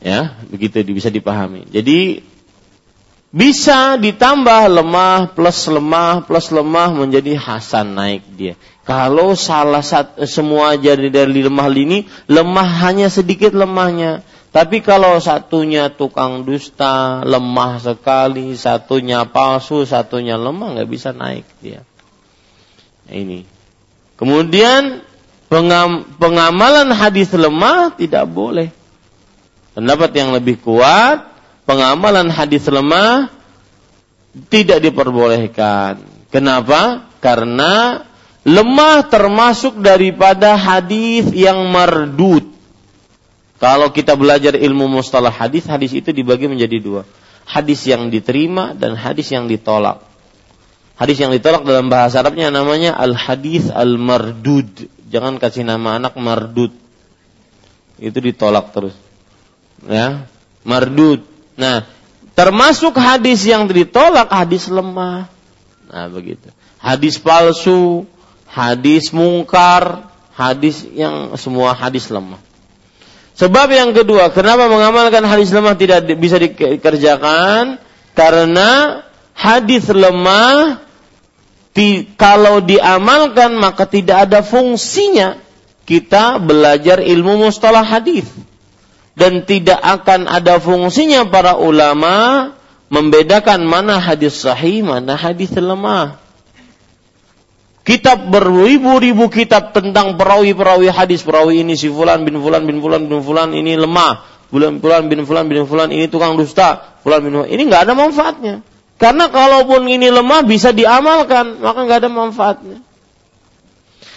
Ya, 0.01 0.37
begitu 0.53 0.85
bisa 0.93 1.09
dipahami. 1.09 1.65
Jadi 1.73 2.21
bisa 3.37 4.01
ditambah 4.01 4.71
lemah 4.71 5.37
plus 5.37 5.69
lemah 5.69 6.25
plus 6.25 6.49
lemah 6.49 6.95
menjadi 6.95 7.37
hasan 7.37 7.97
naik 7.97 8.25
dia. 8.33 8.55
Kalau 8.87 9.35
salah 9.35 9.83
satu 9.83 10.25
semua 10.25 10.79
jadi 10.79 11.11
dari 11.11 11.43
lemah 11.45 11.69
ini 11.75 12.09
lemah 12.31 12.69
hanya 12.87 13.13
sedikit 13.13 13.53
lemahnya. 13.53 14.25
Tapi 14.55 14.81
kalau 14.81 15.21
satunya 15.21 15.93
tukang 15.93 16.49
dusta, 16.49 17.21
lemah 17.29 17.77
sekali, 17.77 18.57
satunya 18.57 19.29
palsu, 19.29 19.85
satunya 19.85 20.41
lemah 20.41 20.81
nggak 20.81 20.89
bisa 20.89 21.13
naik 21.13 21.45
dia. 21.61 21.85
Ini. 23.13 23.56
Kemudian 24.17 25.05
pengam, 25.53 26.09
pengamalan 26.17 26.89
hadis 26.93 27.29
lemah 27.37 27.93
tidak 27.95 28.25
boleh. 28.29 28.73
Pendapat 29.77 30.11
yang 30.17 30.33
lebih 30.33 30.57
kuat 30.65 31.37
pengamalan 31.69 32.31
hadis 32.33 32.65
lemah 32.71 33.29
tidak 34.49 34.81
diperbolehkan. 34.81 36.01
Kenapa? 36.31 37.11
Karena 37.21 38.07
lemah 38.47 39.05
termasuk 39.11 39.83
daripada 39.83 40.55
hadis 40.55 41.29
yang 41.35 41.67
mardud. 41.69 42.47
Kalau 43.57 43.89
kita 43.91 44.13
belajar 44.15 44.53
ilmu 44.53 44.87
mustalah 45.01 45.33
hadis, 45.33 45.65
hadis 45.65 45.93
itu 45.97 46.13
dibagi 46.13 46.47
menjadi 46.47 46.77
dua. 46.77 47.03
Hadis 47.49 47.89
yang 47.89 48.13
diterima 48.13 48.77
dan 48.77 48.95
hadis 48.95 49.33
yang 49.33 49.49
ditolak. 49.49 50.05
Hadis 50.97 51.21
yang 51.21 51.29
ditolak 51.29 51.69
dalam 51.69 51.93
bahasa 51.93 52.25
Arabnya 52.25 52.49
namanya 52.49 52.97
al-hadis 52.97 53.69
al-mardud. 53.69 54.89
Jangan 55.13 55.37
kasih 55.37 55.69
nama 55.69 56.01
anak 56.01 56.17
mardud. 56.17 56.73
Itu 58.01 58.17
ditolak 58.17 58.73
terus. 58.73 58.97
Ya, 59.85 60.25
mardud. 60.65 61.21
Nah, 61.61 61.85
termasuk 62.33 62.97
hadis 62.97 63.45
yang 63.45 63.69
ditolak 63.69 64.33
hadis 64.33 64.73
lemah. 64.73 65.29
Nah, 65.93 66.09
begitu. 66.09 66.49
Hadis 66.81 67.21
palsu, 67.21 68.09
hadis 68.49 69.13
mungkar, 69.13 70.09
hadis 70.33 70.81
yang 70.97 71.37
semua 71.37 71.77
hadis 71.77 72.09
lemah. 72.09 72.41
Sebab 73.37 73.69
yang 73.69 73.93
kedua, 73.93 74.33
kenapa 74.33 74.65
mengamalkan 74.65 75.21
hadis 75.29 75.53
lemah 75.53 75.77
tidak 75.77 76.09
bisa 76.17 76.41
dikerjakan? 76.41 77.77
Karena 78.17 79.05
hadis 79.37 79.93
lemah 79.93 80.86
di, 81.77 82.09
kalau 82.17 82.65
diamalkan 82.65 83.53
maka 83.61 83.85
tidak 83.85 84.33
ada 84.33 84.41
fungsinya 84.41 85.37
kita 85.85 86.41
belajar 86.41 87.05
ilmu 87.05 87.45
mustalah 87.47 87.85
hadis 87.85 88.25
dan 89.13 89.45
tidak 89.45 89.77
akan 89.85 90.25
ada 90.25 90.57
fungsinya 90.57 91.29
para 91.29 91.61
ulama 91.61 92.53
membedakan 92.89 93.65
mana 93.69 94.01
hadis 94.01 94.41
sahih, 94.41 94.81
mana 94.85 95.21
hadis 95.21 95.53
lemah. 95.53 96.21
Kitab 97.87 98.35
beribu-ribu 98.35 99.31
kitab 99.31 99.71
tentang 99.71 100.19
perawi-perawi 100.19 100.91
hadis, 100.91 101.23
perawi 101.23 101.63
ini 101.63 101.79
si 101.79 101.87
fulan 101.87 102.27
bin 102.27 102.43
fulan 102.43 102.67
bin 102.67 102.83
fulan 102.83 103.07
bin 103.07 103.23
fulan 103.23 103.55
ini 103.55 103.79
lemah, 103.79 104.27
fulan 104.51 104.83
fulan 104.83 105.07
bin 105.07 105.23
fulan 105.23 105.47
bin 105.47 105.63
fulan 105.71 105.95
ini 105.95 106.11
tukang 106.11 106.35
dusta, 106.35 106.99
fulan 107.07 107.23
bin 107.23 107.31
fulan 107.31 107.49
ini 107.53 107.63
nggak 107.71 107.87
ada 107.87 107.95
manfaatnya. 107.95 108.55
Karena 108.97 109.29
kalaupun 109.29 109.85
ini 109.89 110.09
lemah 110.09 110.43
bisa 110.49 110.73
diamalkan, 110.73 111.61
maka 111.61 111.79
nggak 111.85 112.01
ada 112.05 112.11
manfaatnya. 112.11 112.79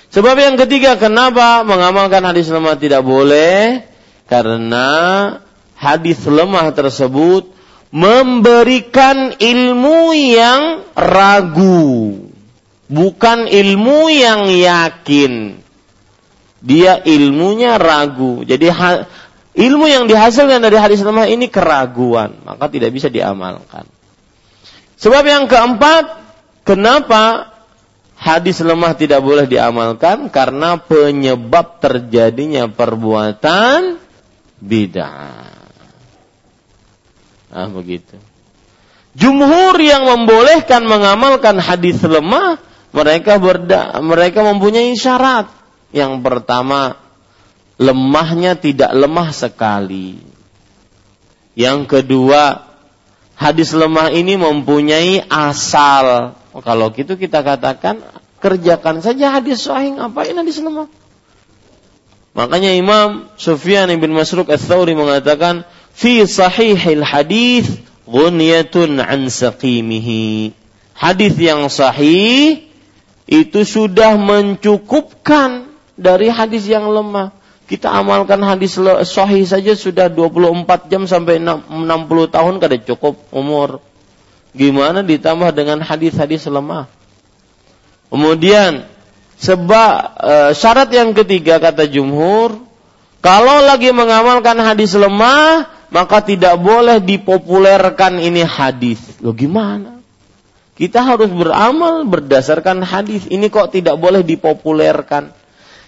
Sebab 0.09 0.35
yang 0.39 0.55
ketiga, 0.55 0.95
kenapa 0.95 1.61
mengamalkan 1.67 2.23
hadis 2.23 2.49
lemah 2.49 2.79
tidak 2.79 3.03
boleh? 3.03 3.89
karena 4.29 4.87
hadis 5.73 6.21
lemah 6.29 6.69
tersebut 6.69 7.49
memberikan 7.89 9.33
ilmu 9.41 10.13
yang 10.13 10.85
ragu, 10.93 12.29
bukan 12.85 13.49
ilmu 13.49 14.13
yang 14.13 14.45
yakin. 14.45 15.57
Dia 16.59 17.01
ilmunya 17.01 17.81
ragu. 17.81 18.45
Jadi 18.45 18.69
ilmu 19.57 19.85
yang 19.89 20.05
dihasilkan 20.05 20.61
dari 20.61 20.77
hadis 20.77 21.01
lemah 21.01 21.25
ini 21.25 21.49
keraguan, 21.49 22.37
maka 22.45 22.69
tidak 22.69 22.93
bisa 22.93 23.09
diamalkan. 23.09 23.89
Sebab 24.99 25.23
yang 25.23 25.47
keempat, 25.47 26.19
kenapa 26.67 27.55
hadis 28.19 28.59
lemah 28.59 28.99
tidak 28.99 29.23
boleh 29.23 29.47
diamalkan? 29.47 30.27
Karena 30.27 30.75
penyebab 30.75 31.79
terjadinya 31.79 32.67
perbuatan 32.67 33.95
bid'ah. 34.59 35.55
Ah 37.49 37.69
begitu. 37.71 38.19
Jumhur 39.17 39.73
yang 39.81 40.05
membolehkan 40.05 40.85
mengamalkan 40.85 41.57
hadis 41.57 42.03
lemah, 42.05 42.61
mereka 42.93 43.41
berda, 43.41 43.97
mereka 44.03 44.45
mempunyai 44.45 44.93
syarat. 44.93 45.49
Yang 45.89 46.21
pertama, 46.21 46.99
lemahnya 47.81 48.53
tidak 48.53 48.93
lemah 48.93 49.33
sekali. 49.33 50.21
Yang 51.57 51.79
kedua, 51.89 52.68
hadis 53.39 53.71
lemah 53.71 54.11
ini 54.11 54.35
mempunyai 54.35 55.23
asal. 55.31 56.35
Kalau 56.51 56.91
gitu 56.91 57.15
kita 57.15 57.39
katakan 57.39 58.03
kerjakan 58.43 58.99
saja 58.99 59.31
hadis 59.31 59.63
sahih, 59.63 59.95
ngapain 59.95 60.35
hadis 60.35 60.59
lemah? 60.59 60.91
Makanya 62.35 62.75
Imam 62.75 63.31
Sufyan 63.39 63.89
bin 63.97 64.11
Masruq 64.11 64.51
Ats-Tsauri 64.51 64.93
mengatakan 64.93 65.63
fi 65.95 66.27
sahihil 66.27 67.01
hadis 67.01 67.79
ghunyatun 68.03 68.99
an 68.99 69.31
saqimihi. 69.31 70.51
Hadis 70.93 71.33
yang 71.39 71.71
sahih 71.71 72.67
itu 73.23 73.61
sudah 73.63 74.19
mencukupkan 74.19 75.71
dari 75.95 76.27
hadis 76.27 76.67
yang 76.67 76.91
lemah. 76.91 77.38
Kita 77.69 77.93
amalkan 77.93 78.41
hadis 78.41 78.81
sahih 79.05 79.45
saja 79.45 79.77
sudah 79.77 80.09
24 80.09 80.89
jam 80.89 81.05
sampai 81.05 81.37
60 81.37 81.69
tahun 82.33 82.57
kada 82.57 82.81
cukup 82.81 83.29
umur. 83.29 83.77
Gimana 84.57 85.05
ditambah 85.05 85.53
dengan 85.53 85.85
hadis-hadis 85.85 86.49
lemah? 86.49 86.89
Kemudian 88.09 88.89
Sebab 89.39 90.19
e, 90.19 90.33
syarat 90.51 90.91
yang 90.91 91.15
ketiga 91.15 91.63
kata 91.63 91.87
jumhur, 91.87 92.59
kalau 93.23 93.63
lagi 93.63 93.87
mengamalkan 93.95 94.59
hadis 94.59 94.99
lemah, 94.99 95.63
maka 95.95 96.19
tidak 96.19 96.59
boleh 96.59 96.99
dipopulerkan 96.99 98.19
ini 98.19 98.43
hadis. 98.43 98.99
Lo 99.23 99.31
gimana? 99.31 100.03
Kita 100.75 101.07
harus 101.07 101.31
beramal 101.31 102.03
berdasarkan 102.03 102.83
hadis. 102.83 103.31
Ini 103.31 103.47
kok 103.47 103.71
tidak 103.71 103.95
boleh 103.95 104.27
dipopulerkan. 104.27 105.31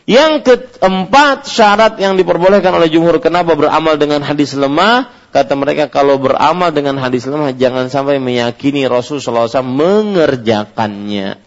Yang 0.10 0.32
keempat 0.50 1.46
syarat 1.46 1.94
yang 2.02 2.18
diperbolehkan 2.18 2.74
oleh 2.74 2.90
jumhur 2.90 3.22
kenapa 3.22 3.54
beramal 3.54 3.96
dengan 4.02 4.26
hadis 4.26 4.58
lemah? 4.58 5.14
Kata 5.32 5.56
mereka 5.56 5.88
kalau 5.88 6.20
beramal 6.20 6.74
dengan 6.74 7.00
hadis 7.00 7.24
lemah 7.30 7.56
jangan 7.56 7.88
sampai 7.88 8.20
meyakini 8.20 8.90
Rasulullah 8.90 9.48
SAW 9.48 9.64
mengerjakannya. 9.64 11.40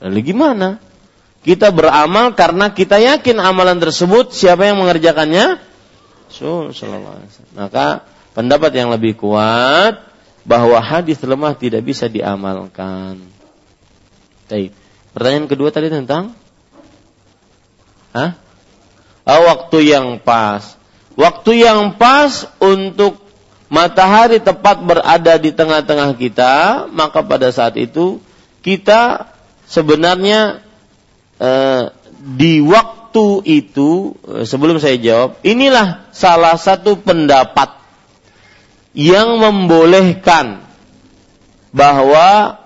Lalu 0.00 0.20
gimana? 0.24 0.80
Kita 1.44 1.68
beramal 1.68 2.32
karena 2.32 2.72
kita 2.72 2.96
yakin 2.96 3.36
amalan 3.36 3.76
tersebut 3.76 4.32
siapa 4.32 4.64
yang 4.64 4.80
mengerjakannya? 4.80 5.60
Rasul 6.32 6.72
Maka 7.52 8.02
pendapat 8.32 8.72
yang 8.72 8.88
lebih 8.88 9.20
kuat 9.20 10.00
bahwa 10.48 10.80
hadis 10.80 11.20
lemah 11.20 11.52
tidak 11.52 11.84
bisa 11.84 12.08
diamalkan. 12.08 13.20
Baik. 14.48 14.72
Pertanyaan 15.12 15.46
kedua 15.46 15.68
tadi 15.70 15.92
tentang 15.92 16.32
Hah? 18.14 18.38
Oh, 19.26 19.42
waktu 19.50 19.90
yang 19.90 20.22
pas. 20.22 20.78
Waktu 21.18 21.66
yang 21.66 21.98
pas 21.98 22.46
untuk 22.62 23.18
matahari 23.66 24.38
tepat 24.38 24.80
berada 24.86 25.34
di 25.36 25.50
tengah-tengah 25.50 26.14
kita, 26.14 26.86
maka 26.94 27.20
pada 27.26 27.50
saat 27.50 27.74
itu 27.76 28.22
kita 28.62 29.28
sebenarnya 29.66 30.64
Eh, 31.34 31.84
di 32.24 32.62
waktu 32.62 33.42
itu 33.42 34.14
eh, 34.22 34.46
sebelum 34.46 34.78
saya 34.78 34.94
jawab, 35.02 35.42
inilah 35.42 36.06
salah 36.14 36.54
satu 36.54 36.94
pendapat 37.02 37.74
yang 38.94 39.42
membolehkan 39.42 40.62
bahwa 41.74 42.62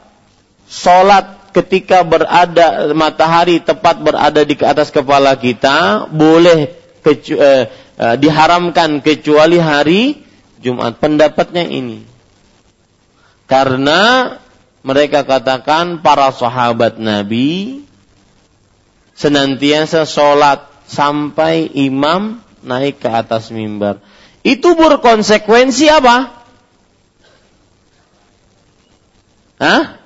sholat 0.69 1.38
ketika 1.63 2.07
berada 2.07 2.95
matahari 2.95 3.59
tepat 3.59 3.99
berada 3.99 4.47
di 4.47 4.55
atas 4.63 4.95
kepala 4.95 5.35
kita 5.35 6.07
boleh 6.07 6.71
kecu, 7.03 7.35
eh, 7.35 7.67
eh, 7.99 8.15
diharamkan 8.19 9.03
kecuali 9.03 9.59
hari 9.59 10.03
Jumat. 10.63 10.99
Pendapatnya 11.03 11.67
ini. 11.67 12.07
Karena 13.49 14.35
mereka 14.85 15.25
katakan 15.25 16.05
para 16.05 16.31
sahabat 16.31 17.01
Nabi 17.01 17.83
senantiasa 19.19 20.07
sholat 20.07 20.69
sampai 20.87 21.67
imam 21.75 22.39
naik 22.63 23.03
ke 23.03 23.09
atas 23.11 23.51
mimbar. 23.51 23.99
Itu 24.47 24.79
berkonsekuensi 24.79 25.91
apa? 25.91 26.17
Hah? 29.59 29.98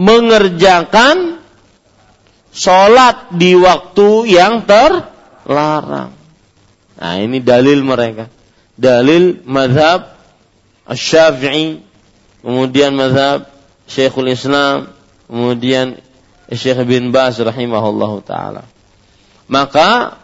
Mengerjakan 0.00 1.44
sholat 2.56 3.36
di 3.36 3.52
waktu 3.52 4.08
yang 4.32 4.64
terlarang. 4.64 6.16
Nah 6.96 7.14
ini 7.20 7.44
dalil 7.44 7.84
mereka. 7.84 8.32
Dalil 8.80 9.44
madhab 9.44 10.16
Syafi'i, 10.88 11.84
kemudian 12.40 12.96
madhab 12.96 13.44
Syekhul 13.84 14.32
Islam, 14.32 14.88
kemudian 15.28 16.00
Syekh 16.50 16.82
bin 16.88 17.14
Baz 17.14 17.38
rahimahullahu 17.38 18.26
taala. 18.26 18.66
Maka 19.46 20.18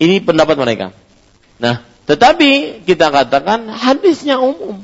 ini 0.00 0.22
pendapat 0.24 0.56
mereka. 0.56 0.86
Nah, 1.60 1.84
tetapi 2.08 2.84
kita 2.88 3.12
katakan 3.12 3.68
hadisnya 3.68 4.40
umum 4.40 4.80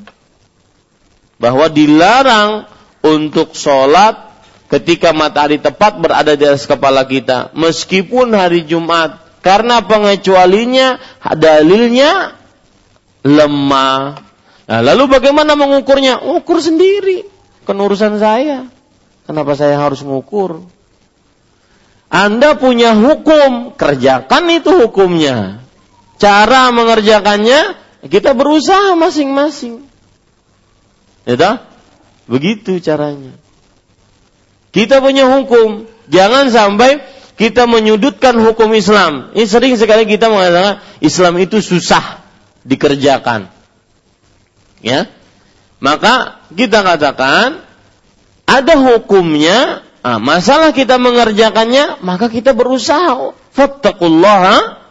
bahwa 1.40 1.73
dilarang 1.73 2.69
untuk 3.05 3.52
sholat 3.52 4.32
ketika 4.72 5.12
matahari 5.12 5.60
tepat 5.60 6.01
berada 6.01 6.32
di 6.32 6.44
atas 6.48 6.64
kepala 6.64 7.05
kita, 7.05 7.52
meskipun 7.52 8.32
hari 8.32 8.64
Jumat, 8.64 9.20
karena 9.44 9.85
pengecualinya 9.85 10.97
dalilnya 11.36 12.32
lemah. 13.20 14.24
Nah, 14.64 14.81
lalu 14.81 15.20
bagaimana 15.20 15.52
mengukurnya? 15.52 16.24
Ukur 16.24 16.64
sendiri, 16.64 17.28
kan 17.68 17.76
urusan 17.76 18.16
saya. 18.16 18.72
Kenapa 19.28 19.52
saya 19.52 19.76
harus 19.76 20.01
mengukur? 20.01 20.64
Anda 22.09 22.56
punya 22.56 22.97
hukum, 22.97 23.76
kerjakan 23.76 24.44
itu 24.48 24.70
hukumnya. 24.72 25.60
Cara 26.16 26.72
mengerjakannya, 26.72 27.76
kita 28.09 28.32
berusaha 28.32 28.97
masing-masing. 28.97 29.85
Ya 31.24 31.73
Begitu 32.24 32.80
caranya. 32.80 33.36
Kita 34.74 34.98
punya 34.98 35.28
hukum, 35.28 35.86
jangan 36.10 36.51
sampai 36.51 36.98
kita 37.38 37.66
menyudutkan 37.70 38.34
hukum 38.38 38.74
Islam. 38.74 39.30
Ini 39.34 39.46
sering 39.46 39.74
sekali 39.78 40.06
kita 40.06 40.30
mengatakan 40.30 40.82
Islam 40.98 41.38
itu 41.38 41.62
susah 41.62 42.22
dikerjakan. 42.66 43.51
Ya. 44.82 45.06
Maka 45.78 46.42
kita 46.51 46.80
katakan 46.80 47.62
ada 48.44 48.74
hukumnya, 48.78 49.84
nah, 50.01 50.18
masalah 50.18 50.72
kita 50.72 50.96
mengerjakannya, 50.98 52.02
maka 52.02 52.26
kita 52.26 52.56
berusaha. 52.56 53.36
Fattakullaha 53.55 54.82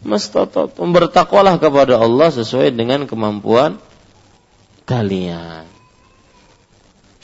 mastatatum. 0.00 0.96
Bertakwalah 0.96 1.60
kepada 1.60 2.00
Allah 2.00 2.32
sesuai 2.32 2.72
dengan 2.72 3.04
kemampuan 3.04 3.76
kalian. 4.88 5.75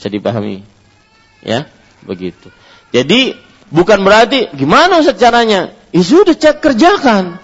Bisa 0.03 0.11
dipahami? 0.11 0.67
Ya, 1.47 1.71
begitu. 2.03 2.51
Jadi 2.91 3.39
bukan 3.71 4.03
berarti 4.03 4.51
gimana 4.51 4.99
Ustaz 4.99 5.15
caranya? 5.23 5.71
Ya 5.95 6.03
sudah 6.03 6.35
cek 6.35 6.59
kerjakan. 6.59 7.39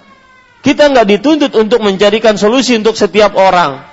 Kita 0.59 0.91
nggak 0.91 1.07
dituntut 1.07 1.55
untuk 1.55 1.79
mencarikan 1.87 2.35
solusi 2.35 2.75
untuk 2.75 2.99
setiap 2.99 3.39
orang. 3.39 3.87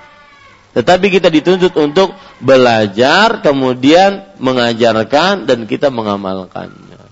Tetapi 0.74 1.14
kita 1.14 1.30
dituntut 1.30 1.78
untuk 1.78 2.18
belajar, 2.42 3.46
kemudian 3.46 4.34
mengajarkan 4.42 5.46
dan 5.46 5.70
kita 5.70 5.94
mengamalkannya. 5.94 7.06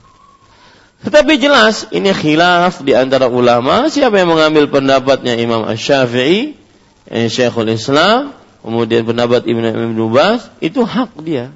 Tetapi 1.06 1.38
jelas 1.38 1.86
ini 1.94 2.10
khilaf 2.18 2.82
di 2.82 2.98
antara 2.98 3.30
ulama. 3.30 3.94
Siapa 3.94 4.18
yang 4.18 4.34
mengambil 4.34 4.74
pendapatnya 4.74 5.38
Imam 5.38 5.70
Ash-Syafi'i, 5.70 6.58
eh, 7.14 7.30
Syekhul 7.30 7.70
Islam, 7.78 8.34
kemudian 8.64 9.04
pendapat 9.04 9.44
Ibn 9.44 9.64
Ibn 9.94 10.00
Bas, 10.10 10.48
itu 10.64 10.82
hak 10.88 11.20
dia. 11.22 11.52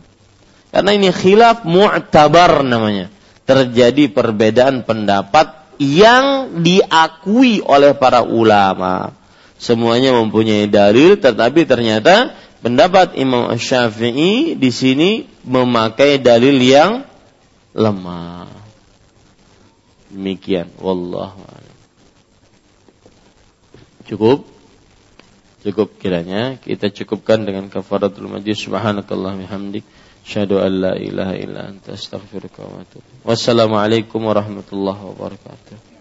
Karena 0.69 0.91
ini 0.93 1.09
khilaf 1.09 1.63
mu'tabar 1.63 2.61
namanya. 2.61 3.09
Terjadi 3.47 4.11
perbedaan 4.11 4.83
pendapat 4.83 5.55
yang 5.79 6.59
diakui 6.61 7.63
oleh 7.63 7.95
para 7.95 8.25
ulama 8.25 9.15
semuanya 9.57 10.13
mempunyai 10.13 10.69
dalil 10.69 11.17
tetapi 11.17 11.65
ternyata 11.65 12.33
pendapat 12.61 13.17
Imam 13.17 13.49
Syafi'i 13.55 14.57
di 14.57 14.69
sini 14.73 15.25
memakai 15.45 16.19
dalil 16.21 16.57
yang 16.59 17.05
lemah. 17.77 18.49
Demikian 20.11 20.73
wallahu 20.81 21.45
Cukup? 24.07 24.56
Cukup 25.67 25.99
kiranya 25.99 26.55
kita 26.55 26.87
cukupkan 26.87 27.43
dengan 27.43 27.67
kafaratul 27.67 28.31
majlis 28.31 28.55
subhanakallah 28.63 29.35
bihamdik 29.35 29.83
syahadu 30.23 30.63
an 30.63 30.71
la 30.71 30.93
ilaha 30.95 31.35
illa 31.35 31.67
anta 31.67 31.91
astaghfiruka 31.91 32.63
wa 32.63 32.87
atubu. 32.87 33.07
Wassalamualaikum 33.27 34.23
warahmatullahi 34.23 35.01
wabarakatuh. 35.11 35.96